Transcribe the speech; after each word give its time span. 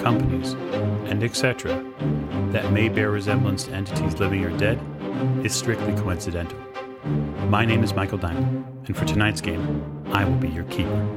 companies, 0.00 0.54
and 1.10 1.22
etc., 1.22 1.84
that 2.52 2.72
may 2.72 2.88
bear 2.88 3.10
resemblance 3.10 3.64
to 3.64 3.72
entities 3.72 4.18
living 4.18 4.44
or 4.44 4.56
dead 4.56 4.80
is 5.44 5.54
strictly 5.54 5.94
coincidental. 5.94 6.58
My 7.48 7.64
name 7.64 7.84
is 7.84 7.94
Michael 7.94 8.18
Diamond, 8.18 8.64
and 8.86 8.96
for 8.96 9.04
tonight's 9.04 9.40
game, 9.40 10.04
I 10.12 10.24
will 10.24 10.36
be 10.36 10.48
your 10.48 10.64
keeper. 10.64 11.16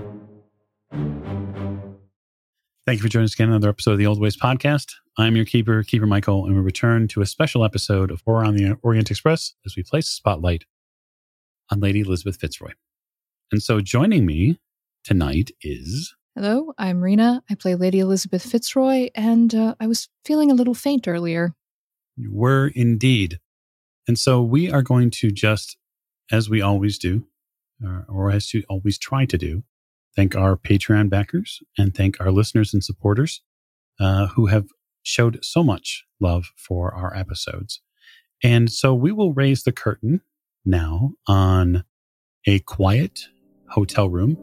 Thank 2.85 2.97
you 2.97 3.03
for 3.03 3.09
joining 3.09 3.25
us 3.25 3.33
again 3.33 3.49
another 3.49 3.69
episode 3.69 3.93
of 3.93 3.97
the 3.97 4.05
Old 4.05 4.19
Ways 4.19 4.35
Podcast. 4.35 4.93
I'm 5.17 5.35
your 5.37 5.45
keeper, 5.45 5.83
Keeper 5.83 6.05
Michael, 6.05 6.45
and 6.45 6.53
we 6.53 6.61
return 6.61 7.07
to 7.09 7.21
a 7.21 7.25
special 7.25 7.63
episode 7.63 8.11
of 8.11 8.21
Horror 8.25 8.43
on 8.43 8.55
the 8.55 8.77
Orient 8.83 9.09
Express 9.09 9.53
as 9.65 9.77
we 9.77 9.83
place 9.83 10.09
spotlight 10.09 10.65
on 11.71 11.79
Lady 11.79 12.01
Elizabeth 12.01 12.35
Fitzroy. 12.35 12.71
And 13.51 13.63
so 13.63 13.79
joining 13.79 14.25
me 14.25 14.59
tonight 15.03 15.51
is 15.61 16.13
Hello, 16.35 16.73
I'm 16.79 17.03
Rena. 17.03 17.43
I 17.47 17.53
play 17.53 17.75
Lady 17.75 17.99
Elizabeth 17.99 18.41
Fitzroy, 18.43 19.09
and 19.13 19.53
uh, 19.53 19.75
I 19.79 19.85
was 19.85 20.09
feeling 20.25 20.49
a 20.49 20.55
little 20.55 20.73
faint 20.73 21.07
earlier. 21.07 21.53
You 22.15 22.33
were 22.33 22.71
indeed. 22.73 23.39
And 24.07 24.17
so 24.17 24.41
we 24.41 24.71
are 24.71 24.81
going 24.81 25.11
to 25.11 25.29
just, 25.29 25.77
as 26.31 26.49
we 26.49 26.59
always 26.59 26.97
do, 26.97 27.27
or, 27.85 28.07
or 28.09 28.31
as 28.31 28.49
we 28.51 28.65
always 28.67 28.97
try 28.97 29.25
to 29.25 29.37
do, 29.37 29.63
thank 30.15 30.35
our 30.35 30.57
Patreon 30.57 31.07
backers 31.07 31.61
and 31.77 31.93
thank 31.93 32.19
our 32.19 32.31
listeners 32.31 32.73
and 32.73 32.83
supporters 32.83 33.41
uh, 33.99 34.25
who 34.29 34.47
have 34.47 34.65
showed 35.03 35.37
so 35.45 35.63
much 35.63 36.03
love 36.19 36.45
for 36.57 36.95
our 36.95 37.15
episodes. 37.15 37.79
And 38.41 38.71
so 38.71 38.95
we 38.95 39.11
will 39.11 39.33
raise 39.33 39.65
the 39.65 39.71
curtain 39.71 40.21
now 40.65 41.11
on 41.27 41.83
a 42.47 42.57
quiet 42.61 43.27
hotel 43.69 44.09
room 44.09 44.35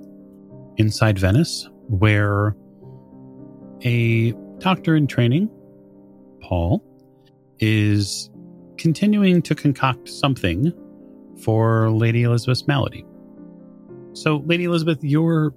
inside 0.77 1.19
Venice 1.19 1.69
where 1.91 2.55
a 3.83 4.33
doctor 4.59 4.95
in 4.95 5.07
training, 5.07 5.51
Paul, 6.41 6.85
is 7.59 8.31
continuing 8.79 9.43
to 9.43 9.55
concoct 9.55 10.09
something 10.09 10.73
for 11.43 11.91
Lady 11.91 12.23
Elizabeth's 12.23 12.67
malady. 12.67 13.05
So, 14.13 14.43
Lady 14.47 14.65
Elizabeth, 14.65 14.99
you're 15.03 15.53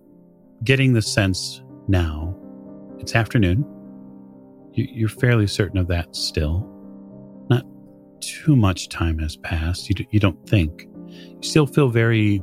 getting 0.64 0.94
the 0.94 1.02
sense 1.02 1.62
now, 1.88 2.36
it's 3.00 3.16
afternoon. 3.16 3.66
You're 4.74 5.10
fairly 5.10 5.46
certain 5.46 5.78
of 5.78 5.88
that 5.88 6.16
still. 6.16 6.68
Not 7.50 7.64
too 8.22 8.56
much 8.56 8.90
time 8.90 9.20
has 9.20 9.36
passed. 9.36 9.90
You, 9.90 10.06
you 10.10 10.20
don't 10.20 10.50
think. 10.50 10.88
You 11.08 11.38
still 11.42 11.68
feel 11.68 11.90
very, 11.90 12.42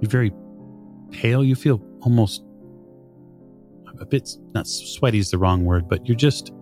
you're 0.00 0.10
very 0.10 0.32
pale. 1.10 1.42
You 1.42 1.56
feel 1.56 1.82
almost 2.02 2.44
a 4.00 4.06
bit 4.06 4.36
not 4.54 4.66
sweaty 4.66 5.18
is 5.18 5.30
the 5.30 5.38
wrong 5.38 5.64
word, 5.64 5.88
but 5.88 6.06
you're 6.06 6.16
just 6.16 6.52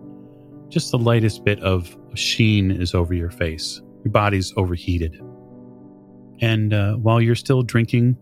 just 0.69 0.91
the 0.91 0.99
lightest 0.99 1.43
bit 1.43 1.59
of 1.61 1.97
sheen 2.13 2.69
is 2.71 2.93
over 2.93 3.13
your 3.13 3.31
face. 3.31 3.81
Your 4.03 4.11
body's 4.11 4.53
overheated. 4.55 5.19
And 6.41 6.73
uh, 6.73 6.95
while 6.95 7.21
you're 7.21 7.35
still 7.35 7.63
drinking 7.63 8.17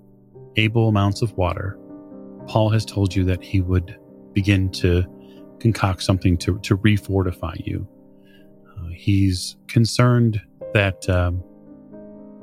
able 0.56 0.88
amounts 0.88 1.22
of 1.22 1.34
water, 1.34 1.78
Paul 2.48 2.70
has 2.70 2.86
told 2.86 3.16
you 3.16 3.24
that 3.26 3.44
he 3.44 3.62
would 3.62 3.98
begin 4.34 4.72
to 4.72 5.04
concoct 5.60 6.04
something 6.04 6.38
to, 6.38 6.58
to 6.60 6.78
refortify 6.78 7.66
you. 7.66 7.88
Uh, 8.78 8.88
he's 8.96 9.58
concerned 9.68 10.42
that 10.74 11.08
um, 11.10 11.44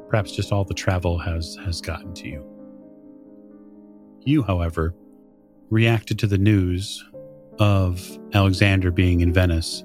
perhaps 0.09 0.33
just 0.33 0.53
all 0.53 0.65
the 0.65 0.75
travel 0.75 1.19
has, 1.19 1.57
has 1.65 1.81
gotten 1.81 2.13
to 2.15 2.29
you. 2.29 2.51
You, 4.25 4.43
however, 4.43 4.95
reacted 5.71 6.19
to 6.21 6.27
the 6.27 6.39
news 6.39 7.05
of 7.59 8.19
Alexander 8.33 8.91
being 8.91 9.21
in 9.21 9.33
Venice 9.33 9.85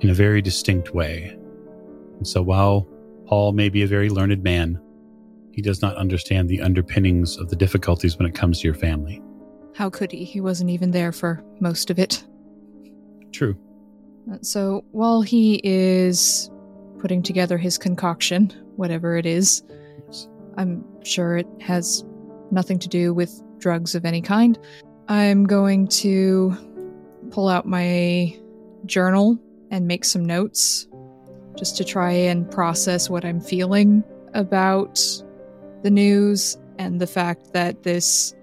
in 0.00 0.10
a 0.10 0.14
very 0.14 0.42
distinct 0.42 0.94
way. 0.94 1.36
And 2.16 2.26
so 2.26 2.42
while 2.42 2.88
Paul 3.26 3.52
may 3.52 3.68
be 3.68 3.82
a 3.82 3.86
very 3.86 4.08
learned 4.08 4.42
man, 4.42 4.80
he 5.52 5.62
does 5.62 5.82
not 5.82 5.96
understand 5.96 6.48
the 6.48 6.60
underpinnings 6.60 7.36
of 7.36 7.50
the 7.50 7.56
difficulties 7.56 8.18
when 8.18 8.26
it 8.26 8.34
comes 8.34 8.60
to 8.60 8.64
your 8.64 8.74
family. 8.74 9.22
How 9.74 9.90
could 9.90 10.12
he? 10.12 10.24
He 10.24 10.40
wasn't 10.40 10.70
even 10.70 10.90
there 10.90 11.12
for 11.12 11.42
most 11.60 11.90
of 11.90 11.98
it. 11.98 12.24
True. 13.32 13.56
Uh, 14.30 14.38
so 14.42 14.84
while 14.92 15.22
he 15.22 15.60
is 15.64 16.50
putting 16.98 17.22
together 17.22 17.58
his 17.58 17.78
concoction, 17.78 18.52
whatever 18.76 19.16
it 19.16 19.26
is, 19.26 19.62
I'm 20.56 20.84
sure 21.04 21.38
it 21.38 21.46
has 21.60 22.04
nothing 22.50 22.78
to 22.80 22.88
do 22.88 23.14
with 23.14 23.42
drugs 23.58 23.94
of 23.94 24.04
any 24.04 24.20
kind. 24.20 24.58
I'm 25.08 25.44
going 25.44 25.88
to 25.88 26.56
pull 27.30 27.48
out 27.48 27.66
my 27.66 28.36
journal 28.86 29.38
and 29.70 29.86
make 29.86 30.04
some 30.04 30.24
notes 30.24 30.86
just 31.56 31.76
to 31.76 31.84
try 31.84 32.12
and 32.12 32.50
process 32.50 33.10
what 33.10 33.24
I'm 33.24 33.40
feeling 33.40 34.04
about 34.34 35.00
the 35.82 35.90
news 35.90 36.56
and 36.78 37.00
the 37.00 37.06
fact 37.06 37.52
that 37.52 37.82
this 37.82 38.34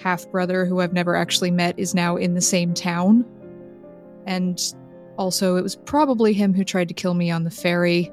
half 0.00 0.30
brother 0.30 0.64
who 0.64 0.80
I've 0.80 0.92
never 0.92 1.14
actually 1.14 1.50
met 1.50 1.78
is 1.78 1.94
now 1.94 2.16
in 2.16 2.34
the 2.34 2.40
same 2.40 2.72
town. 2.72 3.24
And 4.26 4.60
also, 5.16 5.56
it 5.56 5.62
was 5.62 5.76
probably 5.76 6.32
him 6.32 6.54
who 6.54 6.64
tried 6.64 6.88
to 6.88 6.94
kill 6.94 7.14
me 7.14 7.30
on 7.30 7.44
the 7.44 7.50
ferry. 7.50 8.10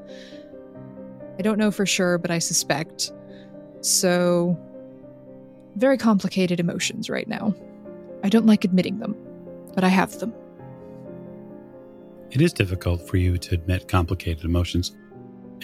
I 1.38 1.42
don't 1.42 1.60
know 1.60 1.72
for 1.72 1.86
sure, 1.86 2.18
but 2.18 2.32
I 2.32 2.40
suspect. 2.40 3.12
So, 3.82 4.58
very 5.76 5.98
complicated 5.98 6.60
emotions 6.60 7.10
right 7.10 7.28
now. 7.28 7.54
I 8.24 8.30
don't 8.30 8.46
like 8.46 8.64
admitting 8.64 9.00
them, 9.00 9.16
but 9.74 9.84
I 9.84 9.90
have 9.90 10.20
them. 10.20 10.34
It 12.32 12.42
is 12.42 12.54
difficult 12.54 13.08
for 13.08 13.18
you 13.18 13.38
to 13.38 13.56
admit 13.56 13.88
complicated 13.88 14.44
emotions, 14.44 14.96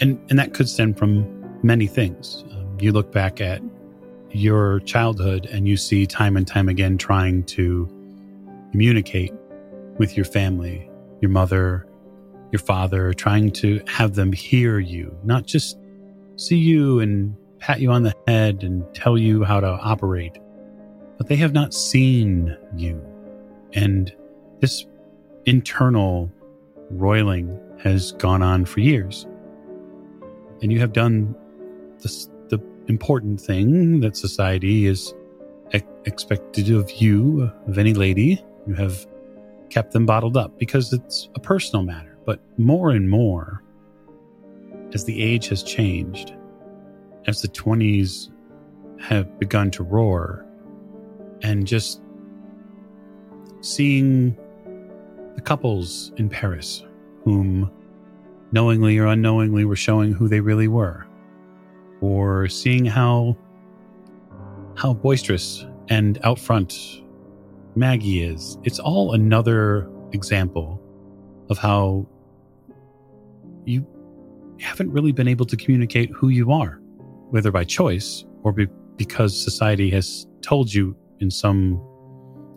and 0.00 0.18
and 0.30 0.38
that 0.38 0.54
could 0.54 0.68
stem 0.68 0.94
from 0.94 1.26
many 1.62 1.86
things. 1.86 2.44
Um, 2.52 2.76
you 2.80 2.92
look 2.92 3.12
back 3.12 3.40
at 3.40 3.62
your 4.30 4.80
childhood 4.80 5.46
and 5.46 5.68
you 5.68 5.76
see 5.76 6.06
time 6.06 6.36
and 6.36 6.46
time 6.46 6.68
again 6.68 6.96
trying 6.96 7.44
to 7.44 7.86
communicate 8.70 9.32
with 9.98 10.16
your 10.16 10.24
family, 10.24 10.90
your 11.20 11.30
mother, 11.30 11.86
your 12.50 12.58
father, 12.58 13.12
trying 13.12 13.50
to 13.50 13.82
have 13.86 14.14
them 14.14 14.32
hear 14.32 14.78
you, 14.78 15.14
not 15.24 15.46
just 15.46 15.78
see 16.36 16.56
you 16.56 17.00
and 17.00 17.36
pat 17.62 17.80
you 17.80 17.92
on 17.92 18.02
the 18.02 18.14
head 18.26 18.64
and 18.64 18.84
tell 18.92 19.16
you 19.16 19.44
how 19.44 19.60
to 19.60 19.68
operate, 19.68 20.36
but 21.16 21.28
they 21.28 21.36
have 21.36 21.52
not 21.52 21.72
seen 21.72 22.56
you. 22.76 23.00
And 23.72 24.12
this 24.58 24.84
internal 25.46 26.28
roiling 26.90 27.56
has 27.78 28.12
gone 28.12 28.42
on 28.42 28.64
for 28.64 28.80
years. 28.80 29.26
And 30.60 30.72
you 30.72 30.80
have 30.80 30.92
done 30.92 31.36
the 32.00 32.60
important 32.88 33.40
thing 33.40 34.00
that 34.00 34.16
society 34.16 34.86
is 34.86 35.14
e- 35.72 35.80
expected 36.04 36.68
of 36.68 36.90
you, 36.90 37.48
of 37.68 37.78
any 37.78 37.94
lady. 37.94 38.44
You 38.66 38.74
have 38.74 39.06
kept 39.70 39.92
them 39.92 40.04
bottled 40.04 40.36
up 40.36 40.58
because 40.58 40.92
it's 40.92 41.28
a 41.36 41.40
personal 41.40 41.84
matter. 41.84 42.18
But 42.26 42.40
more 42.58 42.90
and 42.90 43.08
more, 43.08 43.62
as 44.92 45.04
the 45.04 45.22
age 45.22 45.46
has 45.48 45.62
changed, 45.62 46.34
as 47.26 47.42
the 47.42 47.48
20s 47.48 48.30
have 49.00 49.38
begun 49.38 49.70
to 49.70 49.82
roar 49.82 50.44
and 51.42 51.66
just 51.66 52.00
seeing 53.60 54.36
the 55.34 55.40
couples 55.40 56.12
in 56.16 56.28
Paris 56.28 56.84
whom 57.24 57.70
knowingly 58.52 58.98
or 58.98 59.06
unknowingly 59.06 59.64
were 59.64 59.76
showing 59.76 60.12
who 60.12 60.28
they 60.28 60.40
really 60.40 60.68
were 60.68 61.06
or 62.00 62.48
seeing 62.48 62.84
how 62.84 63.36
how 64.74 64.92
boisterous 64.92 65.64
and 65.88 66.18
out 66.24 66.38
front 66.38 67.02
Maggie 67.74 68.22
is. 68.22 68.58
It's 68.64 68.78
all 68.78 69.12
another 69.12 69.88
example 70.12 70.80
of 71.48 71.58
how 71.58 72.06
you 73.64 73.86
haven't 74.60 74.90
really 74.90 75.12
been 75.12 75.28
able 75.28 75.46
to 75.46 75.56
communicate 75.56 76.10
who 76.10 76.28
you 76.28 76.52
are 76.52 76.81
whether 77.32 77.50
by 77.50 77.64
choice 77.64 78.24
or 78.42 78.52
be, 78.52 78.66
because 78.96 79.42
society 79.42 79.88
has 79.90 80.26
told 80.42 80.72
you 80.72 80.94
in 81.20 81.30
some 81.30 81.82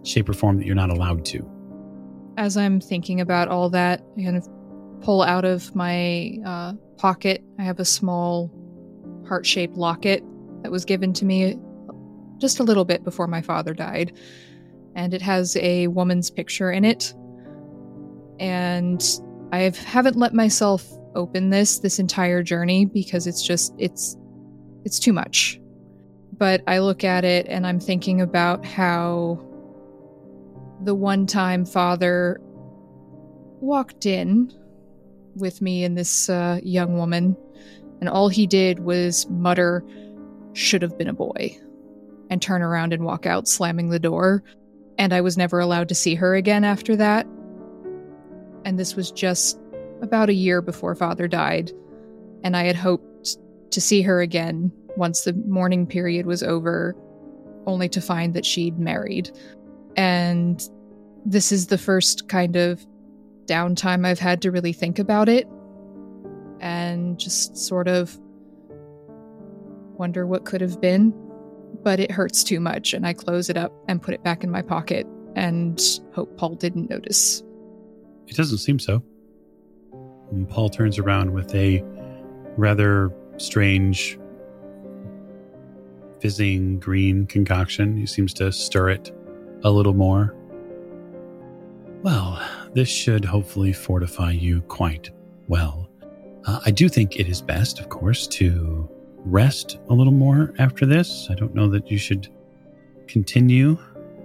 shape 0.04 0.28
or 0.28 0.34
form 0.34 0.58
that 0.58 0.66
you're 0.66 0.76
not 0.76 0.90
allowed 0.90 1.24
to. 1.26 1.40
as 2.38 2.58
I'm 2.58 2.82
thinking 2.82 3.22
about 3.22 3.48
all 3.48 3.70
that, 3.70 4.02
I 4.18 4.24
kind 4.24 4.36
of 4.36 4.48
pull 5.02 5.22
out 5.22 5.46
of 5.46 5.74
my 5.76 6.38
uh, 6.46 6.74
pocket. 6.98 7.42
I 7.58 7.64
have 7.64 7.80
a 7.80 7.86
small 7.86 8.52
heart 9.28 9.46
shaped 9.46 9.78
locket 9.78 10.22
that 10.62 10.72
was 10.72 10.84
given 10.84 11.14
to 11.14 11.26
me 11.26 11.58
just 12.38 12.60
a 12.60 12.64
little 12.64 12.84
bit 12.86 13.04
before 13.06 13.28
my 13.28 13.42
father 13.42 13.74
died. 13.74 14.12
And 14.96 15.14
it 15.14 15.22
has 15.22 15.56
a 15.58 15.88
woman's 15.88 16.30
picture 16.30 16.72
in 16.72 16.84
it. 16.84 17.14
And 18.40 19.02
I 19.54 19.72
haven't 19.74 20.18
let 20.18 20.34
myself 20.34 20.86
open 21.16 21.50
this 21.50 21.80
this 21.80 21.98
entire 21.98 22.44
journey 22.44 22.86
because 22.86 23.26
it's 23.26 23.42
just 23.42 23.74
it's 23.78 24.18
it's 24.86 25.00
too 25.00 25.12
much. 25.12 25.60
But 26.38 26.62
I 26.68 26.80
look 26.80 27.04
at 27.04 27.26
it 27.26 27.48
and 27.48 27.68
I'm 27.68 27.80
thinking 27.80 28.22
about 28.22 28.66
how 28.66 29.40
the 30.84 30.96
one 30.96 31.26
time 31.26 31.66
father 31.66 32.40
walked 33.60 34.06
in 34.06 34.54
with 35.36 35.62
me 35.62 35.84
and 35.84 35.98
this 35.98 36.30
uh, 36.30 36.60
young 36.64 36.98
woman, 36.98 37.36
and 38.00 38.10
all 38.10 38.30
he 38.30 38.48
did 38.48 38.80
was 38.80 39.28
mutter, 39.30 39.84
should 40.54 40.82
have 40.82 40.98
been 40.98 41.10
a 41.10 41.14
boy, 41.14 41.58
and 42.30 42.42
turn 42.42 42.62
around 42.62 42.94
and 42.94 43.04
walk 43.04 43.26
out, 43.26 43.48
slamming 43.48 43.90
the 43.90 44.00
door. 44.00 44.44
And 44.98 45.14
I 45.14 45.22
was 45.22 45.38
never 45.38 45.60
allowed 45.60 45.90
to 45.90 45.96
see 45.96 46.16
her 46.16 46.36
again 46.36 46.64
after 46.64 46.96
that. 46.96 47.28
And 48.64 48.80
this 48.80 48.96
was 48.96 49.12
just 49.12 49.60
about 50.02 50.30
a 50.30 50.34
year 50.34 50.62
before 50.62 50.96
father 50.96 51.28
died, 51.28 51.72
and 52.44 52.56
I 52.56 52.64
had 52.64 52.76
hoped 52.76 53.15
to 53.72 53.82
see 53.82 54.02
her 54.02 54.22
again 54.22 54.72
once 54.98 55.22
the 55.22 55.34
mourning 55.34 55.86
period 55.86 56.26
was 56.26 56.44
over, 56.44 56.96
only 57.66 57.90
to 57.90 58.02
find 58.02 58.34
that 58.34 58.46
she'd 58.46 58.80
married. 58.80 59.30
And 59.98 60.68
this 61.26 61.52
is 61.52 61.68
the 61.68 61.78
first 61.78 62.28
kind 62.28 62.56
of 62.56 62.86
downtime 63.46 64.06
I've 64.06 64.20
had 64.20 64.42
to 64.44 64.52
really 64.52 64.74
think 64.74 65.00
about 65.00 65.30
it 65.30 65.48
and 66.62 67.20
just 67.20 67.58
sort 67.58 67.88
of 67.88 68.18
wonder 69.98 70.26
what 70.26 70.46
could 70.46 70.62
have 70.62 70.80
been. 70.82 71.14
But 71.84 72.00
it 72.00 72.12
hurts 72.12 72.44
too 72.44 72.60
much, 72.60 72.94
and 72.94 73.06
I 73.06 73.14
close 73.14 73.50
it 73.50 73.58
up 73.58 73.74
and 73.88 74.02
put 74.02 74.14
it 74.14 74.24
back 74.24 74.44
in 74.44 74.50
my 74.50 74.62
pocket 74.62 75.06
and 75.36 75.82
hope 76.14 76.36
Paul 76.38 76.56
didn't 76.56 76.90
notice. 76.90 77.44
It 78.28 78.36
doesn't 78.36 78.60
seem 78.60 78.80
so. 78.80 79.04
And 80.32 80.50
Paul 80.50 80.70
turns 80.70 80.98
around 80.98 81.32
with 81.32 81.54
a 81.54 81.84
rather 82.58 83.12
strange, 83.38 84.20
fizzing 86.20 86.80
green 86.80 87.26
concoction. 87.28 87.98
He 87.98 88.06
seems 88.06 88.34
to 88.36 88.52
stir 88.52 88.90
it 88.90 89.12
a 89.64 89.70
little 89.70 89.94
more. 89.94 90.36
Well, 92.02 92.42
this 92.74 92.90
should 92.90 93.26
hopefully 93.26 93.74
fortify 93.74 94.32
you 94.32 94.62
quite 94.62 95.10
well. 95.48 95.90
Uh, 96.46 96.60
I 96.66 96.72
do 96.72 96.88
think 96.88 97.20
it 97.20 97.28
is 97.28 97.42
best, 97.42 97.80
of 97.80 97.90
course, 97.90 98.28
to 98.28 98.90
rest 99.20 99.80
a 99.90 99.94
little 99.94 100.14
more 100.14 100.54
after 100.60 100.86
this. 100.86 101.28
I 101.32 101.36
don't 101.36 101.56
know 101.56 101.68
that 101.70 101.90
you 101.90 101.98
should 101.98 102.28
continue 103.08 103.78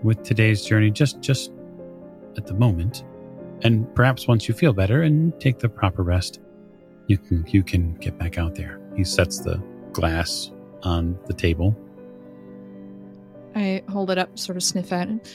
with 0.02 0.22
today's 0.22 0.64
journey 0.64 0.90
just 0.90 1.20
just 1.20 1.52
at 2.36 2.46
the 2.46 2.54
moment. 2.54 3.04
And 3.62 3.92
perhaps 3.94 4.26
once 4.26 4.48
you 4.48 4.54
feel 4.54 4.72
better 4.72 5.02
and 5.02 5.38
take 5.40 5.58
the 5.58 5.68
proper 5.68 6.02
rest, 6.02 6.40
you 7.06 7.18
can 7.18 7.44
you 7.48 7.62
can 7.62 7.94
get 7.94 8.18
back 8.18 8.38
out 8.38 8.54
there. 8.54 8.79
He 9.00 9.04
sets 9.04 9.38
the 9.38 9.56
glass 9.94 10.50
on 10.82 11.18
the 11.24 11.32
table. 11.32 11.74
I 13.54 13.82
hold 13.88 14.10
it 14.10 14.18
up, 14.18 14.38
sort 14.38 14.58
of 14.58 14.62
sniff 14.62 14.92
at 14.92 15.08
it. 15.08 15.34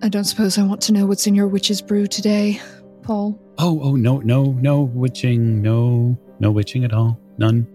I 0.00 0.08
don't 0.08 0.22
suppose 0.22 0.58
I 0.58 0.62
want 0.62 0.80
to 0.82 0.92
know 0.92 1.04
what's 1.04 1.26
in 1.26 1.34
your 1.34 1.48
witch's 1.48 1.82
brew 1.82 2.06
today, 2.06 2.60
Paul. 3.02 3.36
Oh, 3.58 3.80
oh, 3.82 3.96
no, 3.96 4.18
no, 4.20 4.52
no 4.52 4.82
witching, 4.82 5.60
no, 5.60 6.16
no 6.38 6.52
witching 6.52 6.84
at 6.84 6.92
all, 6.92 7.18
none. 7.36 7.66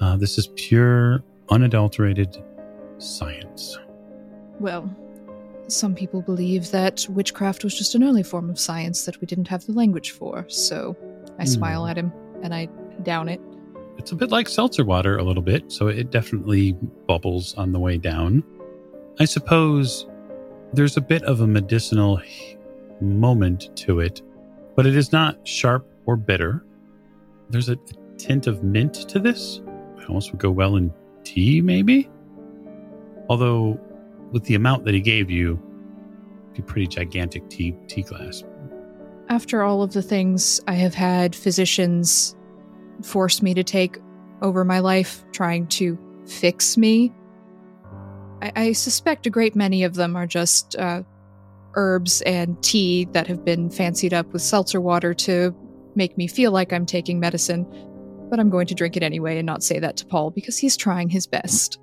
Uh, 0.00 0.16
this 0.16 0.38
is 0.38 0.48
pure, 0.56 1.22
unadulterated 1.50 2.42
science. 2.98 3.78
Well, 4.58 4.92
some 5.68 5.94
people 5.94 6.20
believe 6.20 6.72
that 6.72 7.06
witchcraft 7.08 7.62
was 7.62 7.78
just 7.78 7.94
an 7.94 8.02
early 8.02 8.24
form 8.24 8.50
of 8.50 8.58
science 8.58 9.04
that 9.04 9.20
we 9.20 9.26
didn't 9.28 9.46
have 9.46 9.64
the 9.66 9.72
language 9.72 10.10
for. 10.10 10.44
So 10.48 10.96
I 11.38 11.44
mm. 11.44 11.48
smile 11.48 11.86
at 11.86 11.96
him 11.96 12.12
and 12.42 12.52
I 12.52 12.68
down 13.04 13.28
it. 13.28 13.40
It's 13.98 14.12
a 14.12 14.16
bit 14.16 14.30
like 14.30 14.48
seltzer 14.48 14.84
water, 14.84 15.18
a 15.18 15.24
little 15.24 15.42
bit, 15.42 15.70
so 15.70 15.88
it 15.88 16.10
definitely 16.10 16.72
bubbles 17.06 17.54
on 17.54 17.72
the 17.72 17.78
way 17.78 17.98
down. 17.98 18.42
I 19.20 19.24
suppose 19.24 20.06
there's 20.72 20.96
a 20.96 21.00
bit 21.00 21.22
of 21.24 21.40
a 21.40 21.46
medicinal 21.46 22.20
moment 23.00 23.76
to 23.76 24.00
it, 24.00 24.22
but 24.76 24.86
it 24.86 24.96
is 24.96 25.12
not 25.12 25.46
sharp 25.46 25.86
or 26.06 26.16
bitter. 26.16 26.64
There's 27.50 27.68
a, 27.68 27.76
tint 28.18 28.48
of 28.48 28.64
mint 28.64 28.94
to 28.94 29.20
this. 29.20 29.60
It 29.96 30.08
almost 30.08 30.32
would 30.32 30.40
go 30.40 30.50
well 30.50 30.76
in 30.76 30.92
tea, 31.22 31.60
maybe? 31.60 32.10
Although 33.28 33.78
with 34.32 34.44
the 34.44 34.56
amount 34.56 34.84
that 34.84 34.94
he 34.94 35.00
gave 35.00 35.30
you, 35.30 35.62
a 36.58 36.62
pretty 36.62 36.88
gigantic 36.88 37.48
tea 37.48 37.72
tea 37.86 38.02
glass. 38.02 38.42
After 39.28 39.62
all 39.62 39.82
of 39.82 39.92
the 39.92 40.02
things 40.02 40.60
I 40.66 40.72
have 40.72 40.94
had 40.94 41.36
physicians 41.36 42.34
force 43.02 43.42
me 43.42 43.54
to 43.54 43.64
take 43.64 43.98
over 44.42 44.64
my 44.64 44.78
life, 44.78 45.24
trying 45.32 45.66
to 45.68 45.98
fix 46.26 46.76
me, 46.76 47.12
I, 48.42 48.52
I 48.56 48.72
suspect 48.72 49.26
a 49.26 49.30
great 49.30 49.56
many 49.56 49.84
of 49.84 49.94
them 49.94 50.16
are 50.16 50.26
just 50.26 50.76
uh, 50.76 51.02
herbs 51.74 52.22
and 52.22 52.60
tea 52.62 53.06
that 53.12 53.26
have 53.26 53.44
been 53.44 53.70
fancied 53.70 54.14
up 54.14 54.32
with 54.32 54.42
seltzer 54.42 54.80
water 54.80 55.14
to 55.14 55.54
make 55.94 56.16
me 56.16 56.26
feel 56.26 56.52
like 56.52 56.72
I'm 56.72 56.86
taking 56.86 57.20
medicine. 57.20 57.66
But 58.30 58.38
I'm 58.38 58.50
going 58.50 58.66
to 58.66 58.74
drink 58.74 58.96
it 58.96 59.02
anyway 59.02 59.38
and 59.38 59.46
not 59.46 59.62
say 59.62 59.78
that 59.78 59.96
to 59.98 60.06
Paul 60.06 60.30
because 60.30 60.58
he's 60.58 60.76
trying 60.76 61.08
his 61.08 61.26
best. 61.26 61.80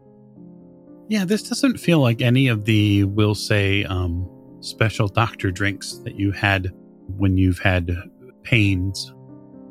Yeah, 1.08 1.26
this 1.26 1.48
doesn't 1.48 1.78
feel 1.80 2.00
like 2.00 2.22
any 2.22 2.48
of 2.48 2.66
the, 2.66 3.04
we'll 3.06 3.36
say, 3.36 3.84
um, 3.86 4.30
special 4.60 5.08
doctor 5.08 5.52
drinks 5.52 6.00
that 6.04 6.16
you 6.16 6.32
had 6.32 6.72
when 7.18 7.38
you've 7.38 7.60
had 7.60 7.96
pains. 8.44 9.14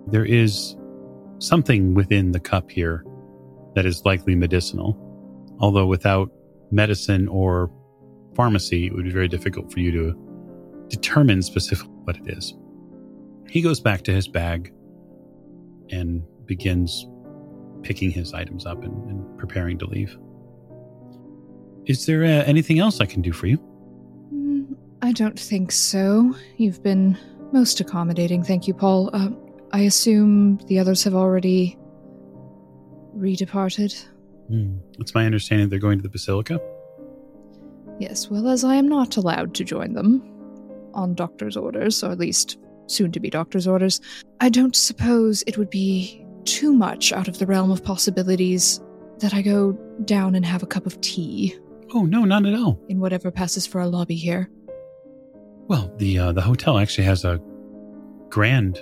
There 0.09 0.25
is 0.25 0.77
something 1.39 1.95
within 1.95 2.33
the 2.33 2.41
cup 2.41 2.71
here 2.71 3.05
that 3.75 3.87
is 3.87 4.05
likely 4.05 4.35
medicinal, 4.35 4.97
although 5.61 5.87
without 5.87 6.31
medicine 6.71 7.29
or 7.29 7.71
pharmacy, 8.35 8.87
it 8.87 8.95
would 8.95 9.05
be 9.05 9.11
very 9.11 9.29
difficult 9.29 9.73
for 9.73 9.81
you 9.81 9.91
to 9.93 10.87
determine 10.89 11.43
specifically 11.43 11.93
what 12.05 12.17
it 12.17 12.29
is. 12.29 12.55
He 13.49 13.63
goes 13.63 13.81
back 13.81 14.03
to 14.03 14.13
his 14.13 14.29
bag 14.29 14.73
and 15.91 16.23
begins 16.47 17.07
picking 17.83 18.11
his 18.11 18.33
items 18.33 18.67
up 18.67 18.83
and, 18.83 19.11
and 19.11 19.39
preparing 19.39 19.79
to 19.79 19.87
leave. 19.87 20.17
Is 21.87 22.07
there 22.07 22.25
uh, 22.25 22.45
anything 22.47 22.79
else 22.79 23.01
I 23.01 23.07
can 23.07 23.23
do 23.23 23.33
for 23.33 23.47
you? 23.47 23.59
Mm, 24.33 24.75
I 25.03 25.13
don't 25.13 25.39
think 25.39 25.71
so. 25.71 26.35
You've 26.57 26.83
been 26.83 27.19
most 27.53 27.81
accommodating. 27.81 28.43
Thank 28.43 28.67
you, 28.67 28.75
Paul. 28.75 29.11
Uh, 29.13 29.29
I 29.75 29.81
assume 29.81 30.59
the 30.69 30.79
others 30.79 31.03
have 31.03 31.17
already 31.17 31.77
redeparted. 33.17 34.07
Mm. 34.49 34.79
It's 35.01 35.17
my 35.17 35.27
understanding 35.27 35.69
they're 35.69 35.81
going 35.81 35.99
to 35.99 36.03
the 36.05 36.09
Basilica. 36.09 36.61
Yes, 37.99 38.31
well, 38.31 38.47
as 38.47 38.63
I 38.63 38.77
am 38.77 38.87
not 38.87 39.17
allowed 39.17 39.53
to 39.57 39.65
join 39.65 39.95
them 39.95 40.23
on 40.95 41.15
doctor's 41.15 41.57
orders, 41.57 42.05
or 42.05 42.13
at 42.13 42.21
least 42.21 42.57
soon 42.87 43.11
to 43.11 43.19
be 43.19 43.31
doctor's 43.31 43.67
orders, 43.67 44.01
I 44.41 44.49
don't 44.49 44.77
suppose 44.77 45.43
it 45.49 45.59
would 45.59 45.71
be 45.71 46.25
too 46.45 46.73
much 46.73 47.13
out 47.13 47.27
of 47.27 47.41
the 47.41 47.47
realm 47.47 47.73
of 47.73 47.83
possibilities 47.83 48.81
that 49.19 49.35
I 49.35 49.43
go 49.43 49.73
down 50.05 50.37
and 50.37 50.47
have 50.47 50.63
a 50.63 50.67
cup 50.67 50.87
of 50.87 51.01
tea. 51.01 51.59
Oh 51.93 52.05
no, 52.05 52.25
not 52.25 52.47
at 52.47 52.55
all. 52.55 52.81
In 52.89 53.01
whatever 53.01 53.33
passes 53.33 53.67
for 53.67 53.81
a 53.81 53.89
lobby 53.89 54.15
here. 54.15 54.49
Well, 55.67 55.93
the 55.97 56.17
uh, 56.21 56.31
the 56.31 56.43
hotel 56.43 56.79
actually 56.79 57.07
has 57.07 57.25
a 57.25 57.41
grand 58.29 58.79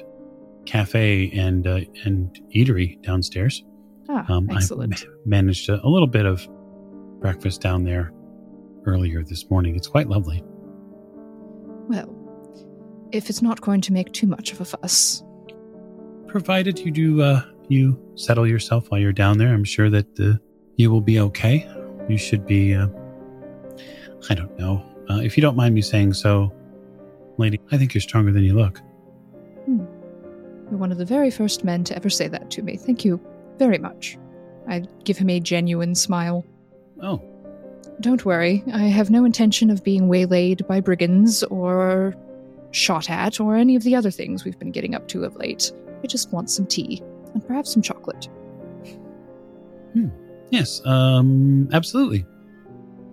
cafe 0.66 1.30
and 1.32 1.66
uh, 1.66 1.80
and 2.04 2.40
eatery 2.54 3.00
downstairs. 3.02 3.64
Ah, 4.08 4.24
um, 4.28 4.48
excellent. 4.50 5.04
I 5.04 5.08
managed 5.24 5.68
a, 5.68 5.84
a 5.84 5.88
little 5.88 6.06
bit 6.06 6.26
of 6.26 6.46
breakfast 7.20 7.60
down 7.60 7.84
there 7.84 8.12
earlier 8.84 9.22
this 9.22 9.48
morning. 9.50 9.76
It's 9.76 9.88
quite 9.88 10.08
lovely. 10.08 10.42
Well, 11.88 12.14
if 13.12 13.28
it's 13.28 13.42
not 13.42 13.60
going 13.60 13.80
to 13.82 13.92
make 13.92 14.12
too 14.12 14.26
much 14.26 14.52
of 14.52 14.60
a 14.60 14.64
fuss. 14.64 15.22
Provided 16.26 16.78
you 16.78 16.90
do, 16.90 17.22
uh, 17.22 17.42
you 17.68 17.98
settle 18.14 18.46
yourself 18.46 18.90
while 18.90 19.00
you're 19.00 19.12
down 19.12 19.38
there, 19.38 19.52
I'm 19.52 19.64
sure 19.64 19.90
that 19.90 20.18
uh, 20.18 20.38
you 20.76 20.90
will 20.90 21.00
be 21.00 21.20
okay. 21.20 21.68
You 22.08 22.16
should 22.16 22.46
be, 22.46 22.74
uh, 22.74 22.88
I 24.30 24.34
don't 24.34 24.58
know. 24.58 24.84
Uh, 25.10 25.18
if 25.18 25.36
you 25.36 25.42
don't 25.42 25.56
mind 25.56 25.74
me 25.74 25.82
saying 25.82 26.14
so, 26.14 26.52
lady, 27.36 27.60
I 27.70 27.76
think 27.76 27.94
you're 27.94 28.00
stronger 28.00 28.32
than 28.32 28.44
you 28.44 28.54
look. 28.54 28.80
Hmm. 30.72 30.76
You're 30.76 30.80
one 30.80 30.92
of 30.92 30.98
the 30.98 31.04
very 31.04 31.30
first 31.30 31.64
men 31.64 31.84
to 31.84 31.96
ever 31.96 32.08
say 32.08 32.28
that 32.28 32.50
to 32.52 32.62
me. 32.62 32.76
Thank 32.76 33.04
you 33.04 33.20
very 33.58 33.78
much. 33.78 34.18
I 34.68 34.84
give 35.04 35.18
him 35.18 35.28
a 35.28 35.40
genuine 35.40 35.94
smile. 35.94 36.44
Oh. 37.02 37.22
Don't 38.00 38.24
worry, 38.24 38.64
I 38.72 38.84
have 38.84 39.10
no 39.10 39.24
intention 39.24 39.70
of 39.70 39.84
being 39.84 40.08
waylaid 40.08 40.66
by 40.66 40.80
brigands 40.80 41.42
or 41.44 42.14
shot 42.70 43.10
at 43.10 43.38
or 43.38 43.54
any 43.56 43.76
of 43.76 43.82
the 43.82 43.94
other 43.94 44.10
things 44.10 44.44
we've 44.44 44.58
been 44.58 44.72
getting 44.72 44.94
up 44.94 45.08
to 45.08 45.24
of 45.24 45.36
late. 45.36 45.70
I 46.02 46.06
just 46.06 46.32
want 46.32 46.50
some 46.50 46.66
tea 46.66 47.02
and 47.34 47.46
perhaps 47.46 47.72
some 47.72 47.82
chocolate. 47.82 48.28
Yes, 50.50 50.82
um, 50.84 51.68
absolutely. 51.72 52.26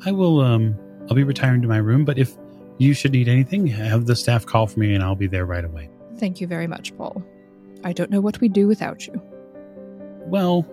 I 0.06 0.12
will. 0.12 0.42
Um, 0.42 0.76
I'll 1.10 1.16
be 1.16 1.24
retiring 1.24 1.62
to 1.62 1.68
my 1.68 1.78
room, 1.78 2.06
but 2.06 2.18
if 2.18 2.38
you 2.78 2.94
should 2.94 3.12
need 3.12 3.28
anything, 3.28 3.68
have 3.68 4.06
the 4.06 4.16
staff 4.16 4.46
call 4.46 4.68
for 4.68 4.80
me, 4.80 4.94
and 4.94 5.04
I'll 5.04 5.16
be 5.16 5.28
there 5.28 5.46
right 5.46 5.66
away. 5.66 5.90
Thank 6.18 6.42
you 6.42 6.48
very 6.48 6.68
much, 6.68 6.96
Paul. 6.98 7.24
I 7.84 7.94
don't 7.94 8.12
know 8.12 8.22
what 8.22 8.40
we'd 8.42 8.54
do 8.54 8.68
without 8.68 9.08
you. 9.08 9.22
Well, 10.26 10.66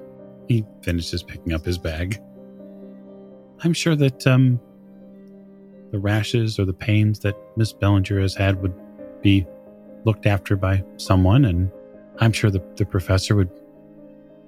he 0.49 0.65
finishes 0.83 1.23
picking 1.23 1.53
up 1.53 1.65
his 1.65 1.79
bag. 1.79 2.21
I'm 3.65 3.73
sure 3.73 3.97
that 3.97 4.27
um, 4.27 4.61
the 5.93 5.99
rashes 5.99 6.59
or 6.59 6.65
the 6.65 6.75
pains 6.75 7.21
that 7.21 7.37
Miss 7.57 7.73
Bellinger 7.73 8.21
has 8.21 8.35
had 8.35 8.61
would 8.61 8.75
be 9.23 9.47
looked 10.05 10.27
after 10.27 10.57
by 10.57 10.85
someone, 10.99 11.45
and 11.45 11.71
I'm 12.19 12.33
sure 12.33 12.51
the, 12.51 12.63
the 12.77 12.85
professor 12.85 13.35
would 13.35 13.51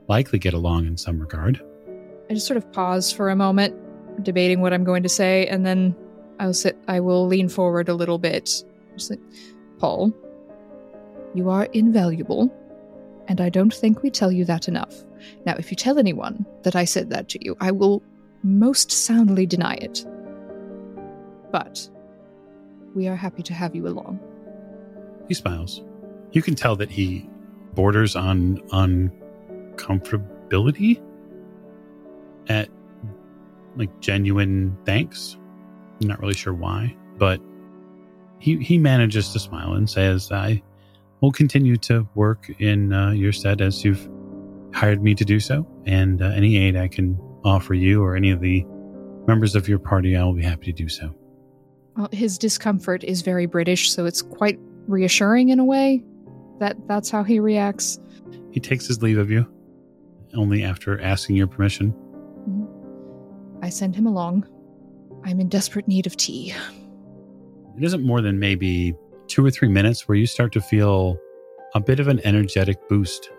likely 0.08 0.38
get 0.38 0.54
along 0.54 0.86
in 0.86 0.96
some 0.96 1.18
regard. 1.20 1.62
I 2.30 2.34
just 2.34 2.46
sort 2.46 2.58
of 2.58 2.70
pause 2.72 3.10
for 3.10 3.30
a 3.30 3.36
moment, 3.36 3.74
debating 4.24 4.60
what 4.60 4.72
I'm 4.72 4.84
going 4.84 5.02
to 5.02 5.08
say, 5.08 5.46
and 5.46 5.64
then 5.64 5.96
I'll 6.38 6.54
sit. 6.54 6.76
I 6.86 7.00
will 7.00 7.26
lean 7.26 7.48
forward 7.48 7.88
a 7.88 7.94
little 7.94 8.18
bit. 8.18 8.62
Just 8.94 9.10
like, 9.10 9.20
Paul, 9.78 10.12
you 11.34 11.50
are 11.50 11.64
invaluable, 11.66 12.50
and 13.28 13.40
I 13.40 13.48
don't 13.48 13.72
think 13.72 14.02
we 14.02 14.10
tell 14.10 14.32
you 14.32 14.44
that 14.46 14.68
enough. 14.68 14.94
Now, 15.44 15.54
if 15.58 15.70
you 15.70 15.76
tell 15.76 15.98
anyone 15.98 16.46
that 16.62 16.76
I 16.76 16.84
said 16.84 17.10
that 17.10 17.28
to 17.30 17.44
you, 17.44 17.56
I 17.60 17.70
will 17.70 18.02
most 18.42 18.90
soundly 18.90 19.46
deny 19.46 19.74
it. 19.74 20.06
But 21.50 21.88
we 22.94 23.08
are 23.08 23.16
happy 23.16 23.42
to 23.44 23.54
have 23.54 23.74
you 23.74 23.86
along. 23.88 24.20
He 25.28 25.34
smiles. 25.34 25.82
You 26.32 26.42
can 26.42 26.54
tell 26.54 26.76
that 26.76 26.90
he 26.90 27.28
borders 27.74 28.16
on 28.16 28.58
uncomfortability 29.76 31.02
at 32.48 32.68
like 33.76 34.00
genuine 34.00 34.76
thanks. 34.84 35.36
I'm 36.00 36.08
not 36.08 36.20
really 36.20 36.34
sure 36.34 36.54
why, 36.54 36.96
but 37.16 37.40
he 38.38 38.56
he 38.58 38.78
manages 38.78 39.32
to 39.32 39.38
smile 39.38 39.74
and 39.74 39.88
says, 39.88 40.32
"I 40.32 40.62
will 41.20 41.32
continue 41.32 41.76
to 41.76 42.08
work 42.14 42.48
in 42.60 42.92
uh, 42.92 43.10
your 43.10 43.32
stead 43.32 43.60
as 43.60 43.84
you've 43.84 44.08
hired 44.72 45.02
me 45.02 45.14
to 45.14 45.24
do 45.24 45.40
so, 45.40 45.66
and 45.86 46.22
uh, 46.22 46.26
any 46.26 46.56
aid 46.58 46.76
I 46.76 46.88
can 46.88 47.18
offer 47.44 47.74
you 47.74 48.02
or 48.02 48.16
any 48.16 48.30
of 48.30 48.40
the 48.40 48.64
members 49.26 49.54
of 49.54 49.68
your 49.68 49.78
party, 49.78 50.16
I 50.16 50.24
will 50.24 50.34
be 50.34 50.42
happy 50.42 50.66
to 50.66 50.72
do 50.72 50.88
so." 50.88 51.14
Well, 51.96 52.08
his 52.12 52.38
discomfort 52.38 53.02
is 53.02 53.22
very 53.22 53.46
British, 53.46 53.90
so 53.90 54.06
it's 54.06 54.22
quite 54.22 54.58
reassuring 54.86 55.48
in 55.48 55.58
a 55.58 55.64
way 55.64 56.04
that 56.60 56.76
that's 56.86 57.10
how 57.10 57.24
he 57.24 57.40
reacts. 57.40 57.98
He 58.52 58.60
takes 58.60 58.86
his 58.86 59.02
leave 59.02 59.18
of 59.18 59.30
you, 59.30 59.46
only 60.34 60.62
after 60.62 61.00
asking 61.00 61.36
your 61.36 61.46
permission. 61.48 61.94
I 63.62 63.68
send 63.68 63.96
him 63.96 64.06
along. 64.06 64.46
I'm 65.24 65.40
in 65.40 65.48
desperate 65.48 65.88
need 65.88 66.06
of 66.06 66.16
tea. 66.16 66.54
It 67.76 67.82
isn't 67.84 68.02
more 68.02 68.20
than 68.20 68.38
maybe 68.38 68.94
two 69.28 69.44
or 69.44 69.50
three 69.50 69.68
minutes 69.68 70.08
where 70.08 70.16
you 70.16 70.26
start 70.26 70.52
to 70.52 70.60
feel 70.60 71.18
a 71.74 71.80
bit 71.80 72.00
of 72.00 72.08
an 72.08 72.20
energetic 72.24 72.88
boost. 72.88 73.30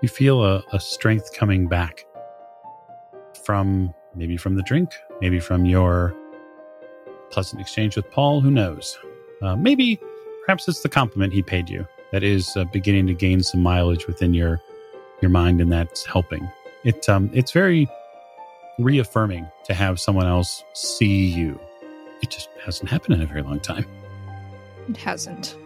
You 0.00 0.08
feel 0.08 0.44
a, 0.44 0.64
a 0.72 0.80
strength 0.80 1.34
coming 1.34 1.66
back 1.68 2.06
from 3.44 3.92
maybe 4.14 4.36
from 4.36 4.56
the 4.56 4.62
drink, 4.62 4.90
maybe 5.20 5.40
from 5.40 5.66
your 5.66 6.14
pleasant 7.30 7.60
exchange 7.60 7.96
with 7.96 8.10
Paul. 8.10 8.40
Who 8.40 8.50
knows? 8.50 8.98
Uh, 9.42 9.56
maybe, 9.56 9.98
perhaps 10.44 10.68
it's 10.68 10.82
the 10.82 10.88
compliment 10.88 11.32
he 11.32 11.42
paid 11.42 11.68
you 11.68 11.86
that 12.12 12.22
is 12.22 12.56
uh, 12.56 12.64
beginning 12.64 13.06
to 13.08 13.14
gain 13.14 13.42
some 13.42 13.60
mileage 13.60 14.06
within 14.06 14.34
your 14.34 14.60
your 15.20 15.30
mind, 15.30 15.60
and 15.60 15.72
that's 15.72 16.04
helping. 16.04 16.48
It 16.84 17.08
um, 17.08 17.30
it's 17.32 17.52
very 17.52 17.88
reaffirming 18.78 19.48
to 19.64 19.74
have 19.74 20.00
someone 20.00 20.26
else 20.26 20.64
see 20.74 21.26
you. 21.26 21.60
It 22.22 22.30
just 22.30 22.48
hasn't 22.64 22.90
happened 22.90 23.14
in 23.14 23.22
a 23.22 23.26
very 23.26 23.42
long 23.42 23.60
time. 23.60 23.86
It 24.88 24.96
hasn't. 24.96 25.56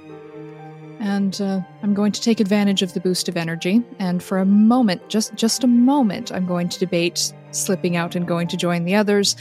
And 0.98 1.40
uh, 1.40 1.60
I'm 1.82 1.94
going 1.94 2.12
to 2.12 2.20
take 2.20 2.40
advantage 2.40 2.82
of 2.82 2.94
the 2.94 3.00
boost 3.00 3.28
of 3.28 3.36
energy. 3.36 3.82
And 3.98 4.22
for 4.22 4.38
a 4.38 4.46
moment, 4.46 5.08
just 5.08 5.34
just 5.34 5.62
a 5.62 5.66
moment, 5.66 6.32
I'm 6.32 6.46
going 6.46 6.68
to 6.70 6.78
debate 6.78 7.32
slipping 7.50 7.96
out 7.96 8.14
and 8.14 8.26
going 8.26 8.48
to 8.48 8.56
join 8.56 8.84
the 8.84 8.94
others. 8.94 9.36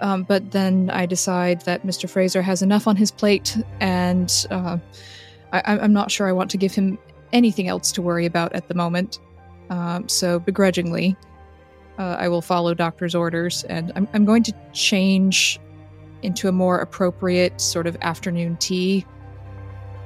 Um, 0.00 0.24
but 0.24 0.50
then 0.50 0.90
I 0.90 1.06
decide 1.06 1.62
that 1.62 1.86
Mr. 1.86 2.08
Fraser 2.08 2.42
has 2.42 2.60
enough 2.60 2.86
on 2.86 2.96
his 2.96 3.10
plate, 3.10 3.56
and 3.80 4.46
uh, 4.50 4.78
I, 5.52 5.62
I'm 5.64 5.92
not 5.92 6.10
sure 6.10 6.28
I 6.28 6.32
want 6.32 6.50
to 6.50 6.58
give 6.58 6.74
him 6.74 6.98
anything 7.32 7.68
else 7.68 7.92
to 7.92 8.02
worry 8.02 8.26
about 8.26 8.52
at 8.52 8.68
the 8.68 8.74
moment. 8.74 9.18
Um, 9.70 10.08
so 10.08 10.38
begrudgingly, 10.38 11.16
uh, 11.98 12.16
I 12.18 12.28
will 12.28 12.42
follow 12.42 12.74
doctor's 12.74 13.14
orders, 13.14 13.64
and 13.64 13.90
I'm, 13.96 14.06
I'm 14.12 14.24
going 14.24 14.42
to 14.44 14.54
change 14.72 15.58
into 16.22 16.48
a 16.48 16.52
more 16.52 16.78
appropriate 16.78 17.60
sort 17.60 17.86
of 17.86 17.96
afternoon 18.02 18.56
tea 18.56 19.06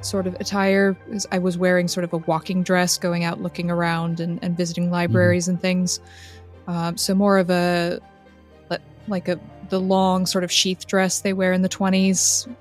sort 0.01 0.27
of 0.27 0.35
attire. 0.35 0.97
I 1.31 1.39
was 1.39 1.57
wearing 1.57 1.87
sort 1.87 2.03
of 2.03 2.13
a 2.13 2.17
walking 2.17 2.63
dress, 2.63 2.97
going 2.97 3.23
out 3.23 3.41
looking 3.41 3.69
around 3.69 4.19
and, 4.19 4.39
and 4.43 4.57
visiting 4.57 4.91
libraries 4.91 5.47
and 5.47 5.59
things. 5.61 5.99
Um, 6.67 6.97
so 6.97 7.15
more 7.15 7.37
of 7.37 7.49
a 7.49 8.01
like 9.07 9.27
a 9.27 9.39
the 9.69 9.79
long 9.79 10.25
sort 10.25 10.43
of 10.43 10.51
sheath 10.51 10.85
dress 10.87 11.21
they 11.21 11.33
wear 11.33 11.53
in 11.53 11.61
the 11.61 11.69
20s, 11.69 12.53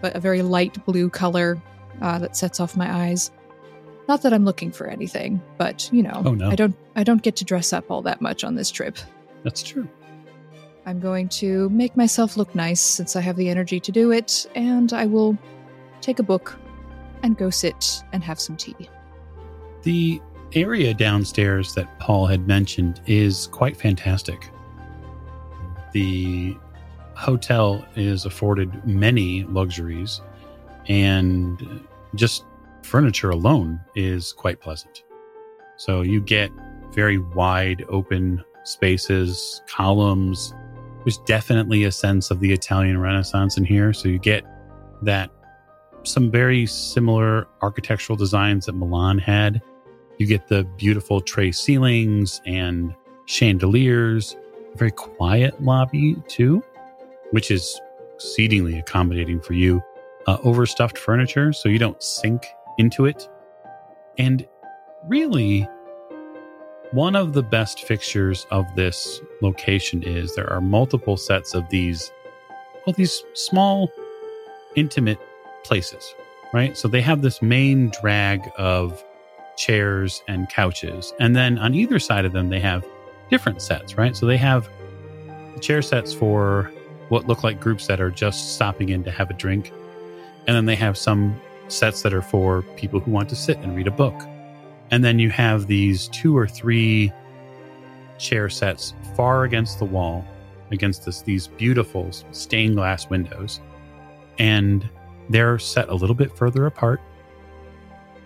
but 0.00 0.14
a 0.14 0.20
very 0.20 0.42
light 0.42 0.84
blue 0.84 1.10
color 1.10 1.60
uh, 2.00 2.18
that 2.18 2.36
sets 2.36 2.60
off 2.60 2.76
my 2.76 2.92
eyes. 3.06 3.30
Not 4.06 4.22
that 4.22 4.32
I'm 4.32 4.44
looking 4.44 4.70
for 4.70 4.86
anything, 4.86 5.42
but 5.58 5.90
you 5.92 6.02
know, 6.02 6.22
Oh, 6.24 6.34
no. 6.34 6.48
I 6.50 6.54
don't 6.54 6.76
I 6.96 7.04
don't 7.04 7.22
get 7.22 7.36
to 7.36 7.44
dress 7.44 7.72
up 7.72 7.90
all 7.90 8.02
that 8.02 8.20
much 8.20 8.44
on 8.44 8.54
this 8.54 8.70
trip. 8.70 8.96
That's 9.44 9.62
true. 9.62 9.88
I'm 10.86 11.00
going 11.00 11.28
to 11.30 11.68
make 11.68 11.96
myself 11.96 12.36
look 12.36 12.54
nice 12.54 12.80
since 12.80 13.14
I 13.14 13.20
have 13.20 13.36
the 13.36 13.50
energy 13.50 13.78
to 13.80 13.92
do 13.92 14.10
it, 14.10 14.46
and 14.54 14.92
I 14.92 15.04
will 15.04 15.36
take 16.00 16.18
a 16.18 16.22
book 16.22 16.58
and 17.22 17.36
go 17.36 17.50
sit 17.50 18.02
and 18.12 18.22
have 18.22 18.40
some 18.40 18.56
tea. 18.56 18.88
The 19.82 20.20
area 20.54 20.94
downstairs 20.94 21.74
that 21.74 21.98
Paul 21.98 22.26
had 22.26 22.46
mentioned 22.46 23.00
is 23.06 23.48
quite 23.48 23.76
fantastic. 23.76 24.50
The 25.92 26.56
hotel 27.14 27.84
is 27.96 28.24
afforded 28.24 28.86
many 28.86 29.44
luxuries, 29.44 30.20
and 30.86 31.86
just 32.14 32.44
furniture 32.82 33.30
alone 33.30 33.80
is 33.94 34.32
quite 34.32 34.60
pleasant. 34.60 35.04
So 35.76 36.02
you 36.02 36.20
get 36.20 36.50
very 36.92 37.18
wide 37.18 37.84
open 37.88 38.42
spaces, 38.64 39.62
columns. 39.66 40.54
There's 41.04 41.18
definitely 41.18 41.84
a 41.84 41.92
sense 41.92 42.30
of 42.30 42.40
the 42.40 42.52
Italian 42.52 42.98
Renaissance 42.98 43.56
in 43.56 43.64
here. 43.64 43.92
So 43.92 44.08
you 44.08 44.18
get 44.18 44.44
that 45.02 45.30
some 46.08 46.30
very 46.30 46.66
similar 46.66 47.46
architectural 47.62 48.16
designs 48.16 48.66
that 48.66 48.74
Milan 48.74 49.18
had. 49.18 49.60
You 50.18 50.26
get 50.26 50.48
the 50.48 50.64
beautiful 50.76 51.20
tray 51.20 51.52
ceilings 51.52 52.40
and 52.46 52.94
chandeliers, 53.26 54.36
a 54.74 54.76
very 54.76 54.90
quiet 54.90 55.62
lobby 55.62 56.16
too, 56.26 56.62
which 57.30 57.50
is 57.50 57.80
exceedingly 58.14 58.78
accommodating 58.78 59.40
for 59.40 59.52
you. 59.52 59.82
Uh, 60.26 60.36
overstuffed 60.42 60.98
furniture 60.98 61.52
so 61.52 61.68
you 61.68 61.78
don't 61.78 62.02
sink 62.02 62.46
into 62.76 63.06
it. 63.06 63.28
And 64.18 64.46
really, 65.06 65.66
one 66.90 67.14
of 67.16 67.32
the 67.32 67.42
best 67.42 67.84
fixtures 67.84 68.46
of 68.50 68.66
this 68.74 69.20
location 69.42 70.02
is 70.02 70.34
there 70.34 70.50
are 70.52 70.60
multiple 70.60 71.16
sets 71.16 71.54
of 71.54 71.68
these, 71.70 72.10
well, 72.86 72.94
these 72.94 73.22
small, 73.34 73.90
intimate 74.74 75.18
places, 75.68 76.14
right? 76.52 76.76
So 76.76 76.88
they 76.88 77.02
have 77.02 77.22
this 77.22 77.40
main 77.42 77.90
drag 78.00 78.50
of 78.56 79.04
chairs 79.56 80.22
and 80.26 80.48
couches. 80.48 81.12
And 81.20 81.36
then 81.36 81.58
on 81.58 81.74
either 81.74 81.98
side 81.98 82.24
of 82.24 82.32
them, 82.32 82.48
they 82.48 82.60
have 82.60 82.86
different 83.30 83.60
sets, 83.60 83.96
right? 83.96 84.16
So 84.16 84.26
they 84.26 84.38
have 84.38 84.68
chair 85.60 85.82
sets 85.82 86.12
for 86.14 86.72
what 87.08 87.26
look 87.26 87.44
like 87.44 87.60
groups 87.60 87.86
that 87.86 88.00
are 88.00 88.10
just 88.10 88.54
stopping 88.54 88.88
in 88.88 89.04
to 89.04 89.10
have 89.10 89.30
a 89.30 89.34
drink. 89.34 89.72
And 90.46 90.56
then 90.56 90.64
they 90.64 90.76
have 90.76 90.96
some 90.96 91.38
sets 91.68 92.02
that 92.02 92.14
are 92.14 92.22
for 92.22 92.62
people 92.76 93.00
who 93.00 93.10
want 93.10 93.28
to 93.28 93.36
sit 93.36 93.58
and 93.58 93.76
read 93.76 93.86
a 93.86 93.90
book. 93.90 94.14
And 94.90 95.04
then 95.04 95.18
you 95.18 95.30
have 95.30 95.66
these 95.66 96.08
two 96.08 96.36
or 96.36 96.48
three 96.48 97.12
chair 98.18 98.48
sets 98.48 98.94
far 99.14 99.44
against 99.44 99.78
the 99.78 99.84
wall, 99.84 100.24
against 100.70 101.04
this, 101.04 101.22
these 101.22 101.48
beautiful 101.48 102.10
stained 102.32 102.76
glass 102.76 103.10
windows. 103.10 103.60
And 104.38 104.88
they're 105.28 105.58
set 105.58 105.88
a 105.88 105.94
little 105.94 106.14
bit 106.14 106.36
further 106.36 106.66
apart. 106.66 107.00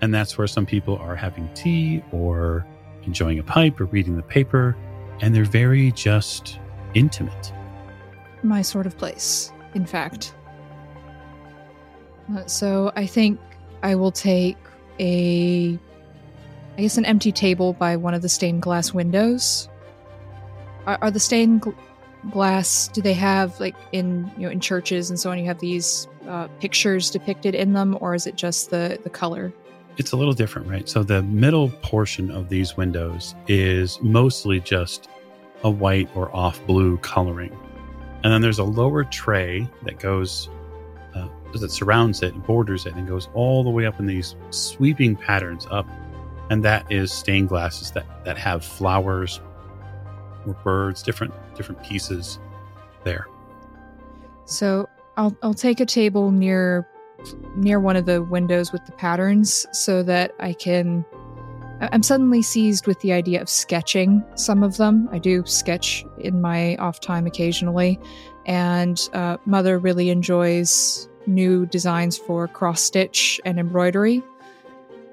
And 0.00 0.12
that's 0.12 0.36
where 0.36 0.46
some 0.46 0.66
people 0.66 0.96
are 0.98 1.14
having 1.14 1.48
tea 1.54 2.02
or 2.10 2.66
enjoying 3.04 3.38
a 3.38 3.42
pipe 3.42 3.80
or 3.80 3.84
reading 3.86 4.16
the 4.16 4.22
paper. 4.22 4.76
And 5.20 5.34
they're 5.34 5.44
very 5.44 5.92
just 5.92 6.58
intimate. 6.94 7.52
My 8.42 8.62
sort 8.62 8.86
of 8.86 8.96
place, 8.98 9.52
in 9.74 9.86
fact. 9.86 10.34
Uh, 12.34 12.46
so 12.46 12.92
I 12.96 13.06
think 13.06 13.38
I 13.82 13.94
will 13.94 14.10
take 14.10 14.56
a, 14.98 15.78
I 16.76 16.80
guess, 16.80 16.96
an 16.96 17.04
empty 17.04 17.30
table 17.32 17.72
by 17.72 17.96
one 17.96 18.14
of 18.14 18.22
the 18.22 18.28
stained 18.28 18.62
glass 18.62 18.92
windows. 18.92 19.68
Are, 20.86 20.98
are 21.00 21.10
the 21.10 21.20
stained 21.20 21.72
glass? 22.30 22.88
Do 22.88 23.02
they 23.02 23.14
have 23.14 23.58
like 23.60 23.76
in 23.92 24.30
you 24.36 24.46
know 24.46 24.52
in 24.52 24.60
churches 24.60 25.10
and 25.10 25.18
so 25.18 25.30
on? 25.30 25.38
You 25.38 25.46
have 25.46 25.60
these 25.60 26.08
uh, 26.28 26.48
pictures 26.60 27.10
depicted 27.10 27.54
in 27.54 27.72
them, 27.72 27.98
or 28.00 28.14
is 28.14 28.26
it 28.26 28.36
just 28.36 28.70
the 28.70 28.98
the 29.02 29.10
color? 29.10 29.52
It's 29.98 30.12
a 30.12 30.16
little 30.16 30.32
different, 30.32 30.68
right? 30.68 30.88
So 30.88 31.02
the 31.02 31.22
middle 31.22 31.68
portion 31.82 32.30
of 32.30 32.48
these 32.48 32.76
windows 32.76 33.34
is 33.46 34.00
mostly 34.00 34.58
just 34.60 35.08
a 35.64 35.70
white 35.70 36.08
or 36.14 36.34
off 36.34 36.64
blue 36.66 36.96
coloring. 36.98 37.56
And 38.24 38.32
then 38.32 38.40
there's 38.40 38.58
a 38.58 38.64
lower 38.64 39.04
tray 39.04 39.68
that 39.82 39.98
goes, 39.98 40.48
uh, 41.14 41.28
that 41.54 41.70
surrounds 41.70 42.22
it, 42.22 42.34
borders 42.46 42.86
it, 42.86 42.94
and 42.94 43.06
goes 43.06 43.28
all 43.34 43.62
the 43.64 43.70
way 43.70 43.84
up 43.84 43.98
in 44.00 44.06
these 44.06 44.34
sweeping 44.50 45.16
patterns 45.16 45.66
up. 45.70 45.86
And 46.50 46.64
that 46.64 46.90
is 46.90 47.12
stained 47.12 47.48
glasses 47.48 47.90
that, 47.92 48.24
that 48.24 48.38
have 48.38 48.64
flowers 48.64 49.40
or 50.46 50.54
birds, 50.64 51.02
different 51.02 51.32
different 51.54 51.82
pieces 51.82 52.38
there. 53.04 53.26
So 54.44 54.88
I'll 55.16 55.36
I'll 55.42 55.54
take 55.54 55.80
a 55.80 55.86
table 55.86 56.30
near 56.30 56.88
near 57.56 57.78
one 57.78 57.96
of 57.96 58.06
the 58.06 58.22
windows 58.22 58.72
with 58.72 58.84
the 58.86 58.92
patterns 58.92 59.66
so 59.72 60.02
that 60.02 60.34
I 60.40 60.54
can 60.54 61.04
I'm 61.90 62.02
suddenly 62.02 62.42
seized 62.42 62.86
with 62.86 63.00
the 63.00 63.12
idea 63.12 63.42
of 63.42 63.48
sketching 63.48 64.24
some 64.36 64.62
of 64.62 64.76
them. 64.76 65.08
I 65.10 65.18
do 65.18 65.44
sketch 65.46 66.04
in 66.18 66.40
my 66.40 66.76
off 66.76 67.00
time 67.00 67.26
occasionally, 67.26 67.98
and 68.46 69.00
uh, 69.12 69.38
Mother 69.46 69.78
really 69.80 70.10
enjoys 70.10 71.08
new 71.26 71.66
designs 71.66 72.16
for 72.16 72.46
cross 72.46 72.82
stitch 72.82 73.40
and 73.44 73.58
embroidery. 73.58 74.22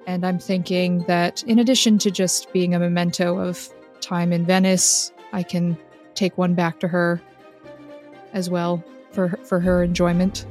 And 0.06 0.26
I'm 0.26 0.40
thinking 0.40 1.04
that 1.08 1.44
in 1.44 1.60
addition 1.60 1.98
to 2.00 2.12
just 2.12 2.52
being 2.54 2.76
a 2.76 2.80
memento 2.80 3.40
of 3.40 3.70
time 4.02 4.32
in 4.32 4.46
Venice, 4.46 5.12
I 5.34 5.44
can 5.44 5.78
take 6.16 6.38
one 6.38 6.54
back 6.54 6.80
to 6.82 6.88
her 6.88 7.22
as 8.34 8.50
well 8.50 8.84
for 9.12 9.30
for 9.44 9.60
her 9.60 9.84
enjoyment. 9.84 10.46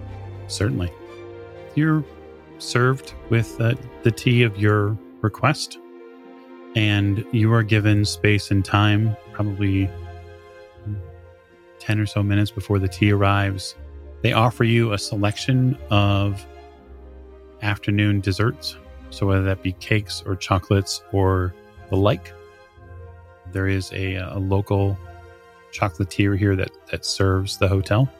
Certainly. 0.46 0.92
You're 1.74 2.04
served 2.58 3.14
with 3.30 3.60
uh, 3.60 3.74
the 4.02 4.10
tea 4.10 4.42
of 4.42 4.58
your 4.58 4.98
request 5.20 5.78
and 6.74 7.24
you 7.32 7.52
are 7.52 7.62
given 7.62 8.04
space 8.04 8.50
and 8.50 8.64
time, 8.64 9.16
probably 9.32 9.90
10 11.78 12.00
or 12.00 12.06
so 12.06 12.22
minutes 12.22 12.50
before 12.50 12.78
the 12.78 12.88
tea 12.88 13.12
arrives. 13.12 13.74
They 14.22 14.32
offer 14.32 14.64
you 14.64 14.92
a 14.92 14.98
selection 14.98 15.78
of 15.90 16.46
afternoon 17.62 18.20
desserts. 18.20 18.76
So, 19.10 19.26
whether 19.26 19.42
that 19.44 19.62
be 19.62 19.72
cakes 19.72 20.22
or 20.26 20.36
chocolates 20.36 21.02
or 21.12 21.54
the 21.88 21.96
like, 21.96 22.32
there 23.52 23.68
is 23.68 23.92
a, 23.92 24.14
a 24.14 24.38
local 24.38 24.98
chocolatier 25.72 26.38
here 26.38 26.56
that, 26.56 26.70
that 26.90 27.04
serves 27.04 27.58
the 27.58 27.68
hotel. 27.68 28.10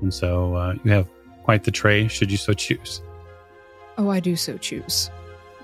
And 0.00 0.12
so 0.12 0.54
uh, 0.54 0.74
you 0.84 0.90
have 0.90 1.08
quite 1.42 1.64
the 1.64 1.70
tray 1.70 2.08
should 2.08 2.30
you 2.30 2.36
so 2.36 2.52
choose. 2.52 3.02
Oh, 3.96 4.10
I 4.10 4.20
do 4.20 4.36
so 4.36 4.56
choose. 4.56 5.10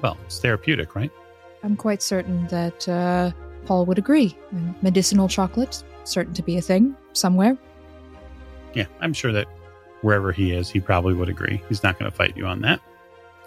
Well, 0.03 0.19
it's 0.25 0.41
therapeutic, 0.41 0.95
right? 0.95 1.11
I'm 1.63 1.77
quite 1.77 2.03
certain 2.03 2.47
that 2.49 2.89
uh, 2.89 3.31
Paul 3.65 3.87
would 3.87 3.99
agree. 3.99 4.37
Medicinal 4.83 5.29
chocolate, 5.29 5.83
certain 6.05 6.35
to 6.35 6.43
be 6.43 6.57
a 6.59 6.61
thing 6.61 6.97
somewhere. 7.13 7.57
Yeah, 8.75 8.87
I'm 9.01 9.13
sure 9.13 9.33
that 9.33 9.47
wherever 10.03 10.33
he 10.33 10.53
is, 10.53 10.69
he 10.69 10.81
probably 10.81 11.15
would 11.15 11.29
agree. 11.29 11.63
He's 11.69 11.83
not 11.83 11.99
going 11.99 12.11
to 12.11 12.17
fight 12.17 12.37
you 12.37 12.47
on 12.47 12.61
that. 12.63 12.81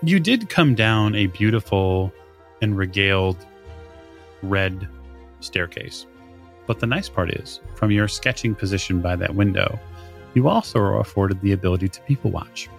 You 0.01 0.19
did 0.19 0.49
come 0.49 0.73
down 0.73 1.15
a 1.15 1.27
beautiful 1.27 2.13
and 2.61 2.77
regaled 2.77 3.45
red 4.41 4.87
staircase. 5.39 6.05
But 6.65 6.79
the 6.79 6.87
nice 6.87 7.09
part 7.09 7.31
is, 7.31 7.61
from 7.75 7.91
your 7.91 8.07
sketching 8.07 8.53
position 8.53 9.01
by 9.01 9.15
that 9.15 9.35
window, 9.35 9.79
you 10.33 10.47
also 10.47 10.79
are 10.79 10.99
afforded 10.99 11.41
the 11.41 11.53
ability 11.53 11.89
to 11.89 12.01
people 12.01 12.31
watch. 12.31 12.69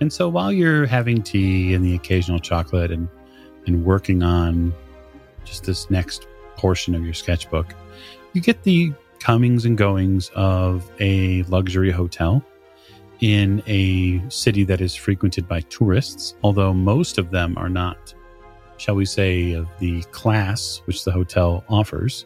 And 0.00 0.12
so 0.12 0.28
while 0.28 0.50
you're 0.50 0.86
having 0.86 1.22
tea 1.22 1.74
and 1.74 1.84
the 1.84 1.94
occasional 1.94 2.38
chocolate 2.38 2.90
and 2.90 3.08
and 3.66 3.84
working 3.84 4.22
on 4.22 4.72
just 5.44 5.64
this 5.64 5.90
next 5.90 6.26
portion 6.56 6.94
of 6.94 7.04
your 7.04 7.14
sketchbook, 7.14 7.74
you 8.32 8.40
get 8.40 8.62
the 8.62 8.92
comings 9.18 9.64
and 9.64 9.76
goings 9.76 10.30
of 10.34 10.90
a 10.98 11.42
luxury 11.44 11.90
hotel 11.90 12.42
in 13.20 13.62
a 13.66 14.22
city 14.30 14.64
that 14.64 14.80
is 14.80 14.94
frequented 14.94 15.46
by 15.46 15.60
tourists, 15.62 16.34
although 16.42 16.72
most 16.72 17.18
of 17.18 17.30
them 17.30 17.56
are 17.58 17.68
not, 17.68 18.14
shall 18.80 18.94
we 18.94 19.04
say, 19.04 19.52
of 19.52 19.68
the 19.78 20.02
class 20.04 20.80
which 20.86 21.04
the 21.04 21.12
hotel 21.12 21.62
offers. 21.68 22.24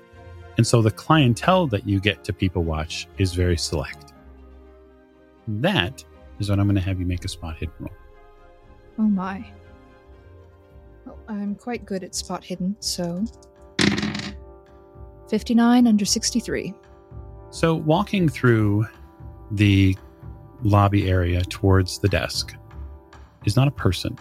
And 0.56 0.64
so 0.64 0.80
the 0.82 0.90
clientele 0.92 1.66
that 1.66 1.88
you 1.88 1.98
get 1.98 2.22
to 2.24 2.32
people 2.32 2.62
watch 2.62 3.08
is 3.18 3.34
very 3.34 3.56
select. 3.56 4.12
That 5.48 6.04
is 6.38 6.48
what 6.48 6.60
I'm 6.60 6.66
going 6.66 6.76
to 6.76 6.80
have 6.80 7.00
you 7.00 7.06
make 7.06 7.24
a 7.24 7.28
spot 7.28 7.56
hidden 7.56 7.74
roll. 7.80 7.90
Oh 9.00 9.02
my. 9.02 9.44
Well, 11.04 11.18
I'm 11.26 11.56
quite 11.56 11.84
good 11.84 12.04
at 12.04 12.14
spot 12.14 12.44
hidden, 12.44 12.76
so 12.78 13.24
59 15.28 15.88
under 15.88 16.04
63. 16.04 16.72
So, 17.50 17.74
walking 17.74 18.28
through 18.28 18.86
the 19.50 19.96
lobby 20.62 21.10
area 21.10 21.42
towards 21.42 21.98
the 21.98 22.08
desk 22.08 22.54
is 23.44 23.56
not 23.56 23.66
a 23.66 23.72
person, 23.72 24.16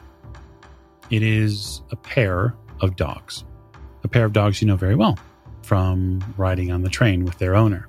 it 1.13 1.21
is 1.21 1.83
a 1.91 1.95
pair 1.95 2.55
of 2.81 2.95
dogs. 2.95 3.45
A 4.03 4.07
pair 4.07 4.25
of 4.25 4.33
dogs 4.33 4.63
you 4.63 4.67
know 4.67 4.75
very 4.75 4.95
well 4.95 5.19
from 5.61 6.23
riding 6.37 6.71
on 6.71 6.81
the 6.81 6.89
train 6.89 7.23
with 7.23 7.37
their 7.37 7.55
owner. 7.55 7.87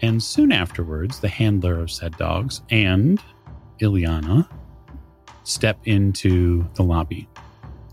And 0.00 0.22
soon 0.22 0.52
afterwards, 0.52 1.18
the 1.18 1.28
handler 1.28 1.80
of 1.80 1.90
said 1.90 2.16
dogs 2.16 2.60
and 2.70 3.20
Ileana 3.80 4.48
step 5.42 5.80
into 5.84 6.64
the 6.74 6.84
lobby 6.84 7.28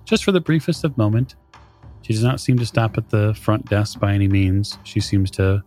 just 0.06 0.23
for 0.23 0.32
the 0.32 0.39
briefest 0.39 0.84
of 0.84 0.95
moment. 0.95 1.34
She 2.04 2.13
does 2.13 2.23
not 2.23 2.39
seem 2.39 2.60
to 2.60 2.67
stop 2.67 2.95
at 2.95 3.10
the 3.10 3.34
front 3.34 3.67
desk 3.69 3.99
by 3.99 4.13
any 4.13 4.28
means. 4.28 4.78
She 4.84 4.99
seems 4.99 5.32
to 5.32 5.63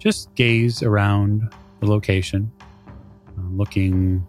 just 0.00 0.34
gaze 0.34 0.82
around 0.82 1.52
the 1.78 1.86
location, 1.86 2.50
uh, 2.88 3.42
looking 3.52 4.26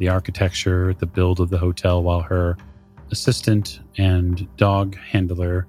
the 0.00 0.08
architecture, 0.08 0.94
the 0.94 1.06
build 1.06 1.40
of 1.40 1.50
the 1.50 1.58
hotel, 1.58 2.02
while 2.02 2.22
her 2.22 2.56
assistant 3.12 3.80
and 3.98 4.48
dog 4.56 4.96
handler 4.96 5.66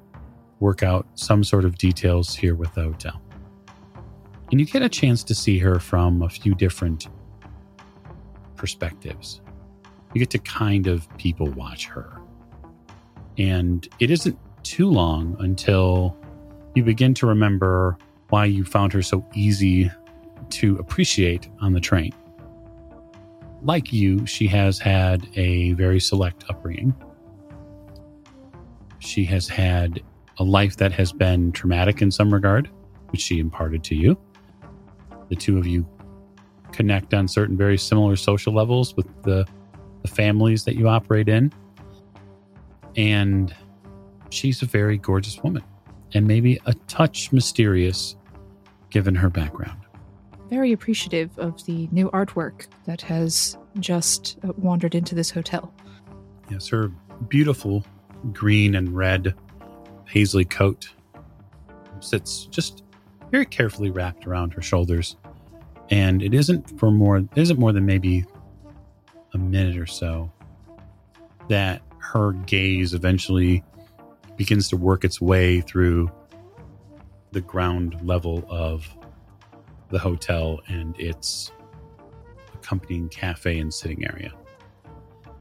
work 0.62 0.84
out 0.84 1.06
some 1.16 1.44
sort 1.44 1.66
of 1.66 1.78
details 1.78 2.34
here 2.34 2.56
with 2.56 2.74
the 2.74 2.82
hotel. 2.82 3.22
And 4.50 4.60
you 4.60 4.66
get 4.66 4.82
a 4.82 4.90
chance 4.90 5.22
to 5.26 5.36
see 5.36 5.60
her 5.60 5.80
from 5.80 6.22
a 6.22 6.30
few 6.30 6.56
different 6.56 7.10
perspectives. 8.56 9.42
You 10.14 10.20
get 10.20 10.30
to 10.30 10.40
kind 10.40 10.88
of 10.88 11.08
people 11.18 11.48
watch 11.52 11.88
her. 11.88 12.18
And 13.38 13.88
it 14.00 14.12
isn't 14.12 14.38
too 14.64 14.90
long 14.90 15.36
until 15.40 16.16
you 16.74 16.84
begin 16.84 17.14
to 17.16 17.28
remember 17.28 17.98
why 18.30 18.46
you 18.46 18.64
found 18.64 18.94
her 18.94 19.02
so 19.02 19.26
easy 19.34 19.92
to 20.52 20.78
appreciate 20.78 21.50
on 21.60 21.74
the 21.74 21.82
train. 21.82 22.14
Like 23.64 23.94
you, 23.94 24.26
she 24.26 24.48
has 24.48 24.80
had 24.80 25.28
a 25.36 25.74
very 25.74 26.00
select 26.00 26.46
upbringing. 26.50 26.96
She 29.00 29.24
has 29.26 29.48
had 29.48 30.02
a 30.40 30.44
life 30.44 30.78
that 30.78 30.92
has 30.94 31.14
been 31.14 31.52
traumatic 31.52 32.02
in 32.02 32.10
some 32.12 32.34
regard, 32.34 32.70
which 33.10 33.22
she 33.22 33.40
imparted 33.40 33.84
to 33.86 33.96
you. 33.96 34.18
The 35.30 35.36
two 35.36 35.58
of 35.58 35.68
you 35.68 35.88
connect 36.72 37.14
on 37.14 37.28
certain 37.28 37.56
very 37.56 37.78
similar 37.78 38.16
social 38.16 38.54
levels 38.54 38.96
with 38.96 39.08
the, 39.24 39.46
the 40.02 40.08
families 40.08 40.64
that 40.66 40.76
you 40.76 40.88
operate 40.88 41.30
in. 41.30 41.52
And 42.96 43.54
she's 44.30 44.62
a 44.62 44.66
very 44.66 44.98
gorgeous 44.98 45.42
woman 45.44 45.64
and 46.14 46.28
maybe 46.28 46.60
a 46.66 46.74
touch 46.88 47.32
mysterious 47.32 48.16
given 48.90 49.16
her 49.16 49.30
background. 49.30 49.81
Very 50.52 50.74
appreciative 50.74 51.32
of 51.40 51.66
the 51.66 51.88
new 51.94 52.12
artwork 52.12 52.68
that 52.86 53.02
has 53.02 53.58
just 53.80 54.38
uh, 54.44 54.52
wandered 54.58 54.94
into 54.94 55.16
this 55.16 55.32
hotel. 55.32 55.74
Yes, 56.50 56.68
her 56.68 56.92
beautiful 57.30 57.86
green 58.34 58.76
and 58.76 58.94
red 58.94 59.34
paisley 60.06 60.44
coat 60.44 60.90
sits 62.02 62.48
just 62.48 62.84
very 63.32 63.46
carefully 63.46 63.92
wrapped 63.92 64.28
around 64.28 64.54
her 64.54 64.62
shoulders. 64.62 65.16
And 65.90 66.22
it 66.22 66.34
isn't 66.34 66.78
for 66.78 66.92
more 66.92 67.26
isn't 67.36 67.58
more 67.58 67.72
than 67.72 67.86
maybe 67.86 68.26
a 69.34 69.38
minute 69.38 69.78
or 69.78 69.86
so 69.86 70.30
that 71.48 71.82
her 72.00 72.34
gaze 72.34 72.94
eventually 72.94 73.64
begins 74.36 74.68
to 74.68 74.76
work 74.76 75.06
its 75.06 75.22
way 75.22 75.62
through 75.62 76.12
the 77.32 77.40
ground 77.40 77.98
level 78.04 78.46
of 78.50 78.86
the 79.92 80.00
hotel 80.00 80.62
and 80.68 81.00
its 81.00 81.52
accompanying 82.54 83.10
cafe 83.10 83.60
and 83.60 83.74
sitting 83.74 84.06
area. 84.06 84.32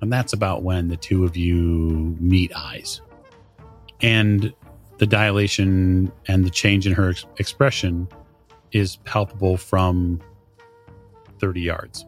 And 0.00 0.12
that's 0.12 0.32
about 0.32 0.62
when 0.62 0.88
the 0.88 0.96
two 0.96 1.24
of 1.24 1.36
you 1.36 2.16
meet 2.20 2.52
eyes. 2.56 3.00
And 4.00 4.52
the 4.98 5.06
dilation 5.06 6.10
and 6.26 6.44
the 6.44 6.50
change 6.50 6.86
in 6.86 6.92
her 6.94 7.10
ex- 7.10 7.26
expression 7.38 8.08
is 8.72 8.96
palpable 8.96 9.56
from 9.56 10.20
30 11.38 11.60
yards. 11.60 12.06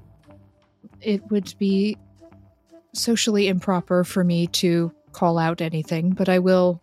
It 1.01 1.31
would 1.31 1.55
be 1.59 1.97
socially 2.95 3.49
improper 3.49 4.05
for 4.05 4.25
me 4.25 4.47
to 4.49 4.93
call 5.13 5.39
out 5.39 5.61
anything, 5.61 6.11
but 6.11 6.29
I 6.29 6.39
will 6.39 6.83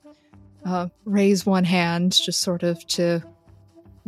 uh, 0.65 0.87
raise 1.05 1.45
one 1.45 1.63
hand 1.63 2.13
just 2.13 2.41
sort 2.41 2.63
of 2.63 2.85
to 2.87 3.23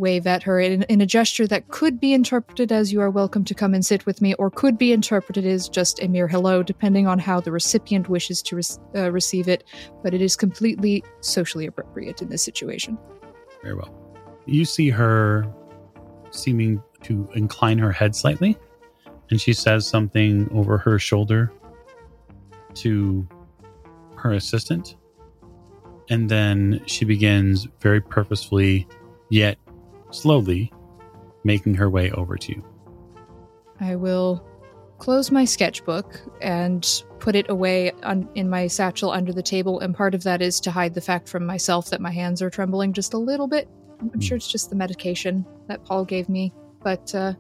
wave 0.02 0.28
at 0.28 0.44
her 0.44 0.60
in, 0.60 0.84
in, 0.84 1.00
a 1.00 1.06
gesture 1.06 1.48
that 1.48 1.70
could 1.70 2.00
be 2.00 2.14
interpreted 2.14 2.72
as 2.72 2.92
you 2.92 3.00
are 3.00 3.10
welcome 3.10 3.46
to 3.46 3.54
come 3.54 3.74
and 3.74 3.86
sit 3.86 4.06
with 4.06 4.22
me, 4.22 4.34
or 4.34 4.50
could 4.50 4.78
be 4.78 4.92
interpreted 4.92 5.46
as 5.46 5.70
just 5.70 6.02
a 6.02 6.08
mere 6.10 6.28
hello, 6.28 6.62
depending 6.64 7.08
on 7.08 7.20
how 7.20 7.40
the 7.40 7.52
recipient 7.52 8.10
wishes 8.10 8.42
to 8.42 8.58
re- 8.58 8.64
uh, 8.96 9.12
receive 9.12 9.48
it. 9.48 9.64
But 10.04 10.14
it 10.14 10.22
is 10.22 10.36
completely 10.36 11.04
socially 11.22 11.66
appropriate 11.66 12.22
in 12.22 12.28
this 12.28 12.44
situation. 12.44 12.98
Very 13.62 13.76
well. 13.76 13.94
You 14.46 14.66
see 14.66 14.90
her 14.90 15.48
seeming 16.32 16.82
to 17.04 17.30
incline 17.36 17.78
her 17.78 17.92
head 17.92 18.16
slightly, 18.16 18.58
and 19.30 19.40
she 19.40 19.54
says 19.54 19.88
something 19.88 20.50
over 20.52 20.78
her 20.78 21.00
shoulder 21.00 21.54
to 22.74 23.28
her 24.16 24.34
assistant. 24.34 24.96
And 26.10 26.30
then 26.30 26.82
she 26.88 27.06
begins 27.06 27.68
very 27.80 28.02
purposefully, 28.02 28.88
yet 29.30 29.58
slowly, 30.12 30.72
making 31.44 31.74
her 31.76 31.90
way 31.90 32.12
over 32.12 32.38
to 32.38 32.52
you. 32.54 32.64
I 33.80 33.96
will 33.96 34.46
close 35.00 35.32
my 35.32 35.46
sketchbook 35.46 36.22
and 36.42 37.04
put 37.18 37.36
it 37.36 37.50
away 37.50 37.92
on, 38.04 38.30
in 38.36 38.48
my 38.50 38.68
satchel 38.68 39.10
under 39.12 39.34
the 39.34 39.42
table. 39.42 39.80
And 39.80 39.96
part 39.96 40.14
of 40.14 40.24
that 40.24 40.42
is 40.42 40.60
to 40.62 40.72
hide 40.72 40.94
the 40.94 41.02
fact 41.02 41.28
from 41.28 41.46
myself 41.46 41.90
that 41.90 42.02
my 42.02 42.12
hands 42.12 42.42
are 42.42 42.52
trembling 42.52 42.94
just 42.94 43.16
a 43.16 43.18
little 43.18 43.48
bit. 43.48 43.68
I'm 44.00 44.10
mm. 44.10 44.22
sure 44.24 44.38
it's 44.38 44.52
just 44.52 44.70
the 44.70 44.76
medication 44.76 45.46
that 45.68 45.84
Paul 45.86 46.06
gave 46.06 46.30
me, 46.30 46.54
but 46.84 47.14
uh, 47.16 47.34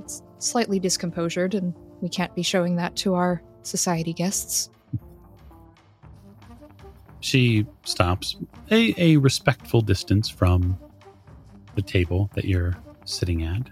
it's 0.00 0.22
slightly 0.38 0.80
discomposured, 0.80 1.54
and 1.54 1.74
we 2.00 2.08
can't 2.08 2.34
be 2.34 2.42
showing 2.42 2.76
that 2.76 2.96
to 2.96 3.14
our 3.14 3.42
society 3.62 4.12
guests. 4.12 4.70
She 7.20 7.66
stops 7.84 8.36
a, 8.70 8.94
a 8.98 9.16
respectful 9.16 9.80
distance 9.80 10.28
from 10.28 10.78
the 11.74 11.82
table 11.82 12.30
that 12.34 12.44
you're 12.44 12.76
sitting 13.04 13.42
at, 13.42 13.68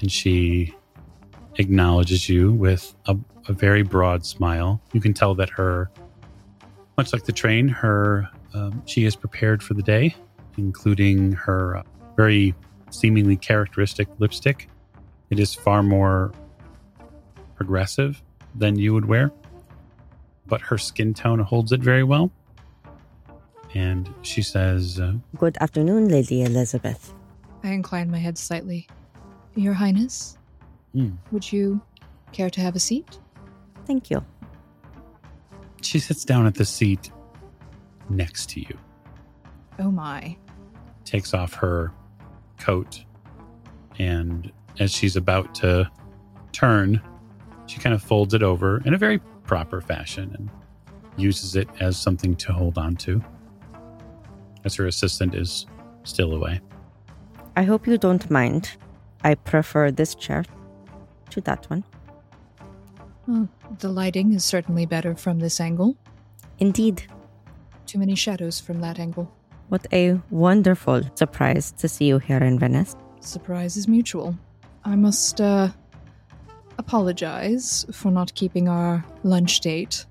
and 0.00 0.10
she 0.10 0.74
acknowledges 1.56 2.28
you 2.28 2.52
with 2.52 2.94
a, 3.06 3.16
a 3.48 3.52
very 3.52 3.82
broad 3.82 4.24
smile. 4.26 4.80
You 4.92 5.00
can 5.00 5.14
tell 5.14 5.34
that 5.36 5.50
her, 5.50 5.90
much 6.96 7.12
like 7.12 7.24
the 7.24 7.32
train, 7.32 7.68
her 7.68 8.28
um, 8.52 8.82
she 8.86 9.04
is 9.04 9.16
prepared 9.16 9.62
for 9.62 9.74
the 9.74 9.82
day, 9.82 10.14
including 10.58 11.32
her 11.32 11.78
uh, 11.78 11.82
very 12.16 12.54
seemingly 12.90 13.36
characteristic 13.36 14.08
lipstick. 14.18 14.68
It 15.30 15.40
is 15.40 15.54
far 15.54 15.82
more 15.82 16.32
progressive 17.56 18.22
than 18.54 18.78
you 18.78 18.92
would 18.92 19.06
wear, 19.06 19.32
but 20.46 20.60
her 20.60 20.78
skin 20.78 21.14
tone 21.14 21.38
holds 21.38 21.72
it 21.72 21.80
very 21.80 22.04
well. 22.04 22.30
And 23.74 24.12
she 24.22 24.42
says, 24.42 25.00
uh, 25.00 25.14
Good 25.36 25.56
afternoon, 25.60 26.08
Lady 26.08 26.42
Elizabeth. 26.42 27.13
I 27.64 27.68
incline 27.72 28.10
my 28.10 28.18
head 28.18 28.36
slightly. 28.36 28.86
Your 29.56 29.72
Highness, 29.72 30.36
mm. 30.94 31.16
would 31.32 31.50
you 31.50 31.80
care 32.32 32.50
to 32.50 32.60
have 32.60 32.76
a 32.76 32.80
seat? 32.80 33.18
Thank 33.86 34.10
you. 34.10 34.22
She 35.80 35.98
sits 35.98 36.24
down 36.24 36.46
at 36.46 36.54
the 36.54 36.64
seat 36.64 37.10
next 38.10 38.50
to 38.50 38.60
you. 38.60 38.78
Oh 39.78 39.90
my. 39.90 40.36
Takes 41.04 41.32
off 41.32 41.54
her 41.54 41.92
coat, 42.58 43.02
and 43.98 44.52
as 44.78 44.92
she's 44.92 45.16
about 45.16 45.54
to 45.56 45.90
turn, 46.52 47.00
she 47.66 47.78
kind 47.78 47.94
of 47.94 48.02
folds 48.02 48.34
it 48.34 48.42
over 48.42 48.82
in 48.84 48.92
a 48.92 48.98
very 48.98 49.18
proper 49.44 49.80
fashion 49.80 50.34
and 50.36 50.50
uses 51.16 51.56
it 51.56 51.68
as 51.80 51.96
something 51.96 52.34
to 52.36 52.52
hold 52.52 52.76
on 52.76 52.96
to 52.96 53.22
as 54.64 54.74
her 54.74 54.86
assistant 54.86 55.34
is 55.34 55.66
still 56.02 56.34
away. 56.34 56.60
I 57.56 57.62
hope 57.62 57.86
you 57.86 57.98
don't 57.98 58.30
mind. 58.30 58.76
I 59.22 59.34
prefer 59.34 59.90
this 59.90 60.14
chair 60.14 60.44
to 61.30 61.40
that 61.42 61.68
one. 61.70 61.84
Well, 63.26 63.48
the 63.78 63.88
lighting 63.88 64.32
is 64.32 64.44
certainly 64.44 64.86
better 64.86 65.14
from 65.14 65.38
this 65.38 65.60
angle. 65.60 65.96
Indeed. 66.58 67.04
Too 67.86 67.98
many 67.98 68.14
shadows 68.14 68.60
from 68.60 68.80
that 68.80 68.98
angle. 68.98 69.32
What 69.68 69.86
a 69.92 70.20
wonderful 70.30 71.02
surprise 71.14 71.72
to 71.78 71.88
see 71.88 72.06
you 72.06 72.18
here 72.18 72.38
in 72.38 72.58
Venice. 72.58 72.96
Surprise 73.20 73.76
is 73.76 73.88
mutual. 73.88 74.36
I 74.84 74.96
must, 74.96 75.40
uh, 75.40 75.68
apologize 76.78 77.86
for 77.92 78.10
not 78.10 78.34
keeping 78.34 78.68
our 78.68 79.04
lunch 79.22 79.60
date 79.60 80.04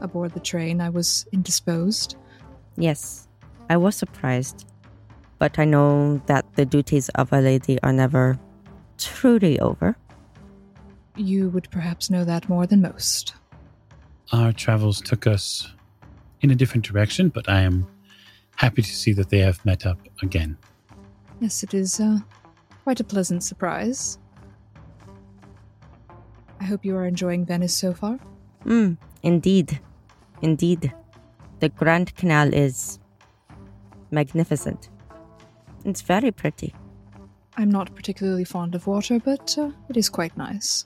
aboard 0.00 0.32
the 0.32 0.40
train. 0.40 0.80
I 0.80 0.90
was 0.90 1.26
indisposed. 1.32 2.16
Yes, 2.76 3.26
I 3.68 3.76
was 3.76 3.96
surprised, 3.96 4.66
but 5.38 5.58
I 5.58 5.64
know 5.64 6.20
that 6.26 6.44
the 6.54 6.64
duties 6.64 7.08
of 7.10 7.32
a 7.32 7.40
lady 7.40 7.80
are 7.82 7.92
never 7.92 8.38
truly 8.98 9.58
over. 9.60 9.96
You 11.16 11.48
would 11.50 11.70
perhaps 11.70 12.10
know 12.10 12.24
that 12.24 12.48
more 12.48 12.66
than 12.66 12.82
most. 12.82 13.34
Our 14.32 14.52
travels 14.52 15.00
took 15.00 15.26
us 15.26 15.72
in 16.40 16.50
a 16.50 16.54
different 16.54 16.84
direction, 16.84 17.28
but 17.28 17.48
I 17.48 17.60
am 17.60 17.86
happy 18.56 18.82
to 18.82 18.94
see 18.94 19.12
that 19.14 19.30
they 19.30 19.38
have 19.38 19.64
met 19.64 19.86
up 19.86 19.98
again. 20.22 20.56
Yes, 21.40 21.62
it 21.62 21.74
is 21.74 22.00
uh, 22.00 22.18
quite 22.84 23.00
a 23.00 23.04
pleasant 23.04 23.42
surprise. 23.42 24.18
I 26.60 26.64
hope 26.64 26.84
you 26.84 26.96
are 26.96 27.06
enjoying 27.06 27.46
Venice 27.46 27.74
so 27.74 27.94
far. 27.94 28.18
Hmm, 28.64 28.94
indeed. 29.22 29.80
Indeed. 30.42 30.92
The 31.60 31.68
Grand 31.68 32.14
Canal 32.16 32.52
is 32.52 32.98
magnificent. 34.10 34.88
It's 35.88 36.02
very 36.02 36.30
pretty. 36.30 36.74
I'm 37.56 37.70
not 37.70 37.94
particularly 37.94 38.44
fond 38.44 38.74
of 38.74 38.86
water, 38.86 39.18
but 39.18 39.56
uh, 39.56 39.70
it 39.88 39.96
is 39.96 40.10
quite 40.10 40.36
nice. 40.36 40.84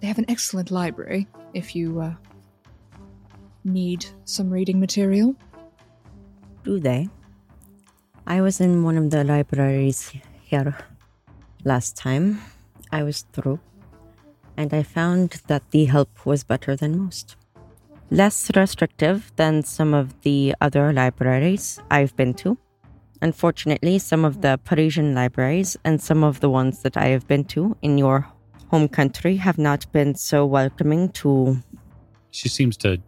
They 0.00 0.06
have 0.06 0.18
an 0.18 0.26
excellent 0.28 0.70
library 0.70 1.26
if 1.54 1.74
you 1.74 2.00
uh, 2.00 2.14
need 3.64 4.06
some 4.24 4.48
reading 4.48 4.78
material. 4.78 5.34
Do 6.62 6.78
they? 6.78 7.08
I 8.28 8.40
was 8.42 8.60
in 8.60 8.84
one 8.84 8.96
of 8.96 9.10
the 9.10 9.24
libraries 9.24 10.12
here 10.44 10.76
last 11.64 11.96
time. 11.96 12.40
I 12.92 13.02
was 13.02 13.22
through, 13.32 13.58
and 14.56 14.72
I 14.72 14.84
found 14.84 15.42
that 15.48 15.68
the 15.72 15.86
help 15.86 16.24
was 16.24 16.44
better 16.44 16.76
than 16.76 16.96
most 16.96 17.34
less 18.10 18.50
restrictive 18.54 19.32
than 19.34 19.64
some 19.64 19.92
of 19.92 20.18
the 20.22 20.54
other 20.60 20.92
libraries 20.92 21.80
I've 21.90 22.16
been 22.16 22.34
to. 22.34 22.56
Unfortunately, 23.20 23.98
some 23.98 24.24
of 24.24 24.40
the 24.42 24.60
Parisian 24.64 25.14
libraries 25.14 25.76
and 25.84 26.00
some 26.00 26.22
of 26.22 26.40
the 26.40 26.50
ones 26.50 26.82
that 26.82 26.96
I 26.96 27.08
have 27.08 27.26
been 27.26 27.44
to 27.46 27.76
in 27.82 27.98
your 27.98 28.28
home 28.68 28.88
country 28.88 29.36
have 29.36 29.58
not 29.58 29.90
been 29.92 30.14
so 30.14 30.46
welcoming 30.46 31.10
to. 31.10 31.58
She 32.30 32.48
seems 32.48 32.76
to 32.78 32.98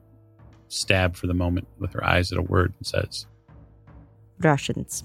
stab 0.69 1.17
for 1.17 1.27
the 1.27 1.35
moment 1.35 1.69
with 1.79 1.93
her 1.93 2.05
eyes 2.05 2.33
at 2.33 2.39
a 2.39 2.43
word 2.43 2.73
and 2.79 2.87
says, 2.87 3.27
Russians. 4.41 5.05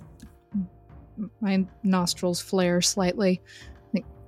My 1.39 1.65
nostrils 1.84 2.41
flare 2.41 2.82
slightly. 2.82 3.41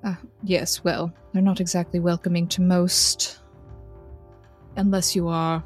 Uh, 0.04 0.16
yes, 0.44 0.84
well, 0.84 1.12
they're 1.34 1.42
not 1.42 1.60
exactly 1.60 2.00
welcoming 2.00 2.48
to 2.48 2.62
most 2.62 3.40
unless 4.76 5.16
you 5.16 5.28
are. 5.28 5.64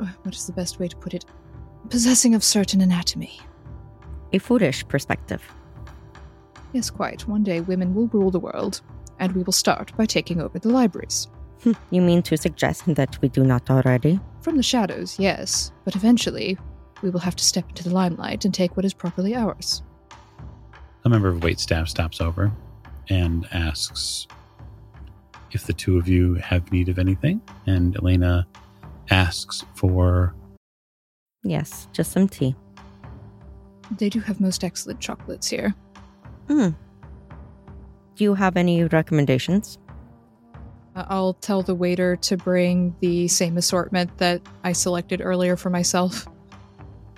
Uh, 0.00 0.06
what 0.22 0.34
is 0.34 0.46
the 0.46 0.52
best 0.52 0.80
way 0.80 0.88
to 0.88 0.96
put 0.96 1.14
it? 1.14 1.24
Possessing 1.90 2.34
of 2.34 2.42
certain 2.42 2.80
anatomy. 2.80 3.38
A 4.32 4.38
foolish 4.38 4.86
perspective. 4.88 5.42
Yes, 6.72 6.90
quite. 6.90 7.26
One 7.26 7.42
day 7.42 7.60
women 7.60 7.94
will 7.94 8.08
rule 8.08 8.30
the 8.30 8.38
world, 8.38 8.82
and 9.18 9.32
we 9.32 9.42
will 9.42 9.52
start 9.52 9.96
by 9.96 10.06
taking 10.06 10.40
over 10.40 10.58
the 10.58 10.68
libraries. 10.68 11.28
Hmm, 11.62 11.72
you 11.90 12.02
mean 12.02 12.22
to 12.22 12.36
suggest 12.36 12.84
that 12.86 13.20
we 13.20 13.28
do 13.28 13.42
not 13.42 13.70
already? 13.70 14.20
From 14.42 14.56
the 14.56 14.62
shadows, 14.62 15.18
yes, 15.18 15.72
but 15.84 15.96
eventually 15.96 16.58
we 17.02 17.10
will 17.10 17.20
have 17.20 17.36
to 17.36 17.44
step 17.44 17.68
into 17.68 17.84
the 17.84 17.94
limelight 17.94 18.44
and 18.44 18.52
take 18.52 18.76
what 18.76 18.84
is 18.84 18.94
properly 18.94 19.34
ours. 19.34 19.82
A 21.04 21.08
member 21.08 21.28
of 21.28 21.40
waitstaff 21.40 21.88
stops 21.88 22.20
over 22.20 22.52
and 23.08 23.48
asks 23.52 24.26
if 25.52 25.66
the 25.66 25.72
two 25.72 25.96
of 25.96 26.08
you 26.08 26.34
have 26.34 26.70
need 26.70 26.88
of 26.88 26.98
anything. 26.98 27.40
And 27.66 27.96
Elena 27.96 28.46
asks 29.10 29.64
for. 29.74 30.34
Yes, 31.42 31.88
just 31.92 32.12
some 32.12 32.28
tea. 32.28 32.54
They 33.96 34.08
do 34.08 34.20
have 34.20 34.40
most 34.40 34.64
excellent 34.64 35.00
chocolates 35.00 35.48
here. 35.48 35.74
Hmm. 36.48 36.70
Do 38.16 38.24
you 38.24 38.34
have 38.34 38.56
any 38.56 38.84
recommendations? 38.84 39.78
Uh, 40.96 41.04
I'll 41.08 41.34
tell 41.34 41.62
the 41.62 41.74
waiter 41.74 42.16
to 42.16 42.36
bring 42.36 42.96
the 43.00 43.28
same 43.28 43.56
assortment 43.56 44.18
that 44.18 44.42
I 44.64 44.72
selected 44.72 45.20
earlier 45.22 45.56
for 45.56 45.70
myself. 45.70 46.26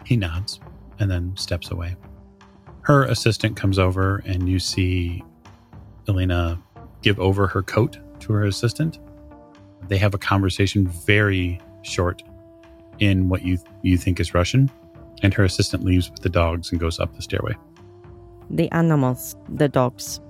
He 0.05 0.17
nods 0.17 0.61
and 0.99 1.11
then 1.11 1.37
steps 1.37 1.71
away. 1.71 1.97
Her 2.83 3.05
assistant 3.05 3.57
comes 3.57 3.79
over, 3.79 4.23
and 4.27 4.49
you 4.49 4.59
see 4.59 5.25
Elena 6.09 6.61
give 7.03 7.19
over 7.19 7.47
her 7.47 7.63
coat 7.63 7.99
to 8.21 8.33
her 8.33 8.45
assistant. 8.45 8.99
They 9.89 9.99
have 9.99 10.15
a 10.15 10.19
conversation 10.19 10.87
very 10.87 11.61
short 11.83 12.23
in 12.99 13.29
what 13.29 13.43
you 13.43 13.59
you 13.83 13.97
think 13.97 14.21
is 14.21 14.35
Russian, 14.35 14.71
and 15.23 15.35
her 15.35 15.45
assistant 15.45 15.85
leaves 15.85 16.11
with 16.11 16.21
the 16.21 16.29
dogs 16.29 16.71
and 16.71 16.81
goes 16.81 16.99
up 16.99 17.15
the 17.15 17.23
stairway. 17.23 17.55
The 18.51 18.71
animals, 18.73 19.37
the 19.49 19.69
dogs. 19.69 20.21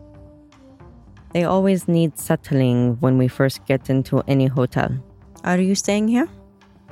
They 1.33 1.44
always 1.44 1.87
need 1.87 2.18
settling 2.18 2.96
when 3.00 3.16
we 3.16 3.29
first 3.29 3.64
get 3.66 3.88
into 3.88 4.22
any 4.26 4.46
hotel. 4.46 4.90
Are 5.44 5.59
you 5.59 5.74
staying 5.74 6.09
here? 6.09 6.29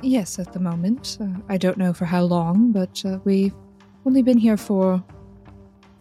Yes, 0.01 0.39
at 0.39 0.53
the 0.53 0.59
moment. 0.59 1.17
Uh, 1.19 1.27
I 1.49 1.57
don't 1.57 1.77
know 1.77 1.93
for 1.93 2.05
how 2.05 2.23
long, 2.23 2.71
but 2.71 3.03
uh, 3.05 3.19
we've 3.25 3.53
only 4.05 4.21
been 4.21 4.37
here 4.37 4.55
for 4.57 4.93
a 4.93 5.03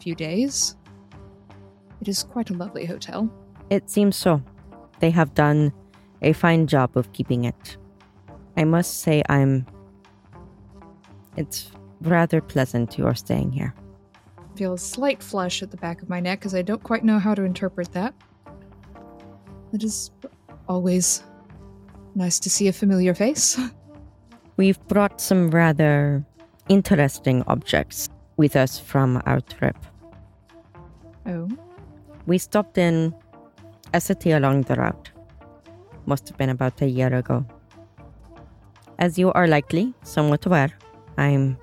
few 0.01 0.15
days. 0.15 0.77
It 2.01 2.07
is 2.07 2.23
quite 2.23 2.51
a 2.51 2.55
lovely 2.55 2.87
hotel. 2.87 3.29
It 3.71 3.91
seems 3.91 4.17
so. 4.17 4.41
They 5.01 5.11
have 5.11 5.35
done 5.35 5.73
a 6.23 6.33
fine 6.33 6.69
job 6.69 6.97
of 6.97 7.13
keeping 7.13 7.45
it. 7.45 7.77
I 8.57 8.65
must 8.65 9.01
say, 9.01 9.23
I'm. 9.29 9.67
It's 11.37 11.71
rather 12.01 12.41
pleasant 12.41 12.99
you 12.99 13.07
are 13.07 13.15
staying 13.15 13.53
here. 13.53 13.75
I 14.39 14.57
Feel 14.57 14.75
a 14.75 14.79
slight 14.79 15.23
flush 15.23 15.63
at 15.63 15.71
the 15.71 15.77
back 15.77 16.03
of 16.03 16.09
my 16.09 16.21
neck 16.21 16.41
because 16.41 16.55
I 16.55 16.63
don't 16.63 16.83
quite 16.83 17.05
know 17.05 17.19
how 17.19 17.35
to 17.35 17.43
interpret 17.43 17.93
that. 17.93 18.15
It 19.73 19.85
is 19.85 20.11
always 20.69 21.23
nice 22.15 22.41
to 22.41 22.51
see 22.51 22.69
a 22.69 22.73
familiar 22.73 23.15
face. 23.15 23.59
We've 24.57 24.81
brought 24.89 25.21
some 25.21 25.51
rather 25.51 26.25
interesting 26.69 27.45
objects 27.47 28.09
with 28.37 28.57
us 28.57 28.79
from 28.79 29.23
our 29.27 29.41
trip. 29.41 29.77
Oh, 31.27 31.49
We 32.27 32.39
stopped 32.39 32.79
in 32.79 33.15
a 33.95 34.01
city 34.01 34.33
along 34.33 34.63
the 34.63 34.75
route. 34.75 35.11
Must 36.07 36.29
have 36.29 36.39
been 36.39 36.51
about 36.51 36.81
a 36.81 36.87
year 36.87 37.15
ago. 37.15 37.47
As 38.99 39.19
you 39.19 39.33
are 39.33 39.47
likely 39.47 39.95
somewhat 40.03 40.45
aware, 40.47 40.73
I'm 41.17 41.57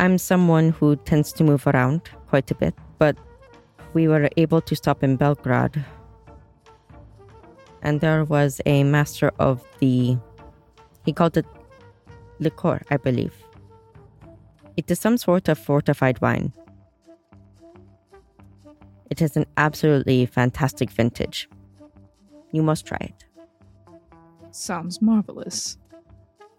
I'm 0.00 0.16
someone 0.16 0.70
who 0.70 0.96
tends 0.96 1.30
to 1.34 1.44
move 1.44 1.66
around 1.66 2.08
quite 2.28 2.50
a 2.50 2.54
bit, 2.54 2.74
but 2.98 3.18
we 3.92 4.08
were 4.08 4.30
able 4.38 4.62
to 4.62 4.74
stop 4.74 5.04
in 5.04 5.16
Belgrade. 5.16 5.84
And 7.82 8.00
there 8.00 8.24
was 8.24 8.62
a 8.64 8.82
master 8.82 9.30
of 9.38 9.62
the 9.78 10.16
he 11.04 11.12
called 11.12 11.36
it 11.36 11.44
liqueur, 12.38 12.80
I 12.90 12.96
believe. 12.96 13.34
It 14.78 14.90
is 14.90 14.98
some 14.98 15.18
sort 15.18 15.50
of 15.50 15.58
fortified 15.58 16.18
wine. 16.22 16.54
It 19.10 19.20
is 19.20 19.36
an 19.36 19.44
absolutely 19.58 20.24
fantastic 20.24 20.90
vintage. 20.90 21.46
You 22.52 22.62
must 22.62 22.86
try 22.86 23.00
it. 23.00 23.24
sounds 24.50 25.02
marvelous. 25.02 25.76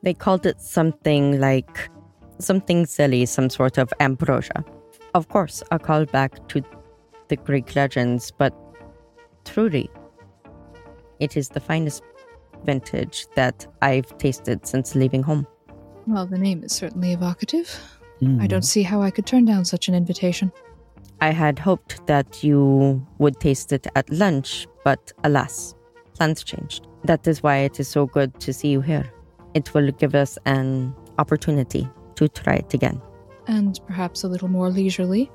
They 0.03 0.13
called 0.13 0.45
it 0.45 0.61
something 0.61 1.39
like 1.39 1.89
something 2.41 2.85
silly, 2.85 3.25
some 3.25 3.49
sort 3.49 3.77
of 3.77 3.93
ambrosia. 3.99 4.63
Of 5.13 5.27
course, 5.29 5.63
a 5.71 5.79
callback 5.79 6.47
to 6.49 6.63
the 7.27 7.35
Greek 7.35 7.75
legends, 7.75 8.31
but 8.31 8.53
truly, 9.45 9.89
it 11.19 11.37
is 11.37 11.49
the 11.49 11.59
finest 11.59 12.03
vintage 12.65 13.27
that 13.35 13.67
I've 13.81 14.17
tasted 14.17 14.65
since 14.65 14.95
leaving 14.95 15.23
home. 15.23 15.47
Well, 16.07 16.25
the 16.25 16.37
name 16.37 16.63
is 16.63 16.73
certainly 16.73 17.13
evocative. 17.13 17.69
Hmm. 18.19 18.41
I 18.41 18.47
don't 18.47 18.65
see 18.65 18.83
how 18.83 19.01
I 19.01 19.11
could 19.11 19.25
turn 19.25 19.45
down 19.45 19.65
such 19.65 19.87
an 19.87 19.95
invitation. 19.95 20.51
I 21.21 21.31
had 21.31 21.59
hoped 21.59 22.05
that 22.07 22.43
you 22.43 23.05
would 23.19 23.39
taste 23.39 23.71
it 23.71 23.87
at 23.95 24.09
lunch, 24.09 24.67
but 24.83 25.11
alas, 25.23 25.75
plans 26.15 26.43
changed. 26.43 26.87
That 27.03 27.27
is 27.27 27.43
why 27.43 27.57
it 27.57 27.79
is 27.79 27.87
so 27.87 28.05
good 28.05 28.39
to 28.41 28.53
see 28.53 28.69
you 28.69 28.81
here. 28.81 29.11
It 29.53 29.73
will 29.73 29.91
give 29.91 30.15
us 30.15 30.37
an 30.45 30.95
opportunity 31.17 31.87
to 32.29 32.41
try 32.41 32.55
it 32.55 32.73
again. 32.73 33.01
And 33.47 33.79
perhaps 33.87 34.23
a 34.23 34.27
little 34.27 34.47
more 34.47 34.69
leisurely. 34.69 35.31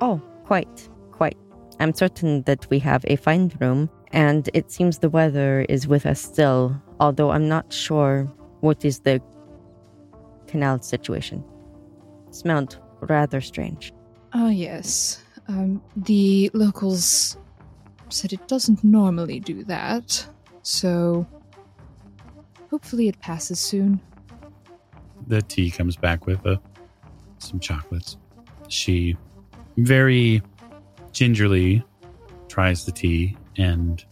Oh, 0.00 0.20
quite, 0.44 0.88
quite. 1.12 1.36
I'm 1.80 1.94
certain 1.94 2.42
that 2.42 2.68
we 2.70 2.78
have 2.80 3.04
a 3.06 3.16
fine 3.16 3.52
room, 3.60 3.88
and 4.12 4.48
it 4.54 4.70
seems 4.70 4.98
the 4.98 5.10
weather 5.10 5.64
is 5.68 5.86
with 5.86 6.06
us 6.06 6.20
still, 6.20 6.80
although 7.00 7.30
I'm 7.30 7.48
not 7.48 7.72
sure 7.72 8.24
what 8.60 8.84
is 8.84 9.00
the 9.00 9.22
canal 10.46 10.80
situation. 10.82 11.44
Smelled 12.30 12.78
rather 13.00 13.40
strange. 13.40 13.92
Ah, 14.32 14.48
yes. 14.48 15.22
Um, 15.46 15.80
the 15.96 16.50
locals 16.52 17.36
said 18.08 18.32
it 18.32 18.48
doesn't 18.48 18.82
normally 18.82 19.40
do 19.40 19.64
that, 19.64 20.26
so 20.62 21.26
hopefully 22.70 23.08
it 23.08 23.20
passes 23.20 23.60
soon. 23.60 24.00
The 25.28 25.42
tea 25.42 25.70
comes 25.70 25.96
back 25.96 26.26
with 26.26 26.44
uh, 26.46 26.56
some 27.38 27.60
chocolates. 27.60 28.16
She 28.68 29.16
very 29.76 30.42
gingerly 31.12 31.84
tries 32.48 32.84
the 32.84 32.92
tea, 32.92 33.36
and 33.56 34.04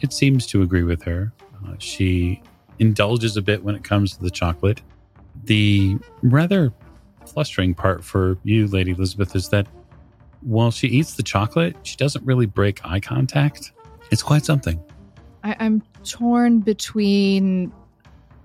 it 0.00 0.12
seems 0.12 0.46
to 0.48 0.62
agree 0.62 0.82
with 0.82 1.02
her. 1.02 1.32
Uh, 1.66 1.74
she 1.78 2.42
indulges 2.78 3.36
a 3.36 3.42
bit 3.42 3.62
when 3.62 3.74
it 3.74 3.84
comes 3.84 4.16
to 4.16 4.22
the 4.22 4.30
chocolate. 4.30 4.80
The 5.44 5.96
rather 6.22 6.72
flustering 7.26 7.74
part 7.74 8.04
for 8.04 8.38
you, 8.42 8.66
Lady 8.66 8.92
Elizabeth, 8.92 9.36
is 9.36 9.48
that 9.50 9.66
while 10.40 10.70
she 10.70 10.86
eats 10.88 11.14
the 11.14 11.22
chocolate, 11.22 11.76
she 11.82 11.96
doesn't 11.96 12.24
really 12.24 12.46
break 12.46 12.84
eye 12.84 13.00
contact. 13.00 13.72
It's 14.10 14.22
quite 14.22 14.44
something. 14.44 14.80
I- 15.44 15.56
I'm 15.58 15.82
torn 16.04 16.60
between 16.60 17.72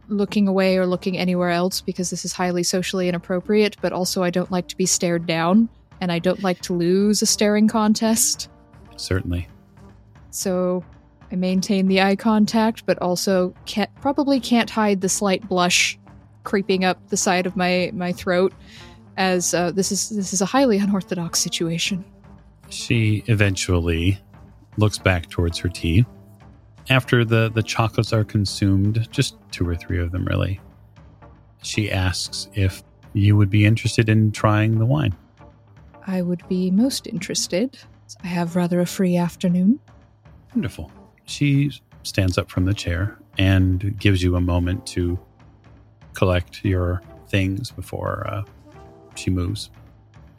looking 0.07 0.47
away 0.47 0.77
or 0.77 0.85
looking 0.85 1.17
anywhere 1.17 1.49
else 1.49 1.81
because 1.81 2.09
this 2.09 2.25
is 2.25 2.33
highly 2.33 2.63
socially 2.63 3.07
inappropriate, 3.07 3.77
but 3.81 3.93
also 3.93 4.23
I 4.23 4.29
don't 4.29 4.51
like 4.51 4.67
to 4.69 4.77
be 4.77 4.85
stared 4.85 5.25
down, 5.25 5.69
and 6.01 6.11
I 6.11 6.19
don't 6.19 6.43
like 6.43 6.61
to 6.63 6.73
lose 6.73 7.21
a 7.21 7.25
staring 7.25 7.67
contest. 7.67 8.49
Certainly. 8.95 9.47
So 10.29 10.83
I 11.31 11.35
maintain 11.35 11.87
the 11.87 12.01
eye 12.01 12.15
contact, 12.15 12.85
but 12.85 13.01
also 13.01 13.53
can't, 13.65 13.93
probably 14.01 14.39
can't 14.39 14.69
hide 14.69 15.01
the 15.01 15.09
slight 15.09 15.47
blush 15.47 15.97
creeping 16.43 16.83
up 16.83 17.09
the 17.09 17.17
side 17.17 17.45
of 17.45 17.55
my, 17.55 17.91
my 17.93 18.11
throat, 18.11 18.53
as 19.17 19.53
uh, 19.53 19.71
this 19.71 19.91
is 19.91 20.09
this 20.09 20.33
is 20.33 20.41
a 20.41 20.45
highly 20.45 20.77
unorthodox 20.77 21.39
situation. 21.39 22.03
She 22.69 23.23
eventually 23.27 24.19
looks 24.77 24.97
back 24.97 25.29
towards 25.29 25.57
her 25.59 25.69
tea. 25.69 26.05
After 26.89 27.23
the, 27.23 27.49
the 27.49 27.63
chocolates 27.63 28.11
are 28.11 28.23
consumed, 28.23 29.07
just 29.11 29.35
two 29.53 29.67
or 29.67 29.75
three 29.75 29.99
of 29.99 30.11
them 30.11 30.25
really, 30.25 30.59
she 31.61 31.89
asks 31.89 32.49
if 32.53 32.83
you 33.13 33.37
would 33.37 33.49
be 33.49 33.65
interested 33.65 34.09
in 34.09 34.31
trying 34.31 34.79
the 34.79 34.85
wine. 34.85 35.15
I 36.05 36.21
would 36.21 36.45
be 36.49 36.69
most 36.71 37.07
interested. 37.07 37.77
I 38.23 38.27
have 38.27 38.55
rather 38.55 38.81
a 38.81 38.85
free 38.85 39.15
afternoon. 39.15 39.79
Wonderful. 40.53 40.91
She 41.25 41.71
stands 42.03 42.37
up 42.37 42.49
from 42.49 42.65
the 42.65 42.73
chair 42.73 43.17
and 43.37 43.97
gives 43.97 44.21
you 44.21 44.35
a 44.35 44.41
moment 44.41 44.85
to 44.87 45.17
collect 46.13 46.65
your 46.65 47.01
things 47.27 47.71
before 47.71 48.27
uh, 48.27 48.43
she 49.15 49.29
moves. 49.29 49.69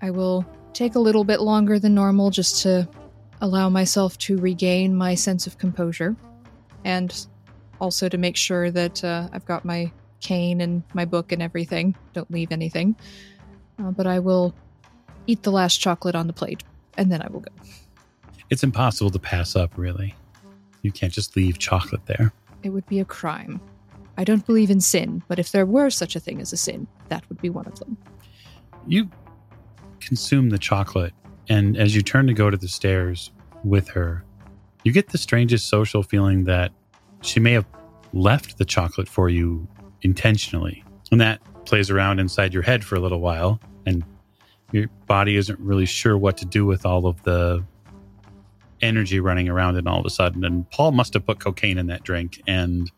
I 0.02 0.10
will 0.10 0.44
take 0.74 0.94
a 0.94 0.98
little 0.98 1.24
bit 1.24 1.40
longer 1.40 1.78
than 1.78 1.94
normal 1.94 2.30
just 2.30 2.62
to 2.62 2.88
allow 3.40 3.68
myself 3.68 4.18
to 4.18 4.36
regain 4.38 4.94
my 4.94 5.14
sense 5.14 5.46
of 5.46 5.58
composure 5.58 6.14
and 6.84 7.26
also 7.80 8.08
to 8.08 8.18
make 8.18 8.36
sure 8.36 8.70
that 8.70 9.04
uh, 9.04 9.28
I've 9.32 9.44
got 9.44 9.64
my 9.64 9.90
cane 10.20 10.60
and 10.60 10.82
my 10.94 11.04
book 11.04 11.32
and 11.32 11.42
everything. 11.42 11.94
Don't 12.12 12.30
leave 12.30 12.52
anything. 12.52 12.96
Uh, 13.78 13.90
but 13.90 14.06
I 14.06 14.18
will 14.18 14.54
eat 15.26 15.42
the 15.42 15.52
last 15.52 15.78
chocolate 15.78 16.14
on 16.14 16.26
the 16.26 16.32
plate 16.32 16.62
and 16.96 17.10
then 17.10 17.20
I 17.22 17.28
will 17.28 17.40
go. 17.40 17.50
It's 18.50 18.62
impossible 18.62 19.10
to 19.10 19.18
pass 19.18 19.56
up, 19.56 19.76
really. 19.76 20.14
You 20.82 20.92
can't 20.92 21.12
just 21.12 21.34
leave 21.36 21.58
chocolate 21.58 22.06
there. 22.06 22.32
It 22.62 22.70
would 22.70 22.86
be 22.86 23.00
a 23.00 23.04
crime. 23.04 23.60
I 24.16 24.24
don't 24.24 24.46
believe 24.46 24.70
in 24.70 24.80
sin, 24.80 25.22
but 25.28 25.38
if 25.38 25.50
there 25.50 25.66
were 25.66 25.90
such 25.90 26.14
a 26.14 26.20
thing 26.20 26.40
as 26.40 26.52
a 26.52 26.56
sin, 26.56 26.86
that 27.08 27.28
would 27.28 27.40
be 27.40 27.50
one 27.50 27.66
of 27.66 27.78
them. 27.80 27.96
you 28.86 29.08
consume 30.00 30.50
the 30.50 30.58
chocolate 30.58 31.14
and 31.48 31.76
as 31.78 31.94
you 31.96 32.02
turn 32.02 32.26
to 32.26 32.34
go 32.34 32.50
to 32.50 32.56
the 32.58 32.68
stairs 32.68 33.30
with 33.62 33.88
her 33.88 34.22
you 34.84 34.92
get 34.92 35.08
the 35.08 35.18
strangest 35.18 35.68
social 35.68 36.02
feeling 36.02 36.44
that 36.44 36.70
she 37.24 37.40
may 37.40 37.52
have 37.52 37.66
left 38.12 38.58
the 38.58 38.64
chocolate 38.64 39.08
for 39.08 39.28
you 39.28 39.66
intentionally 40.02 40.84
and 41.10 41.20
that 41.20 41.40
plays 41.64 41.90
around 41.90 42.18
inside 42.18 42.52
your 42.52 42.62
head 42.62 42.84
for 42.84 42.94
a 42.94 43.00
little 43.00 43.20
while 43.20 43.60
and 43.86 44.04
your 44.72 44.88
body 45.06 45.36
isn't 45.36 45.58
really 45.60 45.86
sure 45.86 46.18
what 46.18 46.36
to 46.36 46.44
do 46.44 46.66
with 46.66 46.84
all 46.84 47.06
of 47.06 47.22
the 47.22 47.64
energy 48.80 49.20
running 49.20 49.48
around 49.48 49.76
it 49.76 49.86
all 49.86 50.00
of 50.00 50.06
a 50.06 50.10
sudden. 50.10 50.44
And 50.44 50.68
Paul 50.70 50.92
must 50.92 51.14
have 51.14 51.26
put 51.26 51.40
cocaine 51.40 51.78
in 51.78 51.86
that 51.86 52.02
drink. 52.02 52.42
And 52.46 52.90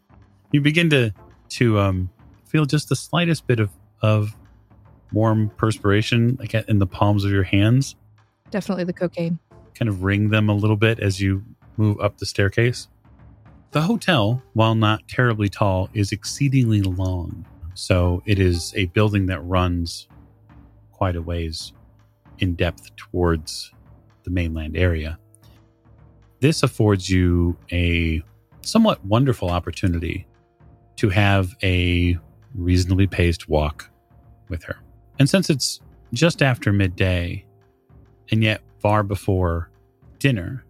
you 0.52 0.60
begin 0.60 0.90
to 0.90 1.12
to 1.48 1.78
um, 1.78 2.10
feel 2.44 2.64
just 2.64 2.88
the 2.88 2.96
slightest 2.96 3.46
bit 3.46 3.60
of, 3.60 3.70
of 4.02 4.36
warm 5.12 5.50
perspiration 5.50 6.36
like 6.40 6.54
in 6.54 6.78
the 6.78 6.86
palms 6.86 7.24
of 7.24 7.30
your 7.30 7.44
hands. 7.44 7.94
Definitely 8.50 8.84
the 8.84 8.92
cocaine. 8.92 9.38
Kind 9.74 9.88
of 9.88 10.02
wring 10.02 10.30
them 10.30 10.48
a 10.48 10.54
little 10.54 10.76
bit 10.76 10.98
as 10.98 11.20
you 11.20 11.44
move 11.76 12.00
up 12.00 12.18
the 12.18 12.26
staircase. 12.26 12.88
The 13.76 13.82
hotel, 13.82 14.42
while 14.54 14.74
not 14.74 15.06
terribly 15.06 15.50
tall, 15.50 15.90
is 15.92 16.10
exceedingly 16.10 16.80
long. 16.80 17.44
So 17.74 18.22
it 18.24 18.38
is 18.38 18.72
a 18.74 18.86
building 18.86 19.26
that 19.26 19.40
runs 19.40 20.08
quite 20.92 21.14
a 21.14 21.20
ways 21.20 21.74
in 22.38 22.54
depth 22.54 22.96
towards 22.96 23.70
the 24.24 24.30
mainland 24.30 24.78
area. 24.78 25.18
This 26.40 26.62
affords 26.62 27.10
you 27.10 27.54
a 27.70 28.22
somewhat 28.62 29.04
wonderful 29.04 29.50
opportunity 29.50 30.26
to 30.96 31.10
have 31.10 31.54
a 31.62 32.16
reasonably 32.54 33.06
paced 33.06 33.46
walk 33.46 33.90
with 34.48 34.64
her. 34.64 34.76
And 35.18 35.28
since 35.28 35.50
it's 35.50 35.80
just 36.14 36.40
after 36.40 36.72
midday 36.72 37.44
and 38.30 38.42
yet 38.42 38.62
far 38.78 39.02
before 39.02 39.68
dinner, 40.18 40.64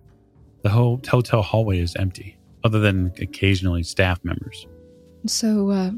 the 0.62 0.70
whole 0.70 1.00
hotel 1.08 1.42
hallway 1.42 1.78
is 1.78 1.94
empty, 1.94 2.36
other 2.66 2.80
than 2.80 3.12
occasionally 3.26 3.84
staff 3.84 4.18
members. 4.24 4.66
So, 5.26 5.70
uh, 5.70 5.90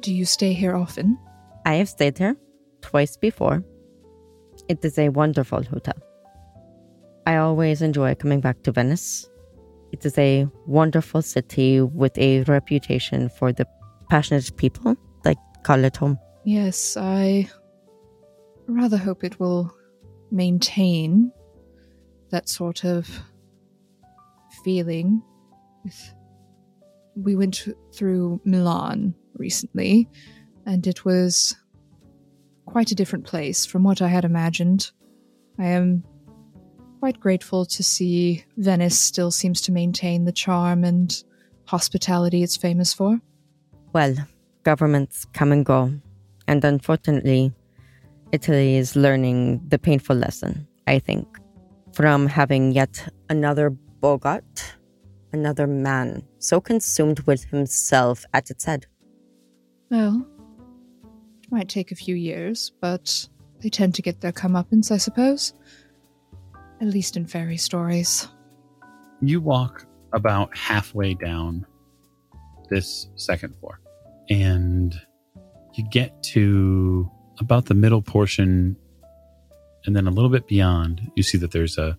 do 0.00 0.12
you 0.12 0.24
stay 0.24 0.52
here 0.54 0.74
often? 0.74 1.18
I 1.66 1.74
have 1.74 1.88
stayed 1.88 2.16
here 2.18 2.36
twice 2.80 3.16
before. 3.16 3.62
It 4.68 4.84
is 4.84 4.98
a 4.98 5.10
wonderful 5.10 5.62
hotel. 5.62 5.98
I 7.26 7.36
always 7.36 7.82
enjoy 7.82 8.14
coming 8.14 8.40
back 8.40 8.62
to 8.62 8.72
Venice. 8.72 9.28
It 9.92 10.06
is 10.06 10.16
a 10.16 10.48
wonderful 10.66 11.22
city 11.22 11.80
with 11.82 12.16
a 12.16 12.42
reputation 12.44 13.28
for 13.28 13.52
the 13.52 13.66
passionate 14.08 14.56
people 14.56 14.96
that 15.24 15.36
call 15.62 15.84
it 15.84 15.96
home. 15.96 16.18
Yes, 16.44 16.96
I 16.96 17.50
rather 18.66 18.96
hope 18.96 19.24
it 19.24 19.38
will 19.38 19.74
maintain 20.30 21.32
that 22.30 22.48
sort 22.48 22.84
of 22.84 23.08
feeling. 24.64 25.22
We 27.16 27.36
went 27.36 27.68
through 27.94 28.40
Milan 28.44 29.14
recently, 29.34 30.08
and 30.66 30.86
it 30.86 31.04
was 31.04 31.56
quite 32.66 32.92
a 32.92 32.94
different 32.94 33.26
place 33.26 33.66
from 33.66 33.82
what 33.82 34.00
I 34.00 34.08
had 34.08 34.24
imagined. 34.24 34.90
I 35.58 35.66
am 35.66 36.04
quite 37.00 37.18
grateful 37.18 37.64
to 37.64 37.82
see 37.82 38.44
Venice 38.56 38.98
still 38.98 39.30
seems 39.30 39.60
to 39.62 39.72
maintain 39.72 40.24
the 40.24 40.32
charm 40.32 40.84
and 40.84 41.22
hospitality 41.64 42.42
it's 42.42 42.56
famous 42.56 42.92
for. 42.92 43.20
Well, 43.92 44.14
governments 44.62 45.26
come 45.32 45.50
and 45.50 45.64
go, 45.64 45.92
and 46.46 46.64
unfortunately, 46.64 47.52
Italy 48.32 48.76
is 48.76 48.94
learning 48.94 49.62
the 49.66 49.78
painful 49.78 50.16
lesson, 50.16 50.68
I 50.86 50.98
think, 50.98 51.26
from 51.92 52.26
having 52.26 52.72
yet 52.72 53.08
another 53.28 53.70
Boggart, 53.70 54.76
another 55.32 55.66
man 55.66 56.22
so 56.38 56.60
consumed 56.60 57.20
with 57.20 57.44
himself 57.44 58.24
at 58.32 58.50
its 58.50 58.64
head. 58.64 58.86
Well, 59.90 60.26
it 61.42 61.52
might 61.52 61.68
take 61.68 61.90
a 61.90 61.96
few 61.96 62.14
years, 62.14 62.72
but 62.80 63.28
they 63.60 63.68
tend 63.68 63.94
to 63.96 64.02
get 64.02 64.20
their 64.20 64.32
comeuppance, 64.32 64.90
I 64.90 64.96
suppose. 64.96 65.52
At 66.80 66.88
least 66.88 67.16
in 67.16 67.26
fairy 67.26 67.56
stories. 67.56 68.28
You 69.20 69.40
walk 69.40 69.86
about 70.12 70.56
halfway 70.56 71.14
down 71.14 71.66
this 72.70 73.08
second 73.16 73.54
floor, 73.56 73.80
and 74.30 74.94
you 75.74 75.84
get 75.90 76.22
to 76.22 77.10
about 77.38 77.66
the 77.66 77.74
middle 77.74 78.00
portion, 78.02 78.76
and 79.84 79.94
then 79.94 80.06
a 80.06 80.10
little 80.10 80.30
bit 80.30 80.46
beyond, 80.46 81.10
you 81.16 81.22
see 81.22 81.38
that 81.38 81.50
there's 81.50 81.76
a 81.78 81.98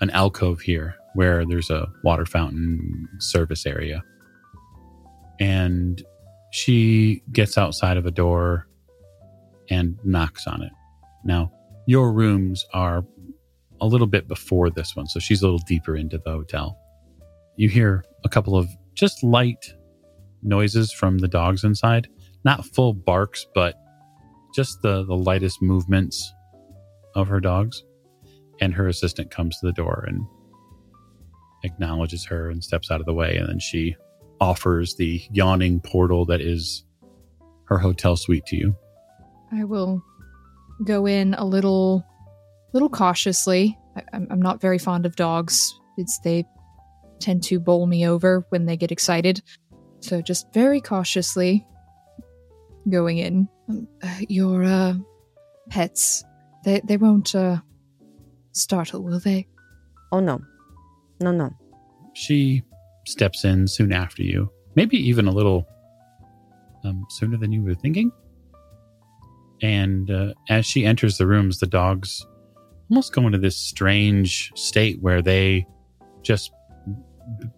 an 0.00 0.10
alcove 0.10 0.60
here 0.60 0.97
where 1.14 1.44
there's 1.44 1.70
a 1.70 1.88
water 2.04 2.26
fountain 2.26 3.08
service 3.18 3.66
area. 3.66 4.02
And 5.40 6.02
she 6.52 7.22
gets 7.32 7.58
outside 7.58 7.96
of 7.96 8.06
a 8.06 8.10
door 8.10 8.66
and 9.70 9.98
knocks 10.04 10.46
on 10.46 10.62
it. 10.62 10.72
Now, 11.24 11.52
your 11.86 12.12
rooms 12.12 12.64
are 12.72 13.04
a 13.80 13.86
little 13.86 14.06
bit 14.06 14.28
before 14.28 14.70
this 14.70 14.96
one. 14.96 15.06
So 15.06 15.20
she's 15.20 15.42
a 15.42 15.46
little 15.46 15.64
deeper 15.66 15.96
into 15.96 16.18
the 16.18 16.30
hotel. 16.30 16.78
You 17.56 17.68
hear 17.68 18.04
a 18.24 18.28
couple 18.28 18.56
of 18.56 18.68
just 18.94 19.22
light 19.22 19.72
noises 20.42 20.92
from 20.92 21.18
the 21.18 21.28
dogs 21.28 21.64
inside. 21.64 22.08
Not 22.44 22.64
full 22.66 22.92
barks, 22.92 23.46
but 23.54 23.74
just 24.54 24.80
the, 24.82 25.04
the 25.04 25.16
lightest 25.16 25.60
movements 25.60 26.32
of 27.14 27.28
her 27.28 27.40
dogs. 27.40 27.82
And 28.60 28.74
her 28.74 28.88
assistant 28.88 29.30
comes 29.30 29.58
to 29.60 29.66
the 29.66 29.72
door 29.72 30.04
and 30.08 30.26
acknowledges 31.64 32.24
her 32.26 32.50
and 32.50 32.62
steps 32.62 32.90
out 32.90 33.00
of 33.00 33.06
the 33.06 33.14
way. 33.14 33.36
And 33.36 33.48
then 33.48 33.58
she 33.58 33.96
offers 34.40 34.94
the 34.96 35.22
yawning 35.30 35.80
portal 35.80 36.24
that 36.26 36.40
is 36.40 36.84
her 37.64 37.78
hotel 37.78 38.16
suite 38.16 38.46
to 38.46 38.56
you. 38.56 38.76
I 39.52 39.64
will 39.64 40.02
go 40.84 41.06
in 41.06 41.34
a 41.34 41.44
little 41.44 42.04
little 42.72 42.88
cautiously. 42.88 43.78
I, 43.96 44.02
am 44.12 44.40
not 44.40 44.60
very 44.60 44.78
fond 44.78 45.06
of 45.06 45.16
dogs. 45.16 45.74
It's 45.96 46.18
they 46.20 46.44
tend 47.18 47.42
to 47.44 47.58
bowl 47.58 47.86
me 47.86 48.06
over 48.06 48.44
when 48.50 48.66
they 48.66 48.76
get 48.76 48.92
excited. 48.92 49.42
So 50.00 50.22
just 50.22 50.52
very 50.52 50.80
cautiously 50.80 51.66
going 52.88 53.18
in. 53.18 53.48
Um, 53.68 53.88
uh, 54.02 54.20
your 54.28 54.64
uh, 54.64 54.94
pets, 55.70 56.24
they 56.64 56.80
they 56.84 56.96
won't 56.96 57.34
uh, 57.34 57.58
startle, 58.52 59.02
will 59.02 59.20
they? 59.20 59.46
Oh 60.12 60.20
no, 60.20 60.40
no, 61.20 61.30
no. 61.30 61.50
She 62.14 62.62
steps 63.06 63.44
in 63.44 63.68
soon 63.68 63.92
after 63.92 64.22
you, 64.22 64.50
maybe 64.74 64.96
even 64.96 65.26
a 65.26 65.32
little 65.32 65.66
um, 66.84 67.04
sooner 67.10 67.36
than 67.36 67.52
you 67.52 67.62
were 67.62 67.74
thinking. 67.74 68.10
And 69.62 70.10
uh, 70.10 70.34
as 70.48 70.66
she 70.66 70.84
enters 70.84 71.18
the 71.18 71.26
rooms, 71.26 71.58
the 71.58 71.66
dogs 71.66 72.24
almost 72.90 73.12
go 73.12 73.26
into 73.26 73.38
this 73.38 73.56
strange 73.56 74.52
state 74.54 74.98
where 75.00 75.20
they 75.20 75.66
just 76.22 76.52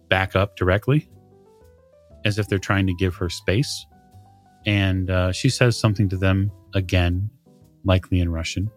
back 0.09 0.35
up 0.35 0.55
directly 0.55 1.09
as 2.25 2.37
if 2.37 2.47
they're 2.47 2.59
trying 2.59 2.87
to 2.87 2.93
give 2.95 3.15
her 3.15 3.29
space. 3.29 3.85
And 4.65 5.09
uh, 5.09 5.31
she 5.31 5.49
says 5.49 5.79
something 5.79 6.09
to 6.09 6.17
them 6.17 6.51
again, 6.75 7.29
likely 7.83 8.19
in 8.19 8.31
Russian. 8.31 8.69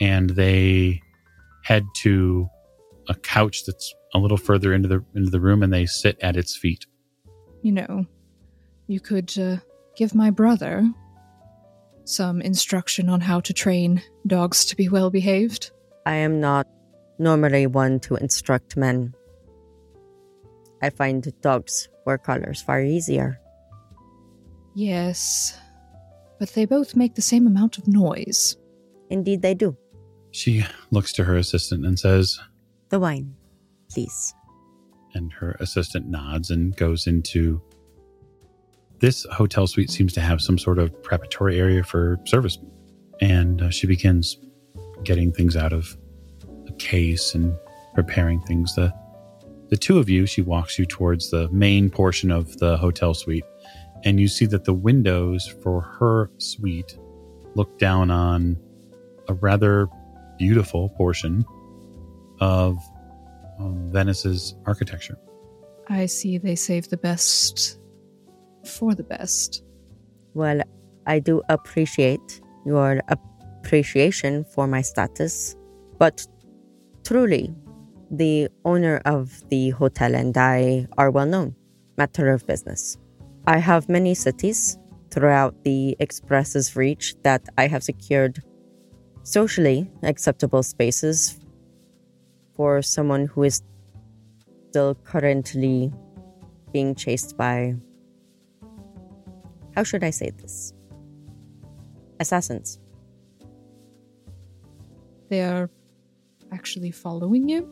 And 0.00 0.30
they 0.30 1.00
head 1.62 1.84
to 1.98 2.48
a 3.10 3.14
couch 3.14 3.66
that's 3.66 3.94
a 4.14 4.18
little 4.18 4.38
further 4.38 4.72
into 4.72 4.88
the 4.88 5.04
into 5.14 5.30
the 5.30 5.40
room, 5.40 5.62
and 5.62 5.72
they 5.72 5.84
sit 5.84 6.16
at 6.22 6.36
its 6.36 6.56
feet. 6.56 6.86
You 7.60 7.72
know, 7.72 8.06
you 8.86 9.00
could 9.00 9.36
uh, 9.38 9.58
give 9.96 10.14
my 10.14 10.30
brother 10.30 10.88
some 12.04 12.40
instruction 12.40 13.08
on 13.08 13.20
how 13.20 13.40
to 13.40 13.52
train 13.52 14.02
dogs 14.26 14.64
to 14.66 14.76
be 14.76 14.88
well 14.88 15.10
behaved? 15.10 15.70
I 16.06 16.14
am 16.14 16.40
not 16.40 16.66
normally 17.18 17.66
one 17.66 18.00
to 18.00 18.16
instruct 18.16 18.76
men. 18.76 19.14
I 20.82 20.90
find 20.90 21.30
dogs 21.42 21.88
wear 22.06 22.18
collars 22.18 22.62
far 22.62 22.80
easier. 22.80 23.38
Yes, 24.74 25.58
but 26.38 26.50
they 26.50 26.64
both 26.64 26.96
make 26.96 27.14
the 27.14 27.22
same 27.22 27.46
amount 27.46 27.76
of 27.76 27.86
noise. 27.86 28.56
Indeed, 29.10 29.42
they 29.42 29.54
do. 29.54 29.76
She 30.30 30.64
looks 30.90 31.12
to 31.14 31.24
her 31.24 31.36
assistant 31.36 31.84
and 31.84 31.98
says, 31.98 32.38
The 32.90 32.98
wine, 32.98 33.36
please. 33.88 34.34
And 35.14 35.32
her 35.32 35.56
assistant 35.60 36.08
nods 36.08 36.50
and 36.50 36.76
goes 36.76 37.06
into 37.06 37.62
this 38.98 39.24
hotel 39.32 39.66
suite 39.66 39.90
seems 39.90 40.12
to 40.14 40.20
have 40.20 40.42
some 40.42 40.58
sort 40.58 40.78
of 40.78 41.02
preparatory 41.02 41.58
area 41.58 41.84
for 41.84 42.18
service. 42.26 42.58
And 43.20 43.62
uh, 43.62 43.70
she 43.70 43.86
begins 43.86 44.38
getting 45.04 45.32
things 45.32 45.56
out 45.56 45.72
of 45.72 45.96
a 46.66 46.72
case 46.72 47.34
and 47.34 47.56
preparing 47.94 48.40
things. 48.42 48.74
The, 48.74 48.92
the 49.68 49.76
two 49.76 49.98
of 49.98 50.10
you, 50.10 50.26
she 50.26 50.42
walks 50.42 50.78
you 50.78 50.84
towards 50.84 51.30
the 51.30 51.48
main 51.50 51.90
portion 51.90 52.32
of 52.32 52.58
the 52.58 52.76
hotel 52.76 53.14
suite. 53.14 53.44
And 54.04 54.18
you 54.18 54.26
see 54.26 54.46
that 54.46 54.64
the 54.64 54.74
windows 54.74 55.46
for 55.62 55.80
her 55.80 56.30
suite 56.38 56.98
look 57.54 57.78
down 57.78 58.10
on 58.10 58.58
a 59.28 59.34
rather 59.34 59.88
beautiful 60.38 60.88
portion 60.90 61.44
of 62.40 62.78
um, 63.58 63.90
Venice's 63.92 64.54
architecture. 64.66 65.18
I 65.88 66.06
see 66.06 66.38
they 66.38 66.56
save 66.56 66.88
the 66.88 66.96
best 66.96 67.78
for 68.64 68.94
the 68.94 69.02
best. 69.02 69.62
Well, 70.34 70.62
I 71.06 71.18
do 71.18 71.42
appreciate 71.48 72.40
your 72.64 73.00
appreciation 73.08 74.44
for 74.44 74.66
my 74.66 74.82
status, 74.82 75.56
but 75.98 76.26
truly, 77.04 77.52
the 78.10 78.48
owner 78.64 79.00
of 79.04 79.42
the 79.50 79.70
hotel 79.70 80.14
and 80.14 80.36
I 80.36 80.86
are 80.98 81.10
well 81.10 81.26
known. 81.26 81.54
Matter 81.96 82.32
of 82.32 82.46
business. 82.46 82.96
I 83.46 83.58
have 83.58 83.88
many 83.88 84.14
cities 84.14 84.78
throughout 85.10 85.64
the 85.64 85.96
Express's 85.98 86.76
reach 86.76 87.14
that 87.24 87.48
I 87.58 87.66
have 87.66 87.82
secured 87.82 88.42
socially 89.22 89.90
acceptable 90.02 90.62
spaces 90.62 91.39
for 92.60 92.82
someone 92.82 93.24
who 93.24 93.42
is 93.42 93.62
still 94.68 94.94
currently 94.96 95.90
being 96.74 96.94
chased 96.94 97.34
by. 97.38 97.74
How 99.74 99.82
should 99.82 100.04
I 100.04 100.10
say 100.10 100.28
this? 100.28 100.74
Assassins. 102.20 102.78
They 105.30 105.40
are 105.40 105.70
actually 106.52 106.90
following 106.90 107.48
you? 107.48 107.66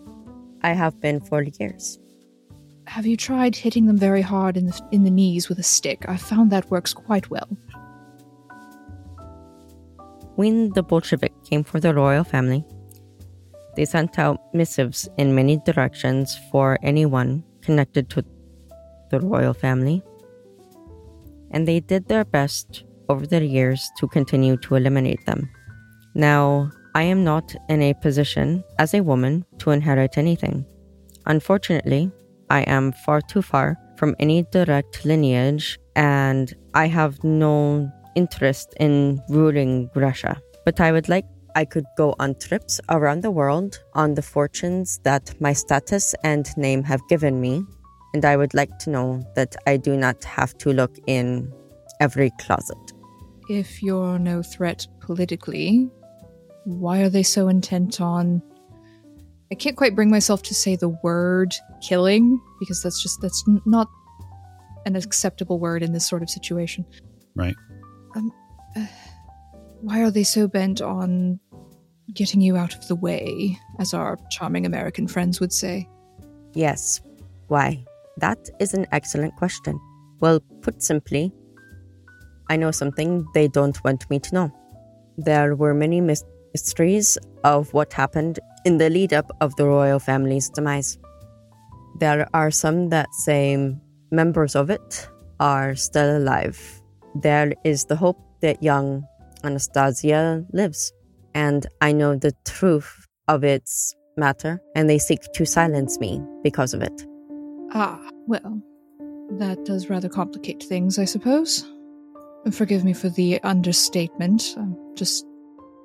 I 0.63 0.73
have 0.73 0.99
been 1.03 1.21
for 1.21 1.43
years. 1.43 1.99
Have 2.87 3.05
you 3.05 3.19
tried 3.19 3.57
hitting 3.57 3.85
them 3.85 3.99
very 3.99 4.23
hard 4.23 4.57
in 4.57 4.69
the, 4.69 4.89
in 4.91 5.05
the 5.05 5.11
knees 5.11 5.51
with 5.51 5.59
a 5.59 5.63
stick? 5.63 6.07
I've 6.09 6.23
found 6.23 6.51
that 6.53 6.71
works 6.71 6.95
quite 6.95 7.29
well. 7.29 7.51
When 10.37 10.71
the 10.71 10.83
Bolshevik 10.83 11.35
came 11.45 11.63
for 11.63 11.79
the 11.79 11.93
royal 11.93 12.25
family, 12.25 12.65
they 13.79 13.85
sent 13.85 14.19
out 14.19 14.41
missives 14.53 15.09
in 15.19 15.37
many 15.37 15.57
directions 15.59 16.37
for 16.51 16.81
anyone 16.83 17.45
connected 17.63 18.11
to 18.11 18.25
the 19.13 19.21
royal 19.21 19.55
family. 19.55 20.03
And 21.53 21.67
they 21.67 21.79
did 21.79 22.09
their 22.09 22.25
best 22.25 22.83
over 23.09 23.25
the 23.25 23.47
years 23.47 23.89
to 23.99 24.09
continue 24.09 24.57
to 24.57 24.75
eliminate 24.75 25.25
them. 25.27 25.49
Now, 26.17 26.73
I 26.97 27.05
am 27.05 27.23
not 27.23 27.55
in 27.69 27.81
a 27.83 27.95
position 27.95 28.65
as 28.81 28.95
a 28.95 29.05
woman 29.05 29.45
to 29.59 29.71
inherit 29.71 30.19
anything. 30.19 30.67
Unfortunately, 31.27 32.11
I 32.51 32.63
am 32.63 32.91
far 33.07 33.21
too 33.21 33.43
far 33.43 33.79
from 33.97 34.17
any 34.19 34.43
direct 34.51 35.05
lineage 35.05 35.79
and 35.95 36.53
I 36.75 36.89
have 36.89 37.23
no 37.23 37.89
interest 38.17 38.75
in 38.81 39.21
ruling 39.29 39.89
Russia. 39.95 40.43
But 40.65 40.81
I 40.81 40.91
would 40.91 41.09
like 41.09 41.27
I 41.59 41.65
could 41.65 41.87
go 41.97 42.15
on 42.21 42.37
trips 42.37 42.81
around 42.89 43.25
the 43.25 43.33
world 43.33 43.81
on 43.95 44.15
the 44.15 44.23
fortunes 44.23 45.01
that 45.03 45.35
my 45.41 45.53
status 45.53 46.15
and 46.23 46.47
name 46.57 46.85
have 46.85 47.01
given 47.09 47.41
me. 47.41 47.65
And 48.15 48.25
I 48.25 48.37
would 48.37 48.55
like 48.55 48.79
to 48.79 48.91
know 48.91 49.25
that 49.35 49.57
I 49.67 49.77
do 49.77 49.97
not 49.97 50.23
have 50.23 50.57
to 50.59 50.73
look 50.73 50.95
in 51.09 51.53
every 51.99 52.31
closet. 52.39 52.79
If 53.51 53.83
you're 53.83 54.21
no 54.21 54.41
threat 54.41 54.87
politically, 55.01 55.91
why 56.63 57.01
are 57.01 57.09
they 57.09 57.25
so 57.25 57.49
intent 57.49 58.01
on 58.01 58.41
I 59.51 59.57
can't 59.57 59.77
quite 59.77 59.97
bring 59.97 60.11
myself 60.11 60.45
to 60.45 60.55
say 60.55 60.77
the 60.77 60.91
word 60.91 61.57
killing 61.83 62.41
because 62.61 62.85
that's 62.85 63.03
just 63.03 63.21
that's 63.21 63.43
not 63.67 63.89
an 64.87 64.95
acceptable 64.95 65.59
word 65.59 65.83
in 65.83 65.93
this 65.93 66.09
sort 66.09 66.23
of 66.23 66.31
situation. 66.31 66.87
Right. 67.35 67.57
Um, 68.15 68.31
uh, 68.77 68.87
why 69.81 70.03
are 70.03 70.11
they 70.11 70.25
so 70.25 70.49
bent 70.49 70.81
on 70.81 71.41
getting 72.15 72.41
you 72.41 72.57
out 72.57 72.75
of 72.75 72.87
the 72.89 72.97
way, 72.97 73.59
as 73.79 73.95
our 73.95 74.19
charming 74.31 74.67
American 74.67 75.07
friends 75.07 75.41
would 75.41 75.53
say? 75.53 75.89
Yes. 76.55 77.01
Why? 77.49 77.85
That 78.17 78.51
is 78.61 78.75
an 78.75 78.87
excellent 78.93 79.37
question. 79.37 79.79
Well, 80.21 80.41
put 80.63 80.83
simply, 80.83 81.33
I 82.51 82.57
know 82.57 82.71
something 82.71 83.27
they 83.35 83.49
don't 83.49 83.83
want 83.85 84.09
me 84.11 84.19
to 84.19 84.35
know. 84.35 84.53
There 85.17 85.55
were 85.55 85.75
many 85.75 86.01
mysteries 86.01 87.19
of 87.45 87.73
what 87.75 87.93
happened 87.93 88.41
in 88.65 88.79
the 88.79 88.91
lead 88.91 89.13
up 89.13 89.31
of 89.41 89.55
the 89.57 89.67
royal 89.67 89.99
family's 89.99 90.51
demise. 90.51 90.99
There 92.01 92.27
are 92.35 92.51
some 92.51 92.89
that 92.89 93.13
say 93.15 93.75
members 94.11 94.57
of 94.57 94.71
it 94.71 95.09
are 95.41 95.75
still 95.75 96.19
alive. 96.19 96.59
There 97.15 97.53
is 97.65 97.85
the 97.85 97.97
hope 97.97 98.19
that 98.41 98.63
young 98.63 99.05
Anastasia 99.45 100.45
lives, 100.53 100.93
and 101.35 101.67
I 101.81 101.93
know 101.93 102.17
the 102.17 102.33
truth 102.45 103.07
of 103.29 103.45
its 103.45 103.95
matter, 104.17 104.61
and 104.75 104.89
they 104.89 104.99
seek 104.99 105.21
to 105.35 105.45
silence 105.45 105.99
me 106.01 106.23
because 106.43 106.75
of 106.75 106.83
it. 106.83 107.07
Ah, 107.73 108.01
well, 108.27 108.63
that 109.39 109.65
does 109.65 109.91
rather 109.91 110.09
complicate 110.09 110.63
things, 110.63 110.99
I 110.99 111.05
suppose. 111.05 111.71
Forgive 112.51 112.85
me 112.85 112.95
for 112.95 113.11
the 113.11 113.41
understatement. 113.43 114.55
I'm 114.57 114.77
just 114.97 115.27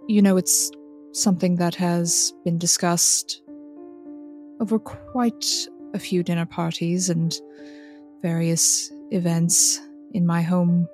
you 0.08 0.22
know, 0.22 0.38
it's 0.38 0.72
something 1.14 1.56
that 1.56 1.76
has 1.76 2.34
been 2.44 2.58
discussed 2.58 3.42
over 4.60 4.80
quite 4.80 5.46
a 5.94 6.00
few 6.00 6.24
dinner 6.24 6.46
parties 6.46 7.10
and 7.10 7.34
various 8.22 8.92
events 9.12 9.80
in 10.12 10.26
my 10.26 10.42
home 10.42 10.88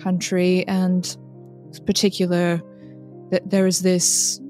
country, 0.00 0.66
and 0.66 1.16
particular 1.86 2.60
that 3.30 3.50
there 3.50 3.66
is 3.66 3.80
this 3.80 4.40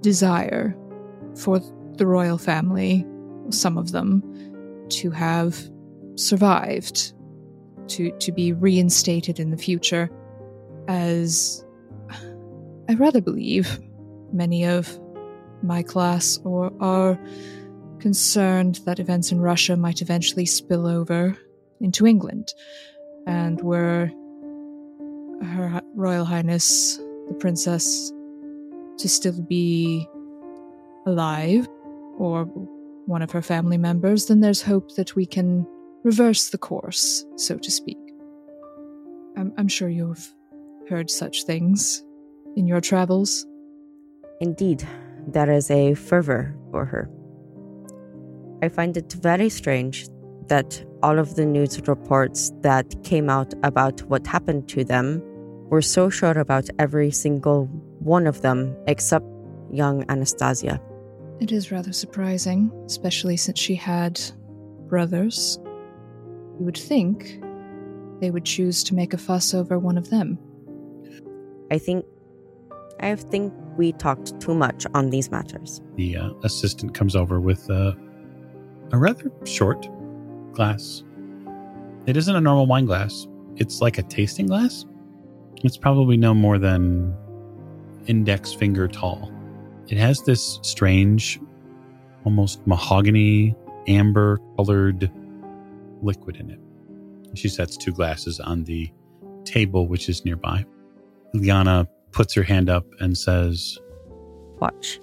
desire 0.00 0.76
for 1.36 1.60
the 1.96 2.06
royal 2.06 2.38
family, 2.38 3.06
some 3.50 3.76
of 3.76 3.92
them, 3.92 4.22
to 4.90 5.10
have 5.10 5.58
survived, 6.16 7.12
to 7.88 8.10
to 8.18 8.32
be 8.32 8.52
reinstated 8.52 9.40
in 9.40 9.50
the 9.50 9.56
future 9.56 10.10
as 10.88 11.64
I 12.88 12.94
rather 12.94 13.20
believe 13.20 13.78
many 14.32 14.64
of 14.64 14.98
my 15.62 15.82
class 15.82 16.38
or 16.44 16.72
are 16.80 17.18
concerned 17.98 18.80
that 18.86 19.00
events 19.00 19.32
in 19.32 19.40
Russia 19.40 19.76
might 19.76 20.00
eventually 20.00 20.46
spill 20.46 20.86
over 20.86 21.36
into 21.80 22.06
England, 22.06 22.54
and 23.26 23.60
were 23.60 24.10
Her 25.42 25.82
Royal 25.94 26.24
Highness 26.24 26.98
the 27.28 27.34
Princess 27.34 28.12
to 28.98 29.08
still 29.08 29.40
be 29.42 30.08
alive 31.06 31.68
or 32.18 32.44
one 33.06 33.22
of 33.22 33.30
her 33.30 33.42
family 33.42 33.78
members, 33.78 34.26
then 34.26 34.40
there's 34.40 34.62
hope 34.62 34.94
that 34.96 35.14
we 35.14 35.24
can 35.24 35.66
reverse 36.04 36.50
the 36.50 36.58
course, 36.58 37.24
so 37.36 37.56
to 37.56 37.70
speak. 37.70 37.98
I'm, 39.36 39.52
I'm 39.56 39.68
sure 39.68 39.88
you've 39.88 40.34
heard 40.88 41.10
such 41.10 41.44
things 41.44 42.02
in 42.56 42.66
your 42.66 42.80
travels? 42.80 43.46
Indeed, 44.40 44.86
there 45.26 45.50
is 45.50 45.70
a 45.70 45.94
fervor 45.94 46.56
for 46.70 46.84
her. 46.84 47.10
I 48.62 48.68
find 48.68 48.96
it 48.96 49.12
very 49.12 49.48
strange 49.48 50.08
that 50.48 50.84
all 51.02 51.18
of 51.18 51.36
the 51.36 51.46
news 51.46 51.80
reports 51.86 52.52
that 52.62 53.02
came 53.04 53.30
out 53.30 53.54
about 53.62 54.00
what 54.02 54.26
happened 54.26 54.68
to 54.68 54.84
them 54.84 55.22
were 55.70 55.82
so 55.82 56.08
sure 56.10 56.38
about 56.38 56.68
every 56.78 57.10
single 57.10 57.66
one 58.00 58.26
of 58.26 58.42
them 58.42 58.76
except 58.86 59.26
young 59.70 60.04
Anastasia. 60.08 60.80
It 61.40 61.52
is 61.52 61.70
rather 61.70 61.92
surprising, 61.92 62.72
especially 62.86 63.36
since 63.36 63.58
she 63.58 63.74
had 63.74 64.20
brothers. 64.88 65.58
You 66.58 66.64
would 66.64 66.76
think 66.76 67.40
they 68.20 68.30
would 68.30 68.44
choose 68.44 68.82
to 68.84 68.94
make 68.94 69.14
a 69.14 69.18
fuss 69.18 69.54
over 69.54 69.78
one 69.78 69.98
of 69.98 70.10
them. 70.10 70.38
I 71.70 71.78
think 71.78 72.04
I 73.00 73.14
think 73.14 73.52
we 73.76 73.92
talked 73.92 74.40
too 74.40 74.54
much 74.54 74.84
on 74.94 75.10
these 75.10 75.30
matters. 75.30 75.80
The 75.94 76.16
uh, 76.16 76.30
assistant 76.42 76.94
comes 76.94 77.14
over 77.14 77.38
with 77.38 77.70
uh, 77.70 77.92
a 78.90 78.98
rather 78.98 79.30
short 79.44 79.88
glass. 80.52 81.04
It 82.06 82.16
isn't 82.16 82.34
a 82.34 82.40
normal 82.40 82.66
wine 82.66 82.86
glass, 82.86 83.28
it's 83.56 83.80
like 83.80 83.98
a 83.98 84.02
tasting 84.02 84.46
glass. 84.46 84.84
It's 85.64 85.76
probably 85.76 86.16
no 86.16 86.34
more 86.34 86.58
than 86.58 87.14
index 88.06 88.52
finger 88.52 88.88
tall. 88.88 89.32
It 89.88 89.98
has 89.98 90.22
this 90.22 90.60
strange, 90.62 91.40
almost 92.24 92.66
mahogany, 92.66 93.56
amber 93.86 94.38
colored 94.56 95.10
liquid 96.02 96.36
in 96.36 96.50
it. 96.50 96.60
She 97.34 97.48
sets 97.48 97.76
two 97.76 97.92
glasses 97.92 98.40
on 98.40 98.64
the 98.64 98.90
table, 99.44 99.88
which 99.88 100.08
is 100.08 100.24
nearby. 100.24 100.64
Liana 101.34 101.88
puts 102.12 102.34
her 102.34 102.42
hand 102.42 102.70
up 102.70 102.86
and 103.00 103.16
says, 103.16 103.78
Watch. 104.60 105.00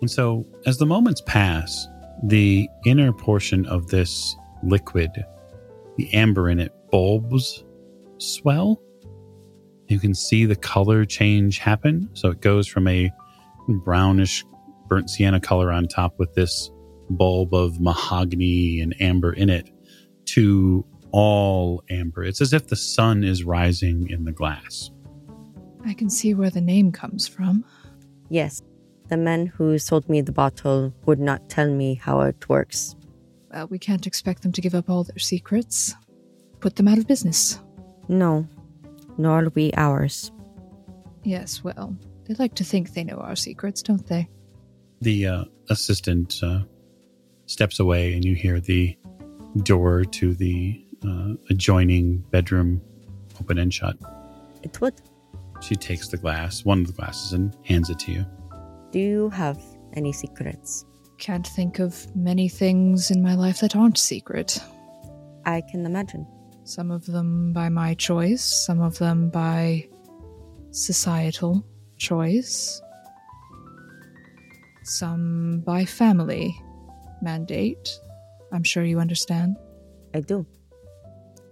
And 0.00 0.10
so, 0.10 0.46
as 0.66 0.78
the 0.78 0.86
moments 0.86 1.22
pass, 1.26 1.86
the 2.22 2.68
inner 2.84 3.12
portion 3.12 3.66
of 3.66 3.88
this 3.88 4.36
liquid, 4.62 5.10
the 5.96 6.12
amber 6.14 6.48
in 6.48 6.60
it, 6.60 6.72
bulbs 6.90 7.64
swell. 8.18 8.80
You 9.88 10.00
can 10.00 10.14
see 10.14 10.44
the 10.46 10.56
color 10.56 11.04
change 11.04 11.58
happen. 11.58 12.08
So 12.14 12.30
it 12.30 12.40
goes 12.40 12.66
from 12.66 12.88
a 12.88 13.10
brownish 13.68 14.44
burnt 14.88 15.10
sienna 15.10 15.40
color 15.40 15.70
on 15.72 15.88
top 15.88 16.18
with 16.18 16.34
this 16.34 16.70
bulb 17.10 17.54
of 17.54 17.80
mahogany 17.80 18.80
and 18.80 19.00
amber 19.00 19.32
in 19.32 19.50
it 19.50 19.70
to 20.26 20.84
all 21.12 21.82
amber. 21.88 22.24
It's 22.24 22.40
as 22.40 22.52
if 22.52 22.66
the 22.66 22.76
sun 22.76 23.24
is 23.24 23.44
rising 23.44 24.10
in 24.10 24.24
the 24.24 24.32
glass. 24.32 24.90
I 25.84 25.94
can 25.94 26.10
see 26.10 26.34
where 26.34 26.50
the 26.50 26.60
name 26.60 26.90
comes 26.90 27.28
from. 27.28 27.64
Yes. 28.28 28.62
The 29.08 29.16
man 29.16 29.46
who 29.46 29.78
sold 29.78 30.08
me 30.08 30.20
the 30.20 30.32
bottle 30.32 30.92
would 31.04 31.20
not 31.20 31.48
tell 31.48 31.70
me 31.70 31.94
how 31.94 32.22
it 32.22 32.48
works. 32.48 32.96
Well, 33.52 33.68
we 33.68 33.78
can't 33.78 34.06
expect 34.06 34.42
them 34.42 34.50
to 34.50 34.60
give 34.60 34.74
up 34.74 34.90
all 34.90 35.04
their 35.04 35.20
secrets. 35.20 35.94
Put 36.58 36.74
them 36.74 36.88
out 36.88 36.98
of 36.98 37.06
business. 37.06 37.60
No, 38.08 38.48
nor 39.18 39.48
we 39.54 39.72
ours. 39.76 40.30
Yes, 41.22 41.64
well, 41.64 41.96
they 42.24 42.34
like 42.34 42.54
to 42.56 42.64
think 42.64 42.94
they 42.94 43.04
know 43.04 43.16
our 43.16 43.36
secrets, 43.36 43.82
don't 43.82 44.06
they? 44.06 44.28
The 45.00 45.26
uh, 45.26 45.44
assistant 45.70 46.40
uh, 46.42 46.60
steps 47.46 47.80
away, 47.80 48.14
and 48.14 48.24
you 48.24 48.34
hear 48.34 48.60
the 48.60 48.96
door 49.62 50.04
to 50.04 50.34
the 50.34 50.84
uh, 51.06 51.34
adjoining 51.50 52.18
bedroom 52.30 52.80
open 53.40 53.58
and 53.58 53.72
shut. 53.72 53.96
It 54.62 54.80
would. 54.80 54.94
She 55.60 55.74
takes 55.74 56.08
the 56.08 56.16
glass, 56.16 56.64
one 56.64 56.80
of 56.80 56.86
the 56.86 56.92
glasses, 56.92 57.32
and 57.32 57.56
hands 57.64 57.90
it 57.90 57.98
to 58.00 58.12
you. 58.12 58.26
Do 58.90 58.98
you 58.98 59.30
have 59.30 59.62
any 59.94 60.12
secrets? 60.12 60.84
Can't 61.18 61.46
think 61.46 61.78
of 61.78 62.14
many 62.14 62.48
things 62.48 63.10
in 63.10 63.22
my 63.22 63.34
life 63.34 63.60
that 63.60 63.74
aren't 63.74 63.98
secret. 63.98 64.60
I 65.44 65.62
can 65.70 65.86
imagine. 65.86 66.26
Some 66.66 66.90
of 66.90 67.06
them 67.06 67.52
by 67.52 67.68
my 67.68 67.94
choice, 67.94 68.42
some 68.42 68.80
of 68.80 68.98
them 68.98 69.30
by 69.30 69.88
societal 70.72 71.64
choice, 71.96 72.82
some 74.82 75.62
by 75.64 75.84
family 75.84 76.60
mandate. 77.22 77.88
I'm 78.52 78.64
sure 78.64 78.82
you 78.84 78.98
understand. 78.98 79.54
I 80.12 80.18
do. 80.18 80.44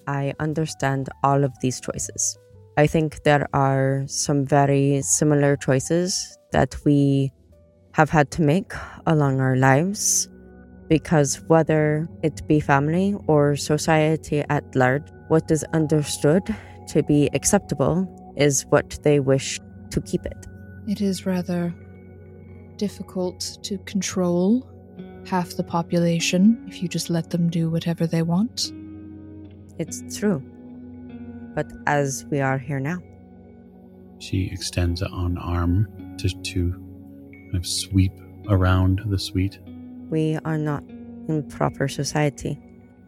I 0.09 0.35
understand 0.41 1.09
all 1.23 1.45
of 1.45 1.53
these 1.61 1.81
choices. 1.81 2.37
I 2.77 2.89
think 2.89 3.23
there 3.23 3.47
are 3.55 4.03
some 4.09 4.45
very 4.45 5.01
similar 5.03 5.55
choices 5.55 6.37
that 6.51 6.75
we 6.85 7.31
have 7.93 8.11
had 8.11 8.33
to 8.33 8.43
make 8.43 8.73
along 9.07 9.41
our 9.41 9.55
lives 9.55 10.29
because 10.89 11.43
whether 11.49 12.09
it 12.23 12.47
be 12.47 12.61
family 12.61 13.17
or 13.27 13.57
society 13.57 14.45
at 14.49 14.65
large, 14.75 15.07
what 15.29 15.51
is 15.51 15.65
understood 15.73 16.43
to 16.89 17.03
be 17.03 17.29
acceptable 17.35 18.09
is 18.37 18.67
what 18.71 18.99
they 19.03 19.21
wish 19.21 19.61
to 19.91 20.01
keep 20.01 20.25
it. 20.27 20.47
It 20.87 21.01
is 21.01 21.27
rather 21.27 21.75
difficult 22.77 23.59
to 23.63 23.79
control 23.79 24.69
half 25.27 25.51
the 25.51 25.65
population 25.65 26.63
if 26.69 26.83
you 26.83 26.89
just 26.89 27.09
let 27.09 27.31
them 27.31 27.49
do 27.49 27.71
whatever 27.71 28.07
they 28.07 28.23
want. 28.23 28.73
It's 29.79 30.03
true. 30.19 30.43
But 31.55 31.73
as 31.87 32.27
we 32.31 32.41
are 32.41 32.59
here 32.59 32.81
now, 32.81 32.99
She 34.19 34.49
extends 34.53 35.03
an 35.03 35.39
arm 35.39 35.89
to, 36.19 36.29
to 36.29 36.73
kind 36.73 37.55
of 37.55 37.67
sweep 37.67 38.13
around 38.49 39.03
the 39.07 39.19
suite. 39.19 39.59
We 40.11 40.39
are 40.45 40.59
not 40.59 40.83
in 41.29 41.47
proper 41.49 41.89
society. 41.89 42.59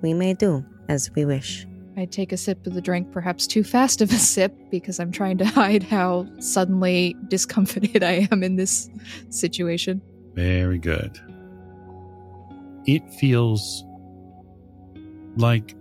We 0.03 0.15
may 0.15 0.35
do 0.35 0.65
as 0.89 1.11
we 1.15 1.25
wish. 1.25 1.67
I 1.99 2.05
take 2.05 2.31
a 2.31 2.37
sip 2.37 2.67
of 2.67 2.75
the 2.75 2.83
drink, 2.83 3.11
perhaps 3.11 3.47
too 3.47 3.65
fast 3.65 4.03
of 4.03 4.13
a 4.13 4.17
sip, 4.17 4.55
because 4.71 5.01
I'm 5.01 5.11
trying 5.11 5.39
to 5.39 5.45
hide 5.47 5.83
how 5.83 6.27
suddenly 6.41 7.17
discomfited 7.29 8.03
I 8.03 8.29
am 8.31 8.43
in 8.43 8.57
this 8.57 8.91
situation. 9.31 10.03
Very 10.35 10.79
good. 10.79 11.19
It 12.87 13.11
feels 13.15 13.83
like 15.37 15.75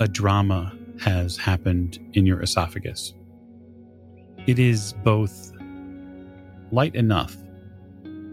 a 0.00 0.06
drama 0.06 0.72
has 1.00 1.36
happened 1.36 1.98
in 2.14 2.24
your 2.24 2.40
esophagus. 2.40 3.12
It 4.46 4.58
is 4.58 4.94
both 5.04 5.52
light 6.70 6.94
enough 6.94 7.36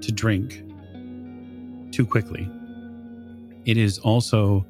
to 0.02 0.12
drink 0.12 0.64
too 1.94 2.06
quickly. 2.06 2.50
It 3.66 3.78
is 3.78 4.00
also 4.00 4.66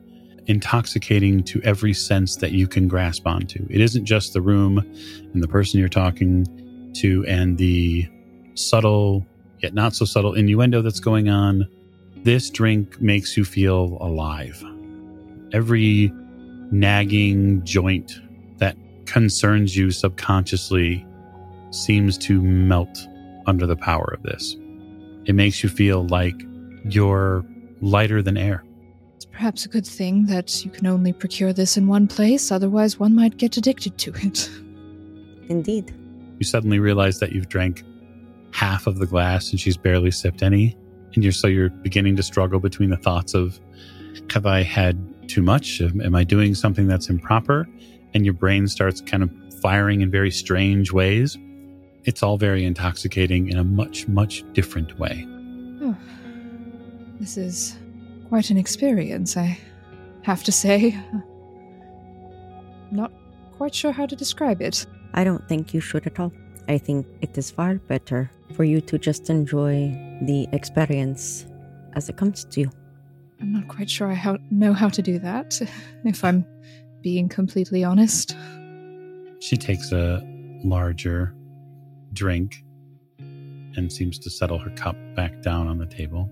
intoxicating 0.46 1.44
to 1.44 1.62
every 1.64 1.94
sense 1.94 2.36
that 2.38 2.52
you 2.52 2.68
can 2.68 2.88
grasp 2.88 3.26
onto. 3.26 3.66
It 3.70 3.82
isn't 3.82 4.06
just 4.06 4.34
the 4.34 4.42
room 4.42 4.80
and 5.34 5.42
the 5.42 5.48
person 5.48 5.80
you're 5.80 5.90
talking 5.90 6.46
to 6.96 7.26
and 7.26 7.58
the 7.58 8.08
subtle 8.56 9.26
yet 9.64 9.74
not 9.74 9.96
so 9.96 10.06
subtle 10.06 10.34
innuendo 10.34 10.82
that's 10.82 11.00
going 11.00 11.30
on. 11.30 11.68
This 12.18 12.50
drink 12.50 13.02
makes 13.02 13.36
you 13.38 13.46
feel 13.46 13.98
alive. 14.02 14.64
Every 15.54 16.12
nagging 16.72 17.64
joint 17.64 18.20
that 18.58 18.76
concerns 19.06 19.76
you 19.76 19.92
subconsciously 19.92 21.06
seems 21.72 22.18
to 22.20 22.42
melt 22.42 23.08
under 23.48 23.66
the 23.66 23.76
power 23.76 24.14
of 24.14 24.24
this. 24.24 24.56
It 25.26 25.34
makes 25.36 25.64
you 25.64 25.70
feel 25.70 26.06
like 26.08 26.36
you're 26.86 27.46
lighter 27.82 28.22
than 28.22 28.38
air. 28.38 28.64
It's 29.16 29.26
perhaps 29.26 29.66
a 29.66 29.70
good 29.70 29.86
thing 29.86 30.26
that 30.28 30.64
you 30.66 30.72
can 30.72 30.88
only 30.88 31.14
procure 31.14 31.54
this 31.54 31.78
in 31.78 31.88
one 31.88 32.08
place, 32.08 32.52
otherwise, 32.52 33.00
one 33.00 33.16
might 33.16 33.38
get 33.38 33.58
addicted 33.58 33.98
to 34.00 34.14
it. 34.16 34.50
Indeed. 35.50 35.94
You 36.40 36.46
suddenly 36.46 36.80
realize 36.80 37.20
that 37.20 37.32
you've 37.32 37.50
drank 37.50 37.84
half 38.52 38.88
of 38.88 39.00
the 39.00 39.06
glass 39.06 39.52
and 39.52 39.60
she's 39.60 39.78
barely 39.78 40.12
sipped 40.12 40.44
any. 40.44 40.78
And 41.14 41.24
you're 41.24 41.34
so 41.34 41.48
you're 41.48 41.70
beginning 41.70 42.16
to 42.16 42.24
struggle 42.24 42.60
between 42.60 42.90
the 42.90 42.98
thoughts 42.98 43.34
of 43.34 43.60
have 44.32 44.46
I 44.46 44.64
had 44.64 44.98
too 45.28 45.42
much? 45.42 45.82
Am 45.82 46.02
am 46.02 46.16
I 46.16 46.24
doing 46.24 46.56
something 46.56 46.88
that's 46.88 47.10
improper? 47.10 47.68
And 48.14 48.26
your 48.26 48.34
brain 48.34 48.68
starts 48.68 49.02
kind 49.02 49.24
of 49.24 49.32
firing 49.62 50.02
in 50.02 50.12
very 50.12 50.32
strange 50.32 50.92
ways. 50.92 51.38
It's 52.06 52.22
all 52.22 52.38
very 52.38 52.66
intoxicating 52.66 53.50
in 53.50 53.58
a 53.58 53.64
much, 53.64 54.08
much 54.08 54.44
different 54.54 54.98
way. 55.00 55.28
Oh. 55.86 55.98
This 57.20 57.38
is 57.38 57.78
quite 58.30 58.50
an 58.50 58.58
experience, 58.58 59.38
I 59.38 59.58
have 60.24 60.44
to 60.44 60.52
say. 60.52 61.00
Not 62.92 63.12
quite 63.58 63.74
sure 63.74 63.92
how 63.92 64.06
to 64.06 64.16
describe 64.16 64.62
it. 64.62 64.86
I 65.14 65.24
don't 65.24 65.48
think 65.48 65.74
you 65.74 65.80
should 65.80 66.08
at 66.08 66.20
all. 66.20 66.32
I 66.68 66.78
think 66.78 67.06
it 67.22 67.38
is 67.38 67.52
far 67.52 67.76
better 67.76 68.32
for 68.56 68.64
you 68.64 68.82
to 68.82 68.98
just 68.98 69.30
enjoy 69.30 69.90
the 70.22 70.48
experience 70.52 71.46
as 71.94 72.10
it 72.10 72.18
comes 72.18 72.46
to 72.46 72.62
you. 72.62 72.72
I'm 73.42 73.52
not 73.52 73.68
quite 73.68 73.90
sure 73.90 74.08
I 74.08 74.14
how, 74.14 74.38
know 74.52 74.74
how 74.74 74.90
to 74.90 75.02
do 75.02 75.20
that, 75.20 75.62
if 76.06 76.24
I'm 76.24 76.46
being 77.02 77.28
completely 77.28 77.84
honest. 77.84 78.36
She 79.40 79.58
takes 79.58 79.92
a 79.92 80.22
larger 80.64 81.36
drink 82.14 82.64
and 83.20 83.92
seems 83.92 84.18
to 84.20 84.30
settle 84.30 84.60
her 84.60 84.70
cup 84.72 84.96
back 85.16 85.42
down 85.42 85.68
on 85.68 85.78
the 85.78 85.86
table. 85.86 86.30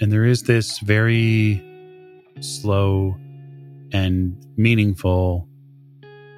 And 0.00 0.12
there 0.12 0.24
is 0.24 0.44
this 0.44 0.78
very 0.78 1.64
slow 2.40 3.16
and 3.92 4.36
meaningful 4.56 5.48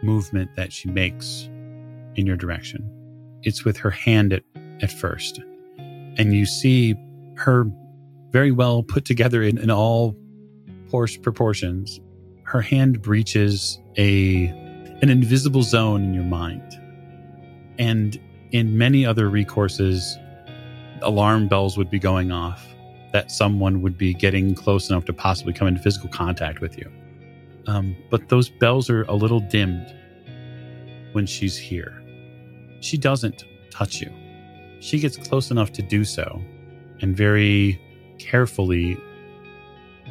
movement 0.02 0.50
that 0.56 0.72
she 0.72 0.88
makes 0.88 1.48
in 2.14 2.26
your 2.26 2.36
direction. 2.36 2.88
It's 3.42 3.64
with 3.64 3.76
her 3.76 3.90
hand 3.90 4.32
at, 4.32 4.44
at 4.80 4.90
first. 4.90 5.40
And 5.78 6.32
you 6.32 6.46
see 6.46 6.94
her 7.36 7.66
very 8.30 8.50
well 8.50 8.82
put 8.82 9.04
together 9.04 9.42
in, 9.42 9.58
in 9.58 9.70
all 9.70 10.16
por- 10.90 11.08
proportions. 11.22 12.00
Her 12.44 12.62
hand 12.62 13.02
breaches 13.02 13.78
a 13.96 14.46
an 15.02 15.08
invisible 15.08 15.62
zone 15.62 16.02
in 16.04 16.14
your 16.14 16.24
mind. 16.24 16.78
And 17.78 18.20
in 18.52 18.76
many 18.76 19.06
other 19.06 19.30
recourses, 19.30 20.16
alarm 21.00 21.48
bells 21.48 21.78
would 21.78 21.90
be 21.90 21.98
going 21.98 22.30
off 22.30 22.66
that 23.12 23.30
someone 23.30 23.82
would 23.82 23.98
be 23.98 24.14
getting 24.14 24.54
close 24.54 24.90
enough 24.90 25.04
to 25.06 25.12
possibly 25.12 25.52
come 25.52 25.68
into 25.68 25.80
physical 25.80 26.08
contact 26.10 26.60
with 26.60 26.78
you. 26.78 26.90
Um, 27.66 27.96
but 28.10 28.28
those 28.28 28.48
bells 28.48 28.88
are 28.88 29.02
a 29.04 29.14
little 29.14 29.40
dimmed 29.40 29.94
when 31.12 31.26
she's 31.26 31.56
here. 31.56 32.02
She 32.80 32.96
doesn't 32.96 33.44
touch 33.70 34.00
you. 34.00 34.12
She 34.80 34.98
gets 34.98 35.16
close 35.16 35.50
enough 35.50 35.72
to 35.72 35.82
do 35.82 36.04
so 36.04 36.40
and 37.00 37.16
very 37.16 37.80
carefully 38.18 38.96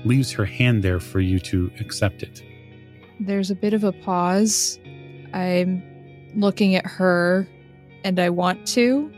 leaves 0.06 0.32
her 0.32 0.46
hand 0.46 0.84
there 0.84 1.00
for 1.00 1.20
you 1.20 1.40
to 1.40 1.72
accept 1.80 2.24
it. 2.24 2.42
There's 3.20 3.52
a 3.52 3.56
bit 3.56 3.74
of 3.74 3.84
a 3.84 3.92
pause. 3.92 4.80
I'm 5.34 5.84
looking 6.36 6.76
at 6.76 6.86
her 6.86 7.48
and 8.04 8.20
I 8.20 8.30
want 8.30 8.66
to, 8.70 9.12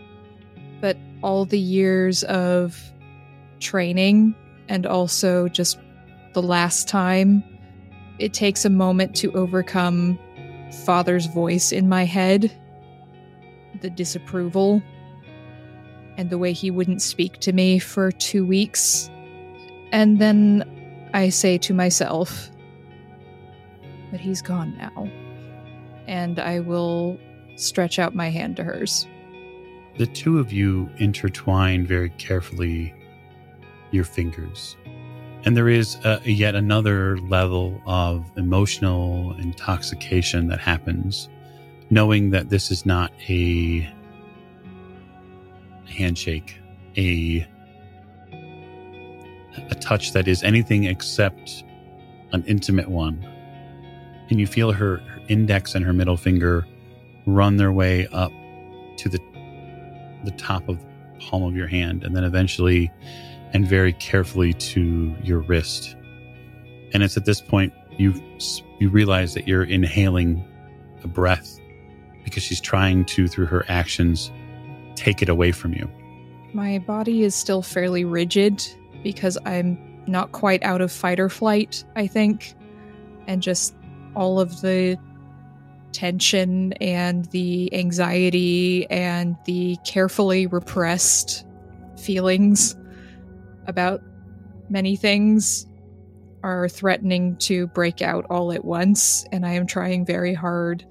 but 0.80 0.98
all 1.22 1.46
the 1.46 1.60
years 1.60 2.24
of 2.24 2.92
training 3.62 4.36
and 4.68 4.86
also 4.86 5.48
just 5.48 5.80
the 6.34 6.42
last 6.42 6.88
time, 6.88 7.44
it 8.20 8.34
takes 8.34 8.66
a 8.66 8.70
moment 8.70 9.16
to 9.18 9.32
overcome 9.34 10.18
father's 10.86 11.26
voice 11.28 11.72
in 11.72 11.90
my 11.90 12.06
head, 12.06 12.52
the 13.82 13.90
disapproval, 13.90 14.82
and 16.18 16.30
the 16.30 16.38
way 16.38 16.54
he 16.54 16.72
wouldn't 16.72 17.02
speak 17.02 17.40
to 17.40 17.52
me 17.52 17.80
for 17.80 18.12
two 18.12 18.46
weeks. 18.46 19.10
And 19.92 20.20
then 20.20 20.64
I 21.14 21.30
say 21.30 21.58
to 21.60 21.74
myself, 21.74 22.50
but 24.12 24.20
he's 24.20 24.42
gone 24.42 24.78
now. 24.78 25.10
And 26.08 26.40
I 26.40 26.60
will 26.60 27.18
stretch 27.56 28.00
out 28.00 28.16
my 28.16 28.30
hand 28.30 28.56
to 28.58 28.64
hers. 28.64 29.08
the 29.98 30.08
two 30.08 30.40
of 30.40 30.52
you 30.54 30.90
intertwine 30.98 31.86
very 31.86 32.10
carefully 32.12 32.94
your 33.92 34.04
fingers. 34.04 34.76
And 35.44 35.58
there 35.58 35.70
is 35.70 35.96
a, 36.04 36.22
yet 36.24 36.56
another 36.56 37.18
level 37.18 37.82
of 37.86 38.26
emotional 38.38 39.36
intoxication 39.40 40.48
that 40.48 40.60
happens, 40.60 41.30
knowing 41.90 42.30
that 42.30 42.50
this 42.50 42.70
is 42.70 42.86
not 42.86 43.12
a 43.28 43.90
handshake, 45.86 46.56
a 46.98 47.48
a 49.70 49.76
touch 49.76 50.14
that 50.14 50.28
is 50.28 50.44
anything 50.44 50.86
except 50.86 51.64
an 52.32 52.44
intimate 52.48 52.88
one. 52.88 53.22
And 54.30 54.40
you 54.40 54.48
feel 54.48 54.72
her, 54.72 54.98
her 54.98 55.22
index 55.28 55.76
and 55.76 55.84
her 55.84 55.92
middle 55.92 56.16
finger 56.16 56.66
run 57.26 57.58
their 57.58 57.72
way 57.72 58.08
up 58.08 58.32
to 58.98 59.10
the 59.10 59.20
the 60.24 60.32
top 60.32 60.70
of 60.70 60.80
the 60.80 61.20
palm 61.20 61.44
of 61.44 61.56
your 61.56 61.68
hand 61.68 62.04
and 62.04 62.16
then 62.16 62.24
eventually 62.24 62.92
and 63.54 63.68
very 63.68 63.94
carefully 63.94 64.54
to 64.54 65.16
your 65.24 65.40
wrist. 65.40 65.96
And 66.94 67.04
it's 67.04 67.18
at 67.18 67.26
this 67.26 67.42
point 67.42 67.74
you 67.98 68.14
you 68.80 68.90
realize 68.90 69.34
that 69.34 69.48
you're 69.48 69.64
inhaling 69.64 70.44
a 71.04 71.08
breath 71.08 71.60
because 72.24 72.44
she's 72.44 72.62
trying 72.62 73.06
to 73.06 73.28
through 73.28 73.46
her 73.46 73.66
actions 73.68 74.32
take 74.96 75.22
it 75.22 75.30
away 75.30 75.52
from 75.52 75.74
you. 75.74 75.90
My 76.54 76.80
body 76.80 77.24
is 77.24 77.36
still 77.36 77.62
fairly 77.62 78.06
rigid 78.06 78.64
because 79.04 79.38
I'm 79.46 79.78
not 80.08 80.32
quite 80.32 80.64
out 80.64 80.82
of 80.82 80.92
fight 80.92 81.20
or 81.20 81.30
flight, 81.30 81.84
I 81.96 82.08
think. 82.08 82.56
And 83.28 83.42
just 83.42 83.76
all 84.16 84.40
of 84.40 84.62
the 84.62 84.98
tension 85.92 86.74
and 86.74 87.26
the 87.26 87.74
anxiety 87.74 88.90
and 88.90 89.36
the 89.46 89.78
carefully 89.86 90.48
repressed 90.48 91.46
feelings 91.98 92.76
about 93.72 94.04
many 94.70 94.96
things 94.96 95.66
are 96.44 96.70
threatening 96.70 97.36
to 97.38 97.68
break 97.68 98.02
out 98.02 98.26
all 98.30 98.52
at 98.52 98.64
once, 98.66 99.26
and 99.32 99.46
I 99.46 99.54
am 99.54 99.66
trying 99.66 100.06
very 100.06 100.34
hard 100.34 100.86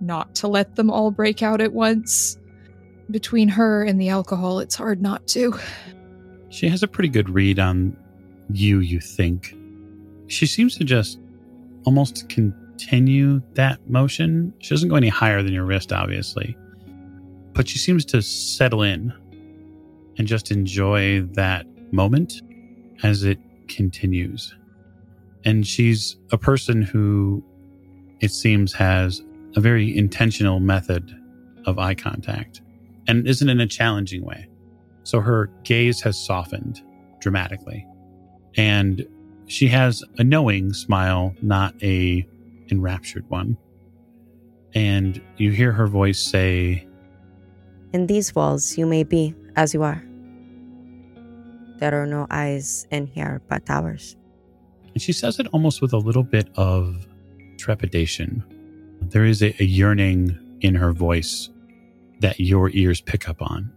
not 0.00 0.34
to 0.36 0.48
let 0.48 0.76
them 0.76 0.90
all 0.90 1.10
break 1.10 1.42
out 1.42 1.60
at 1.60 1.72
once. 1.72 2.38
Between 3.10 3.48
her 3.48 3.84
and 3.84 4.00
the 4.00 4.08
alcohol, 4.08 4.60
it's 4.60 4.74
hard 4.74 5.02
not 5.02 5.26
to. 5.28 5.58
She 6.48 6.68
has 6.68 6.82
a 6.82 6.88
pretty 6.88 7.08
good 7.08 7.28
read 7.28 7.58
on 7.58 7.96
you, 8.50 8.80
you 8.80 9.00
think. 9.00 9.54
She 10.28 10.46
seems 10.46 10.76
to 10.78 10.84
just 10.84 11.18
almost 11.84 12.28
continue 12.28 13.42
that 13.54 13.88
motion. 13.88 14.54
She 14.60 14.70
doesn't 14.70 14.88
go 14.88 14.96
any 14.96 15.08
higher 15.08 15.42
than 15.42 15.52
your 15.52 15.64
wrist, 15.64 15.92
obviously, 15.92 16.56
but 17.52 17.68
she 17.68 17.78
seems 17.78 18.04
to 18.06 18.22
settle 18.22 18.82
in 18.82 19.12
and 20.16 20.26
just 20.26 20.50
enjoy 20.50 21.22
that 21.32 21.66
moment 21.92 22.42
as 23.02 23.24
it 23.24 23.38
continues. 23.68 24.54
And 25.44 25.66
she's 25.66 26.16
a 26.32 26.38
person 26.38 26.82
who 26.82 27.44
it 28.20 28.30
seems 28.30 28.72
has 28.72 29.22
a 29.56 29.60
very 29.60 29.96
intentional 29.96 30.60
method 30.60 31.14
of 31.66 31.78
eye 31.78 31.94
contact 31.94 32.62
and 33.06 33.26
isn't 33.28 33.48
in 33.48 33.60
a 33.60 33.66
challenging 33.66 34.24
way. 34.24 34.48
So 35.02 35.20
her 35.20 35.50
gaze 35.64 36.00
has 36.00 36.18
softened 36.18 36.80
dramatically. 37.20 37.86
And 38.56 39.06
she 39.46 39.68
has 39.68 40.02
a 40.18 40.24
knowing 40.24 40.72
smile, 40.72 41.34
not 41.42 41.74
a 41.82 42.26
enraptured 42.70 43.28
one. 43.28 43.56
And 44.74 45.20
you 45.36 45.50
hear 45.50 45.72
her 45.72 45.86
voice 45.86 46.24
say, 46.24 46.86
In 47.92 48.06
these 48.06 48.34
walls 48.34 48.76
you 48.78 48.86
may 48.86 49.04
be 49.04 49.34
as 49.56 49.74
you 49.74 49.82
are. 49.82 50.02
There 51.78 52.00
are 52.00 52.06
no 52.06 52.26
eyes 52.30 52.86
in 52.90 53.06
here 53.06 53.42
but 53.48 53.68
ours. 53.68 54.16
And 54.92 55.02
she 55.02 55.12
says 55.12 55.38
it 55.38 55.48
almost 55.48 55.82
with 55.82 55.92
a 55.92 55.98
little 55.98 56.22
bit 56.22 56.48
of 56.56 57.06
trepidation. 57.58 58.44
There 59.02 59.24
is 59.24 59.42
a, 59.42 59.54
a 59.60 59.64
yearning 59.64 60.38
in 60.60 60.74
her 60.74 60.92
voice 60.92 61.50
that 62.20 62.40
your 62.40 62.70
ears 62.70 63.00
pick 63.00 63.28
up 63.28 63.42
on. 63.42 63.72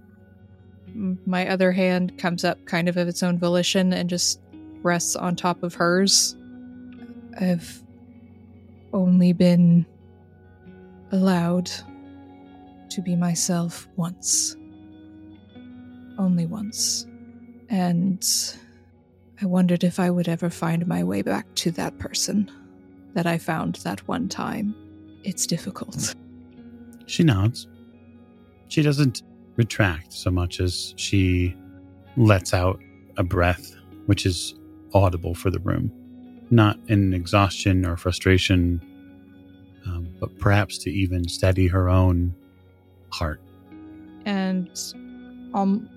My 1.26 1.48
other 1.48 1.72
hand 1.72 2.18
comes 2.18 2.44
up 2.44 2.64
kind 2.66 2.88
of 2.88 2.98
of 2.98 3.08
its 3.08 3.22
own 3.24 3.38
volition 3.38 3.94
and 3.94 4.10
just 4.10 4.40
rests 4.84 5.16
on 5.16 5.36
top 5.36 5.64
of 5.64 5.74
hers. 5.76 6.36
I've 7.40 7.84
only 8.94 9.34
been 9.34 9.86
allowed 11.12 11.70
to 12.90 13.02
be 13.02 13.16
myself 13.16 13.88
once. 13.96 14.56
Only 16.18 16.46
once. 16.46 17.06
And 17.70 18.26
I 19.42 19.46
wondered 19.46 19.84
if 19.84 20.00
I 20.00 20.10
would 20.10 20.28
ever 20.28 20.50
find 20.50 20.88
my 20.88 21.04
way 21.04 21.22
back 21.22 21.46
to 21.56 21.72
that 21.72 21.98
person 22.00 22.50
that 23.14 23.26
I 23.26 23.38
found 23.38 23.76
that 23.78 24.08
one 24.08 24.30
time. 24.30 24.76
It's 25.24 25.46
difficult. 25.46 26.16
She 27.06 27.24
nods. 27.24 27.68
She 28.70 28.82
doesn't 28.82 29.24
retract 29.56 30.14
so 30.14 30.30
much 30.30 30.60
as 30.60 30.94
she 30.98 31.56
lets 32.16 32.54
out 32.54 32.80
a 33.18 33.24
breath, 33.24 33.76
which 34.06 34.26
is 34.26 34.56
audible 34.94 35.34
for 35.36 35.50
the 35.50 35.60
room. 35.60 35.92
Not 36.50 36.78
in 36.88 37.14
exhaustion 37.14 37.86
or 37.86 37.98
frustration, 37.98 38.82
um, 39.86 40.08
but 40.20 40.38
perhaps 40.40 40.78
to 40.80 40.92
even 40.92 41.28
steady 41.28 41.68
her 41.68 41.90
own 41.90 42.34
heart. 43.12 43.42
And 44.26 44.70
um, 45.54 45.90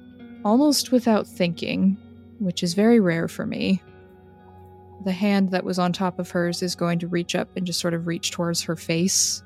almost 0.45 0.93
without 0.93 1.27
thinking, 1.27 1.97
which 2.39 2.63
is 2.63 2.75
very 2.75 3.01
rare 3.01 3.29
for 3.29 3.47
me, 3.47 3.83
the 5.05 5.13
hand 5.13 5.51
that 5.51 5.65
was 5.65 5.79
on 5.79 5.93
top 5.93 6.19
of 6.19 6.31
hers 6.31 6.63
is 6.63 6.75
going 6.75 6.99
to 6.99 7.09
reach 7.09 7.35
up 7.35 7.49
and 7.57 7.67
just 7.67 7.81
sort 7.81 7.95
of 7.95 8.07
reach 8.07 8.31
towards 8.31 8.63
her 8.63 8.77
face 8.77 9.43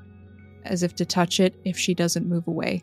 as 0.65 0.83
if 0.83 0.95
to 0.97 1.05
touch 1.05 1.41
it 1.41 1.55
if 1.65 1.79
she 1.79 1.95
doesn't 1.95 2.29
move 2.29 2.49
away. 2.49 2.83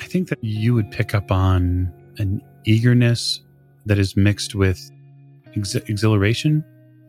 I 0.00 0.04
think 0.04 0.28
that 0.28 0.42
you 0.42 0.74
would 0.74 0.90
pick 0.90 1.14
up 1.14 1.30
on 1.30 1.92
an 2.18 2.42
eagerness 2.64 3.40
that 3.86 3.98
is 3.98 4.16
mixed 4.16 4.54
with 4.54 4.90
ex- 5.56 5.74
exhilaration 5.74 6.64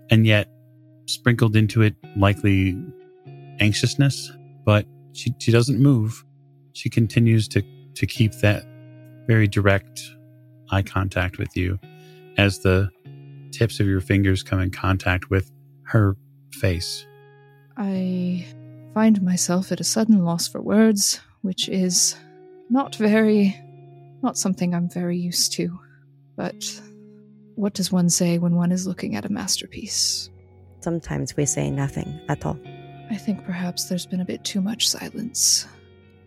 and 0.10 0.26
yet 0.26 0.48
sprinkled 1.06 1.56
into 1.56 1.82
it 1.82 1.96
likely 2.16 2.78
anxiousness 3.60 4.32
but 4.64 4.86
she, 5.14 5.34
she 5.40 5.52
doesn't 5.52 5.80
move 5.82 6.24
she 6.74 6.90
continues 6.90 7.48
to 7.48 7.64
to 7.96 8.06
keep 8.06 8.32
that 8.36 8.64
very 9.30 9.48
direct 9.48 10.02
eye 10.72 10.82
contact 10.82 11.38
with 11.38 11.56
you 11.56 11.80
as 12.38 12.60
the 12.60 12.90
tips 13.52 13.80
of 13.80 13.88
your 13.88 14.02
fingers 14.02 14.44
come 14.44 14.60
in 14.60 14.72
contact 14.72 15.30
with 15.30 15.52
her 15.84 16.16
face 16.52 17.06
I 17.80 18.46
find 18.94 19.22
myself 19.22 19.72
at 19.72 19.80
a 19.80 19.86
sudden 19.86 20.26
loss 20.26 20.50
for 20.50 20.62
words, 20.62 21.22
which 21.42 21.70
is 21.70 22.16
not 22.70 22.96
very. 22.96 23.58
not 24.22 24.38
something 24.38 24.76
I'm 24.76 24.90
very 24.90 25.18
used 25.18 25.54
to. 25.54 25.80
But 26.36 26.82
what 27.56 27.74
does 27.74 27.90
one 27.90 28.10
say 28.10 28.38
when 28.38 28.56
one 28.56 28.74
is 28.74 28.86
looking 28.86 29.16
at 29.16 29.24
a 29.24 29.32
masterpiece? 29.32 30.30
Sometimes 30.82 31.38
we 31.38 31.46
say 31.46 31.72
nothing 31.72 32.20
at 32.28 32.46
all. 32.46 32.60
I 33.10 33.16
think 33.16 33.46
perhaps 33.46 33.86
there's 33.86 34.06
been 34.06 34.22
a 34.22 34.26
bit 34.26 34.44
too 34.44 34.60
much 34.60 34.90
silence 34.90 35.66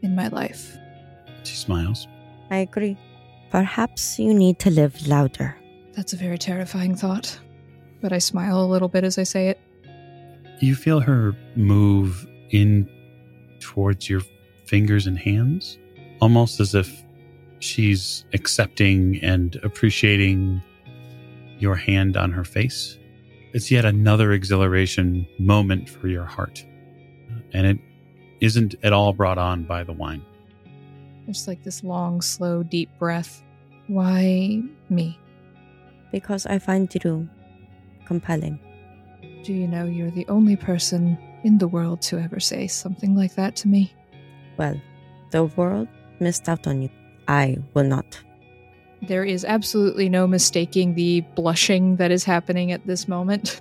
in 0.00 0.16
my 0.16 0.28
life. 0.28 0.76
she 1.44 1.54
smiles 1.54 2.08
I 2.52 2.58
agree. 2.58 2.98
Perhaps 3.50 4.18
you 4.18 4.34
need 4.34 4.58
to 4.60 4.70
live 4.70 5.06
louder. 5.08 5.56
That's 5.94 6.12
a 6.12 6.16
very 6.16 6.36
terrifying 6.38 6.94
thought. 6.94 7.38
But 8.02 8.12
I 8.12 8.18
smile 8.18 8.60
a 8.62 8.66
little 8.66 8.88
bit 8.88 9.04
as 9.04 9.16
I 9.18 9.22
say 9.24 9.48
it. 9.48 9.58
you 10.60 10.74
feel 10.76 11.00
her 11.00 11.34
move 11.56 12.26
in 12.50 12.88
towards 13.60 14.08
your 14.08 14.20
fingers 14.66 15.06
and 15.06 15.18
hands 15.18 15.78
almost 16.20 16.60
as 16.60 16.74
if 16.74 17.02
she's 17.58 18.24
accepting 18.32 19.18
and 19.22 19.56
appreciating 19.64 20.62
your 21.58 21.74
hand 21.74 22.16
on 22.16 22.30
her 22.30 22.44
face 22.44 22.98
it's 23.54 23.70
yet 23.70 23.84
another 23.84 24.32
exhilaration 24.32 25.26
moment 25.38 25.88
for 25.88 26.08
your 26.08 26.24
heart 26.24 26.64
and 27.52 27.66
it 27.66 27.78
isn't 28.40 28.74
at 28.82 28.92
all 28.92 29.12
brought 29.12 29.38
on 29.38 29.64
by 29.64 29.82
the 29.82 29.92
wine 29.92 30.24
There's 31.24 31.46
like 31.46 31.62
this 31.62 31.84
long, 31.84 32.20
slow, 32.20 32.62
deep 32.62 32.90
breath. 32.98 33.42
Why 33.86 34.62
me? 34.88 35.18
Because 36.10 36.46
I 36.46 36.58
find 36.58 36.92
you 36.94 37.28
compelling. 38.04 38.58
Do 39.44 39.52
you 39.52 39.66
know 39.66 39.84
you're 39.84 40.10
the 40.10 40.26
only 40.28 40.56
person 40.56 41.18
in 41.44 41.58
the 41.58 41.68
world 41.68 42.02
to 42.02 42.18
ever 42.18 42.40
say 42.40 42.66
something 42.66 43.14
like 43.16 43.34
that 43.34 43.56
to 43.56 43.68
me? 43.68 43.92
Well, 44.56 44.80
the 45.30 45.44
world 45.44 45.88
missed 46.20 46.48
out 46.48 46.66
on 46.66 46.82
you. 46.82 46.90
I 47.28 47.58
will 47.74 47.84
not. 47.84 48.20
There 49.02 49.24
is 49.24 49.44
absolutely 49.44 50.08
no 50.08 50.26
mistaking 50.26 50.94
the 50.94 51.22
blushing 51.34 51.96
that 51.96 52.12
is 52.12 52.24
happening 52.24 52.70
at 52.70 52.86
this 52.86 53.08
moment. 53.08 53.60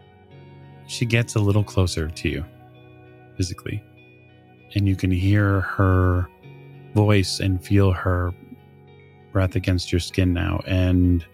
she 0.88 1.06
gets 1.06 1.36
a 1.36 1.40
little 1.40 1.64
closer 1.64 2.10
to 2.10 2.30
you 2.30 2.46
physically 3.38 3.82
and 4.76 4.88
you 4.88 4.96
can 4.96 5.12
hear 5.12 5.62
her 5.62 6.28
voice 6.94 7.40
and 7.40 7.64
feel 7.64 7.92
her 7.92 8.34
breath 9.32 9.56
against 9.56 9.92
your 9.92 10.00
skin 10.00 10.34
now, 10.34 10.62
and 10.66 11.26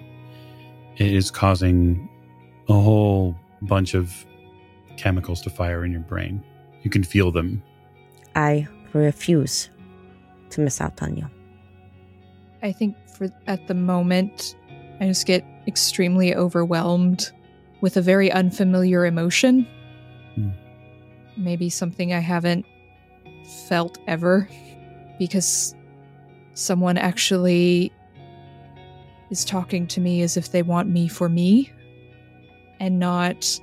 it 0.97 1.14
is 1.14 1.32
causing 1.32 2.10
a 2.70 2.74
whole 2.74 3.36
bunch 3.64 3.93
of 3.93 4.26
chemicals 4.97 5.41
to 5.41 5.49
fire 5.49 5.86
in 5.86 5.91
your 5.91 6.01
brain. 6.01 6.43
You 6.84 6.89
can 6.89 7.03
feel 7.03 7.32
them. 7.32 7.62
I 8.36 8.68
refuse 8.93 9.70
to 10.51 10.62
miss 10.62 10.80
out 10.82 11.01
on 11.01 11.16
you. 11.16 11.28
I 12.62 12.72
think 12.72 12.95
for 13.08 13.30
at 13.47 13.68
the 13.68 13.74
moment, 13.74 14.55
I 14.99 15.05
just 15.05 15.26
get 15.26 15.45
extremely 15.68 16.36
overwhelmed 16.36 17.32
with 17.82 17.97
a 17.97 18.01
very 18.01 18.32
unfamiliar 18.32 19.05
emotion. 19.05 19.68
Hmm. 20.36 20.49
Maybe 21.36 21.70
something 21.70 22.14
I 22.14 22.20
haven't 22.20 22.66
felt 23.68 23.99
ever 24.08 24.49
because 25.18 25.76
someone 26.53 26.97
actually 26.97 27.91
is 29.30 29.43
talking 29.43 29.88
to 29.88 29.99
me 29.99 30.22
as 30.22 30.38
if 30.38 30.51
they 30.51 30.61
want 30.61 30.89
me 30.89 31.07
for 31.07 31.30
me 31.30 31.72
and 32.80 32.99
not 32.99 33.59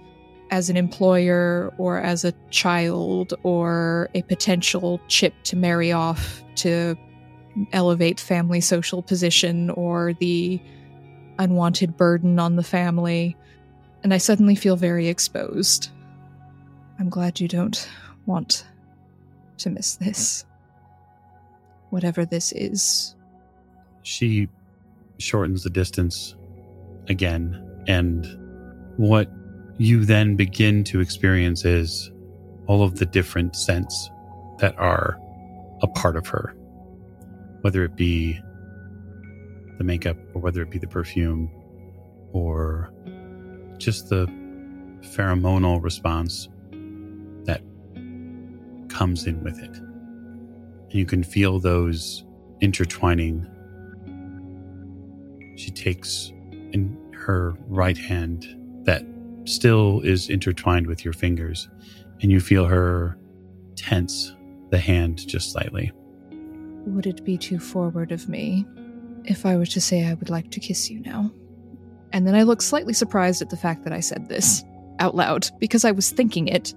as 0.50 0.68
an 0.70 0.76
employer 0.76 1.72
or 1.78 1.98
as 1.98 2.24
a 2.24 2.32
child 2.50 3.34
or 3.42 4.08
a 4.14 4.22
potential 4.22 5.00
chip 5.08 5.34
to 5.44 5.56
marry 5.56 5.90
off 5.90 6.44
to 6.56 6.96
elevate 7.72 8.20
family 8.20 8.60
social 8.60 9.02
position 9.02 9.70
or 9.70 10.12
the 10.14 10.60
unwanted 11.38 11.96
burden 11.96 12.38
on 12.38 12.56
the 12.56 12.62
family. 12.62 13.36
And 14.02 14.12
I 14.12 14.18
suddenly 14.18 14.54
feel 14.54 14.76
very 14.76 15.08
exposed. 15.08 15.90
I'm 16.98 17.08
glad 17.08 17.40
you 17.40 17.48
don't 17.48 17.88
want 18.26 18.66
to 19.58 19.70
miss 19.70 19.96
this. 19.96 20.44
Whatever 21.94 22.24
this 22.24 22.50
is. 22.50 23.14
She 24.02 24.48
shortens 25.18 25.62
the 25.62 25.70
distance 25.70 26.34
again, 27.08 27.84
and 27.86 28.26
what 28.96 29.30
you 29.78 30.04
then 30.04 30.34
begin 30.34 30.82
to 30.84 30.98
experience 30.98 31.64
is 31.64 32.10
all 32.66 32.82
of 32.82 32.96
the 32.96 33.06
different 33.06 33.54
scents 33.54 34.10
that 34.58 34.76
are 34.76 35.16
a 35.82 35.86
part 35.86 36.16
of 36.16 36.26
her, 36.26 36.56
whether 37.60 37.84
it 37.84 37.94
be 37.94 38.40
the 39.78 39.84
makeup 39.84 40.16
or 40.34 40.40
whether 40.40 40.62
it 40.62 40.70
be 40.70 40.78
the 40.78 40.88
perfume 40.88 41.48
or 42.32 42.92
just 43.78 44.08
the 44.08 44.26
pheromonal 45.14 45.80
response 45.80 46.48
that 47.44 47.62
comes 48.88 49.28
in 49.28 49.44
with 49.44 49.60
it. 49.60 49.83
You 50.94 51.04
can 51.04 51.24
feel 51.24 51.58
those 51.58 52.24
intertwining. 52.60 53.44
She 55.56 55.72
takes 55.72 56.32
in 56.72 56.96
her 57.14 57.56
right 57.66 57.98
hand 57.98 58.46
that 58.84 59.04
still 59.44 60.02
is 60.02 60.30
intertwined 60.30 60.86
with 60.86 61.04
your 61.04 61.12
fingers, 61.12 61.68
and 62.22 62.30
you 62.30 62.38
feel 62.38 62.64
her 62.66 63.18
tense 63.74 64.36
the 64.70 64.78
hand 64.78 65.26
just 65.26 65.50
slightly. 65.50 65.90
Would 66.86 67.06
it 67.06 67.24
be 67.24 67.38
too 67.38 67.58
forward 67.58 68.12
of 68.12 68.28
me 68.28 68.64
if 69.24 69.44
I 69.44 69.56
were 69.56 69.66
to 69.66 69.80
say 69.80 70.06
I 70.06 70.14
would 70.14 70.30
like 70.30 70.52
to 70.52 70.60
kiss 70.60 70.88
you 70.90 71.00
now? 71.00 71.28
And 72.12 72.24
then 72.24 72.36
I 72.36 72.44
look 72.44 72.62
slightly 72.62 72.92
surprised 72.92 73.42
at 73.42 73.50
the 73.50 73.56
fact 73.56 73.82
that 73.82 73.92
I 73.92 73.98
said 73.98 74.28
this 74.28 74.62
out 75.00 75.16
loud 75.16 75.50
because 75.58 75.84
I 75.84 75.90
was 75.90 76.12
thinking 76.12 76.46
it 76.46 76.72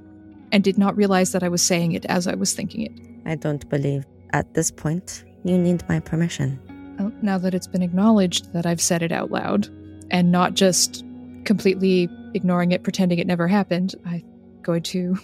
and 0.51 0.63
did 0.63 0.79
not 0.79 0.97
realize 0.97 1.33
that 1.33 1.43
I 1.43 1.49
was 1.49 1.61
saying 1.61 1.91
it 1.91 2.05
as 2.05 2.25
I 2.25 2.33
was 2.33 2.55
thinking 2.55 2.81
it. 2.81 2.91
I 3.27 3.35
don't 3.35 3.67
believe 3.69 4.05
at 4.31 4.53
this 4.53 4.71
point 4.71 5.25
you 5.43 5.57
need 5.57 5.87
my 5.87 5.99
permission. 5.99 6.59
Well, 6.97 7.11
now 7.21 7.37
that 7.37 7.53
it's 7.53 7.67
been 7.67 7.83
acknowledged 7.83 8.53
that 8.53 8.65
I've 8.65 8.81
said 8.81 9.03
it 9.03 9.11
out 9.11 9.29
loud 9.29 9.67
and 10.09 10.31
not 10.31 10.53
just 10.53 11.05
completely 11.43 12.09
ignoring 12.33 12.71
it, 12.71 12.83
pretending 12.83 13.19
it 13.19 13.27
never 13.27 13.47
happened, 13.47 13.95
I'm 14.05 14.23
going 14.63 14.81
to 14.83 15.17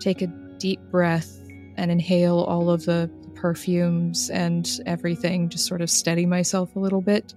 take 0.00 0.22
a 0.22 0.28
deep 0.58 0.80
breath 0.90 1.38
and 1.76 1.90
inhale 1.90 2.44
all 2.44 2.70
of 2.70 2.84
the 2.84 3.10
perfumes 3.34 4.30
and 4.30 4.80
everything, 4.86 5.48
just 5.48 5.66
sort 5.66 5.82
of 5.82 5.90
steady 5.90 6.24
myself 6.24 6.76
a 6.76 6.78
little 6.78 7.02
bit. 7.02 7.34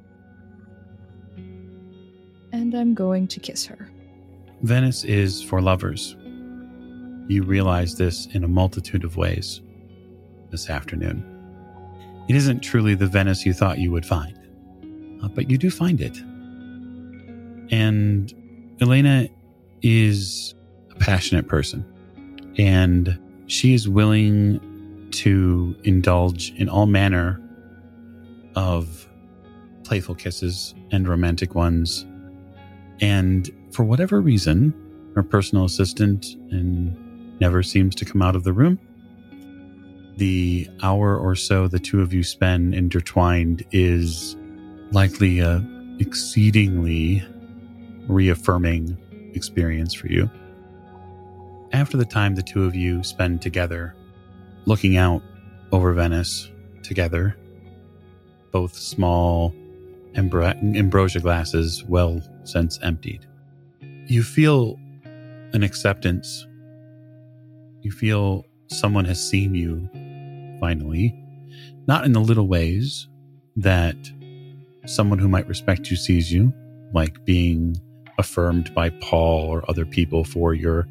And 2.54 2.74
I'm 2.74 2.94
going 2.94 3.28
to 3.28 3.40
kiss 3.40 3.66
her. 3.66 3.90
Venice 4.62 5.04
is 5.04 5.42
for 5.42 5.62
lovers. 5.62 6.16
You 7.28 7.44
realize 7.44 7.96
this 7.96 8.28
in 8.28 8.44
a 8.44 8.48
multitude 8.48 9.04
of 9.04 9.18
ways 9.18 9.62
this 10.50 10.70
afternoon. 10.70 11.24
It 12.30 12.36
isn't 12.36 12.62
truly 12.62 12.96
the 12.96 13.08
Venice 13.08 13.46
you 13.46 13.54
thought 13.54 13.80
you 13.80 13.92
would 13.92 14.06
find, 14.06 14.38
uh, 15.24 15.28
but 15.30 15.50
you 15.50 15.58
do 15.58 15.70
find 15.70 16.02
it. 16.02 16.18
And 17.72 18.34
Elena 18.82 19.28
is 19.82 20.56
a 20.92 20.96
passionate 20.96 21.48
person, 21.48 21.86
and 22.58 23.20
she 23.48 23.74
is 23.74 23.88
willing 23.90 25.10
to 25.12 25.76
indulge 25.84 26.52
in 26.58 26.70
all 26.70 26.86
manner 26.86 27.42
of 28.56 29.08
playful 29.84 30.16
kisses 30.16 30.76
and 30.92 31.08
romantic 31.08 31.56
ones. 31.56 32.06
And 33.00 33.50
for 33.72 33.84
whatever 33.84 34.20
reason, 34.20 34.74
her 35.16 35.24
personal 35.24 35.66
assistant 35.66 36.26
and 36.52 36.96
never 37.40 37.64
seems 37.64 37.96
to 37.96 38.06
come 38.06 38.22
out 38.22 38.36
of 38.36 38.44
the 38.44 38.54
room. 38.54 38.80
The 40.18 40.68
hour 40.82 41.18
or 41.18 41.36
so 41.36 41.68
the 41.68 41.80
two 41.80 42.02
of 42.02 42.14
you 42.14 42.24
spend 42.24 42.74
intertwined 42.74 43.64
is 43.72 44.36
likely 44.92 45.40
a 45.40 45.64
exceedingly 46.00 47.24
reaffirming 48.08 48.98
experience 49.36 49.94
for 49.94 50.08
you. 50.08 50.30
After 51.74 51.98
the 51.98 52.06
time 52.06 52.36
the 52.36 52.42
two 52.42 52.64
of 52.64 52.76
you 52.76 53.04
spend 53.04 53.42
together, 53.42 53.96
looking 54.66 54.98
out 54.98 55.22
over 55.72 55.94
Venice 55.94 56.50
together, 56.84 57.36
both 58.52 58.74
small 58.74 59.54
ambra- 60.14 60.58
ambrosia 60.78 61.20
glasses 61.20 61.84
well 61.84 62.22
since 62.44 62.80
emptied, 62.82 63.26
you 64.08 64.24
feel 64.24 64.80
an 65.54 65.64
acceptance. 65.64 66.48
You 67.82 67.92
feel 67.92 68.46
someone 68.68 69.06
has 69.06 69.30
seen 69.30 69.56
you 69.56 69.90
finally, 70.60 71.16
not 71.88 72.06
in 72.06 72.14
the 72.14 72.20
little 72.20 72.48
ways 72.48 73.08
that 73.56 73.96
someone 74.86 75.20
who 75.20 75.28
might 75.28 75.48
respect 75.48 75.90
you 75.90 75.98
sees 75.98 76.32
you, 76.32 76.54
like 76.94 77.24
being 77.26 77.76
affirmed 78.18 78.74
by 78.74 78.90
Paul 78.90 79.48
or 79.48 79.70
other 79.70 79.86
people 79.86 80.24
for 80.24 80.54
your 80.54 80.88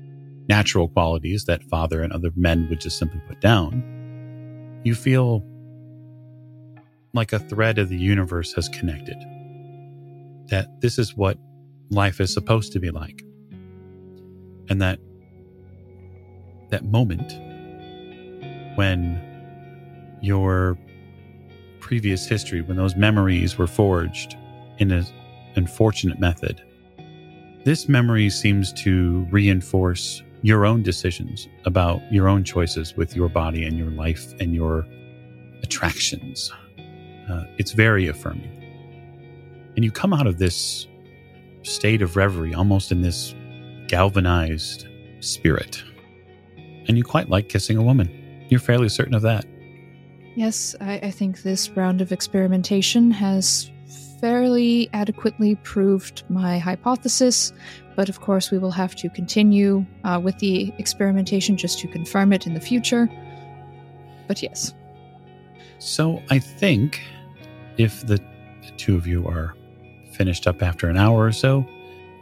natural 0.48 0.88
qualities 0.88 1.44
that 1.46 1.62
father 1.64 2.02
and 2.02 2.12
other 2.12 2.30
men 2.36 2.68
would 2.68 2.80
just 2.80 2.98
simply 2.98 3.20
put 3.26 3.40
down. 3.40 4.80
You 4.84 4.94
feel 4.94 5.44
like 7.14 7.32
a 7.32 7.38
thread 7.38 7.78
of 7.78 7.88
the 7.88 7.96
universe 7.96 8.52
has 8.52 8.68
connected. 8.68 9.16
That 10.48 10.80
this 10.80 10.98
is 10.98 11.16
what 11.16 11.38
life 11.90 12.20
is 12.20 12.32
supposed 12.32 12.72
to 12.72 12.80
be 12.80 12.90
like. 12.90 13.22
And 14.68 14.80
that 14.82 15.00
that 16.70 16.84
moment 16.84 17.32
when 18.76 19.20
your 20.20 20.78
previous 21.80 22.26
history, 22.26 22.60
when 22.62 22.76
those 22.76 22.96
memories 22.96 23.58
were 23.58 23.66
forged 23.66 24.36
in 24.78 24.90
an 24.90 25.06
unfortunate 25.54 26.18
method, 26.18 26.62
this 27.64 27.88
memory 27.88 28.30
seems 28.30 28.72
to 28.72 29.26
reinforce 29.30 30.22
your 30.42 30.64
own 30.64 30.82
decisions 30.82 31.48
about 31.64 32.00
your 32.12 32.28
own 32.28 32.44
choices 32.44 32.96
with 32.96 33.16
your 33.16 33.28
body 33.28 33.64
and 33.64 33.76
your 33.78 33.90
life 33.90 34.32
and 34.40 34.54
your 34.54 34.86
attractions. 35.62 36.52
Uh, 37.28 37.44
it's 37.58 37.72
very 37.72 38.06
affirming. 38.06 38.52
And 39.74 39.84
you 39.84 39.90
come 39.90 40.12
out 40.12 40.26
of 40.26 40.38
this 40.38 40.86
state 41.62 42.02
of 42.02 42.16
reverie 42.16 42.54
almost 42.54 42.92
in 42.92 43.02
this 43.02 43.34
galvanized 43.88 44.86
spirit. 45.20 45.82
And 46.88 46.96
you 46.96 47.04
quite 47.04 47.28
like 47.28 47.48
kissing 47.48 47.76
a 47.76 47.82
woman. 47.82 48.46
You're 48.48 48.60
fairly 48.60 48.88
certain 48.88 49.14
of 49.14 49.22
that. 49.22 49.44
Yes, 50.36 50.76
I, 50.80 50.94
I 50.98 51.10
think 51.10 51.42
this 51.42 51.70
round 51.70 52.00
of 52.00 52.12
experimentation 52.12 53.10
has 53.10 53.70
fairly 54.20 54.88
adequately 54.92 55.54
proved 55.56 56.24
my 56.28 56.58
hypothesis, 56.58 57.52
but 57.96 58.08
of 58.08 58.20
course, 58.20 58.50
we 58.50 58.58
will 58.58 58.70
have 58.70 58.94
to 58.96 59.08
continue 59.08 59.84
uh, 60.04 60.20
with 60.22 60.38
the 60.38 60.72
experimentation 60.78 61.56
just 61.56 61.78
to 61.80 61.88
confirm 61.88 62.32
it 62.32 62.46
in 62.46 62.54
the 62.54 62.60
future. 62.60 63.08
But 64.26 64.42
yes. 64.42 64.74
So 65.78 66.22
I 66.30 66.38
think 66.38 67.00
if 67.76 68.06
the, 68.06 68.16
the 68.16 68.72
two 68.76 68.96
of 68.96 69.06
you 69.06 69.26
are 69.26 69.54
finished 70.12 70.46
up 70.46 70.62
after 70.62 70.88
an 70.88 70.96
hour 70.96 71.24
or 71.24 71.32
so, 71.32 71.66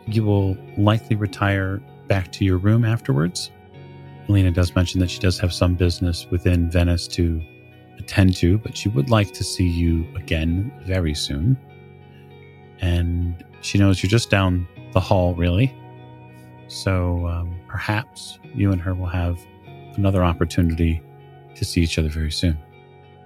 you 0.06 0.24
will 0.24 0.56
likely 0.76 1.16
retire 1.16 1.80
back 2.08 2.30
to 2.32 2.44
your 2.44 2.58
room 2.58 2.84
afterwards. 2.84 3.50
Elena 4.28 4.50
does 4.50 4.74
mention 4.74 5.00
that 5.00 5.10
she 5.10 5.18
does 5.18 5.38
have 5.38 5.52
some 5.52 5.74
business 5.74 6.26
within 6.30 6.70
Venice 6.70 7.06
to 7.08 7.42
attend 7.98 8.36
to, 8.36 8.58
but 8.58 8.76
she 8.76 8.88
would 8.88 9.10
like 9.10 9.32
to 9.32 9.44
see 9.44 9.68
you 9.68 10.06
again 10.16 10.72
very 10.84 11.14
soon. 11.14 11.58
And 12.80 13.44
she 13.60 13.78
knows 13.78 14.02
you're 14.02 14.10
just 14.10 14.30
down 14.30 14.66
the 14.92 15.00
hall, 15.00 15.34
really. 15.34 15.74
So 16.68 17.26
um, 17.26 17.58
perhaps 17.68 18.38
you 18.54 18.72
and 18.72 18.80
her 18.80 18.94
will 18.94 19.06
have 19.06 19.38
another 19.96 20.24
opportunity 20.24 21.02
to 21.54 21.64
see 21.64 21.82
each 21.82 21.98
other 21.98 22.08
very 22.08 22.32
soon. 22.32 22.58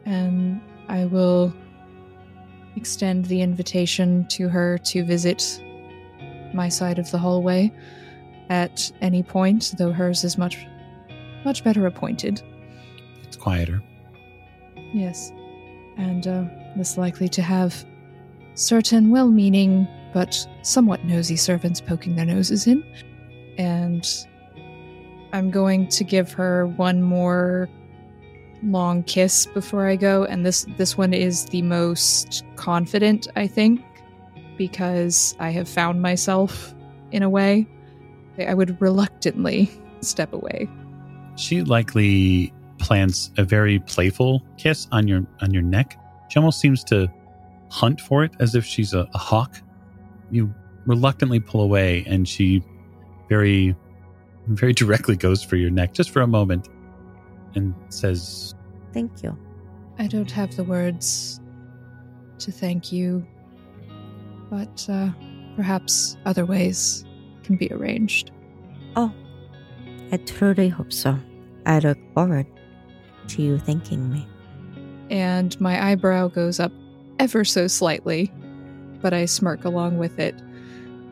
And 0.05 0.61
I 0.89 1.07
will 1.07 1.53
extend 2.77 3.27
the 3.27 3.41
invitation 3.41 4.27
to 4.29 4.49
her 4.49 4.79
to 4.79 5.05
visit 5.05 5.63
my 6.55 6.69
side 6.69 6.99
of 6.99 7.11
the 7.11 7.19
hallway 7.19 7.73
at 8.49 8.91
any 9.01 9.23
point, 9.23 9.75
though 9.77 9.93
hers 9.93 10.25
is 10.25 10.39
much, 10.39 10.67
much 11.45 11.65
better 11.65 11.87
appointed. 11.87 12.43
It's 13.23 13.37
quieter. 13.37 13.83
Yes, 14.93 15.33
and 15.97 16.27
uh, 16.27 16.45
less 16.77 16.97
likely 16.97 17.29
to 17.29 17.43
have 17.43 17.85
certain 18.55 19.11
well 19.11 19.29
meaning 19.29 19.87
but 20.13 20.47
somewhat 20.63 21.05
nosy 21.05 21.37
servants 21.37 21.81
poking 21.81 22.17
their 22.17 22.25
noses 22.25 22.67
in. 22.67 22.83
And 23.59 24.07
I'm 25.33 25.51
going 25.51 25.89
to 25.89 26.05
give 26.05 26.33
her 26.33 26.67
one 26.67 27.03
more 27.03 27.69
long 28.63 29.03
kiss 29.05 29.47
before 29.47 29.87
I 29.87 29.97
go, 29.97 30.25
and 30.25 30.45
this 30.45 30.67
this 30.77 30.97
one 30.97 31.13
is 31.13 31.45
the 31.47 31.63
most 31.63 32.45
confident, 32.57 33.29
I 33.37 33.47
think, 33.47 33.85
because 34.57 35.37
I 35.39 35.51
have 35.51 35.69
found 35.69 36.03
myself 36.03 36.75
in 37.13 37.23
a 37.23 37.31
way. 37.31 37.67
I 38.39 38.55
would 38.55 38.81
reluctantly 38.81 39.71
step 40.01 40.33
away. 40.33 40.69
She 41.39 41.63
likely 41.63 42.53
plants 42.79 43.31
a 43.39 43.45
very 43.45 43.79
playful 43.79 44.43
kiss 44.57 44.89
on 44.93 45.07
your 45.07 45.25
on 45.41 45.53
your 45.55 45.63
neck. 45.63 45.97
She 46.29 46.39
almost 46.39 46.61
seems 46.61 46.83
to 46.85 47.09
hunt 47.71 48.01
for 48.01 48.25
it 48.25 48.33
as 48.41 48.55
if 48.55 48.65
she's 48.65 48.93
a, 48.93 49.09
a 49.15 49.19
hawk. 49.19 49.57
You 50.31 50.53
reluctantly 50.85 51.39
pull 51.39 51.61
away, 51.61 52.05
and 52.09 52.29
she 52.29 52.63
very 53.29 53.77
very 54.49 54.73
directly 54.73 55.15
goes 55.15 55.43
for 55.43 55.57
your 55.57 55.71
neck 55.71 55.93
just 55.93 56.11
for 56.11 56.23
a 56.23 56.27
moment 56.27 56.69
and 57.55 57.75
says, 57.89 58.55
Thank 58.93 59.23
you. 59.23 59.39
I 59.99 60.07
don't 60.07 60.31
have 60.31 60.57
the 60.57 60.65
words 60.65 61.41
to 62.39 62.51
thank 62.51 62.91
you, 62.93 63.27
but 64.51 64.87
uh, 64.89 65.11
perhaps 65.57 66.17
other 66.25 66.47
ways 66.47 67.05
can 67.43 67.57
be 67.57 67.69
arranged. 67.71 68.31
Oh, 68.97 69.13
I 70.11 70.17
truly 70.19 70.69
hope 70.69 70.93
so. 70.93 71.19
I 71.69 71.81
look 71.81 71.99
forward 72.15 72.47
to 73.29 73.43
you 73.43 73.59
thanking 73.59 74.11
me. 74.11 74.27
And 75.11 75.59
my 75.61 75.91
eyebrow 75.91 76.29
goes 76.29 76.59
up 76.59 76.73
ever 77.19 77.45
so 77.45 77.67
slightly, 77.67 78.33
but 79.03 79.13
I 79.13 79.27
smirk 79.27 79.67
along 79.67 79.99
with 79.99 80.19
it. 80.19 80.35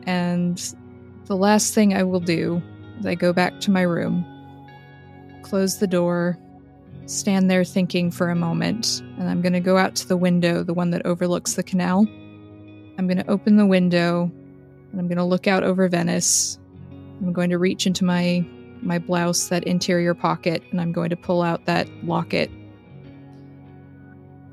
And 0.07 0.57
the 1.25 1.37
last 1.37 1.75
thing 1.75 1.93
I 1.93 2.03
will 2.03 2.19
do 2.19 2.61
is 2.99 3.05
I 3.05 3.13
go 3.13 3.33
back 3.33 3.59
to 3.61 3.71
my 3.71 3.83
room, 3.83 4.25
close 5.43 5.77
the 5.77 5.85
door, 5.85 6.39
stand 7.05 7.51
there 7.51 7.63
thinking 7.63 8.09
for 8.09 8.29
a 8.29 8.35
moment, 8.35 9.03
and 9.19 9.29
I'm 9.29 9.43
going 9.43 9.53
to 9.53 9.59
go 9.59 9.77
out 9.77 9.95
to 9.97 10.07
the 10.07 10.17
window, 10.17 10.63
the 10.63 10.73
one 10.73 10.89
that 10.89 11.05
overlooks 11.05 11.53
the 11.53 11.63
canal. 11.63 12.07
I'm 12.97 13.05
going 13.05 13.17
to 13.17 13.29
open 13.29 13.57
the 13.57 13.65
window 13.67 14.31
and 14.91 14.99
I'm 14.99 15.07
going 15.07 15.17
to 15.17 15.23
look 15.23 15.45
out 15.45 15.63
over 15.63 15.87
Venice. 15.87 16.57
I'm 17.21 17.31
going 17.31 17.51
to 17.51 17.59
reach 17.59 17.85
into 17.85 18.03
my 18.03 18.43
my 18.83 18.99
blouse, 18.99 19.49
that 19.49 19.63
interior 19.63 20.13
pocket, 20.13 20.63
and 20.71 20.79
I'm 20.79 20.91
going 20.91 21.09
to 21.09 21.15
pull 21.15 21.41
out 21.41 21.65
that 21.65 21.87
locket. 22.03 22.49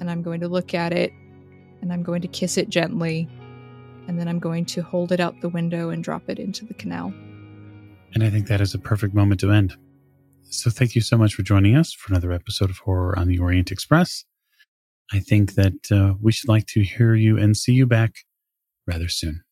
And 0.01 0.11
I'm 0.11 0.23
going 0.23 0.41
to 0.41 0.49
look 0.49 0.75
at 0.75 0.93
it 0.93 1.13
and 1.81 1.93
I'm 1.93 2.03
going 2.03 2.23
to 2.23 2.29
kiss 2.29 2.57
it 2.57 2.69
gently. 2.69 3.29
And 4.09 4.19
then 4.19 4.29
I'm 4.29 4.39
going 4.39 4.65
to 4.67 4.83
hold 4.83 5.13
it 5.13 5.21
out 5.21 5.41
the 5.41 5.49
window 5.49 5.91
and 5.91 6.03
drop 6.03 6.29
it 6.29 6.39
into 6.39 6.65
the 6.65 6.75
canal. 6.75 7.13
And 8.15 8.23
I 8.23 8.31
think 8.31 8.49
that 8.49 8.61
is 8.61 8.75
a 8.75 8.79
perfect 8.79 9.15
moment 9.15 9.41
to 9.41 9.51
end. 9.51 9.77
So 10.43 10.71
thank 10.71 10.95
you 10.95 11.01
so 11.01 11.17
much 11.17 11.35
for 11.35 11.43
joining 11.43 11.77
us 11.77 11.93
for 11.93 12.13
another 12.13 12.33
episode 12.33 12.71
of 12.71 12.79
Horror 12.79 13.19
on 13.19 13.29
the 13.29 13.39
Orient 13.39 13.71
Express. 13.71 14.25
I 15.13 15.21
think 15.21 15.55
that 15.55 15.93
uh, 15.93 16.15
we 16.21 16.33
should 16.33 16.49
like 16.49 16.67
to 16.69 16.83
hear 16.83 17.15
you 17.15 17.39
and 17.39 17.57
see 17.57 17.73
you 17.73 17.87
back 17.87 18.25
rather 18.87 19.09
soon. 19.09 19.44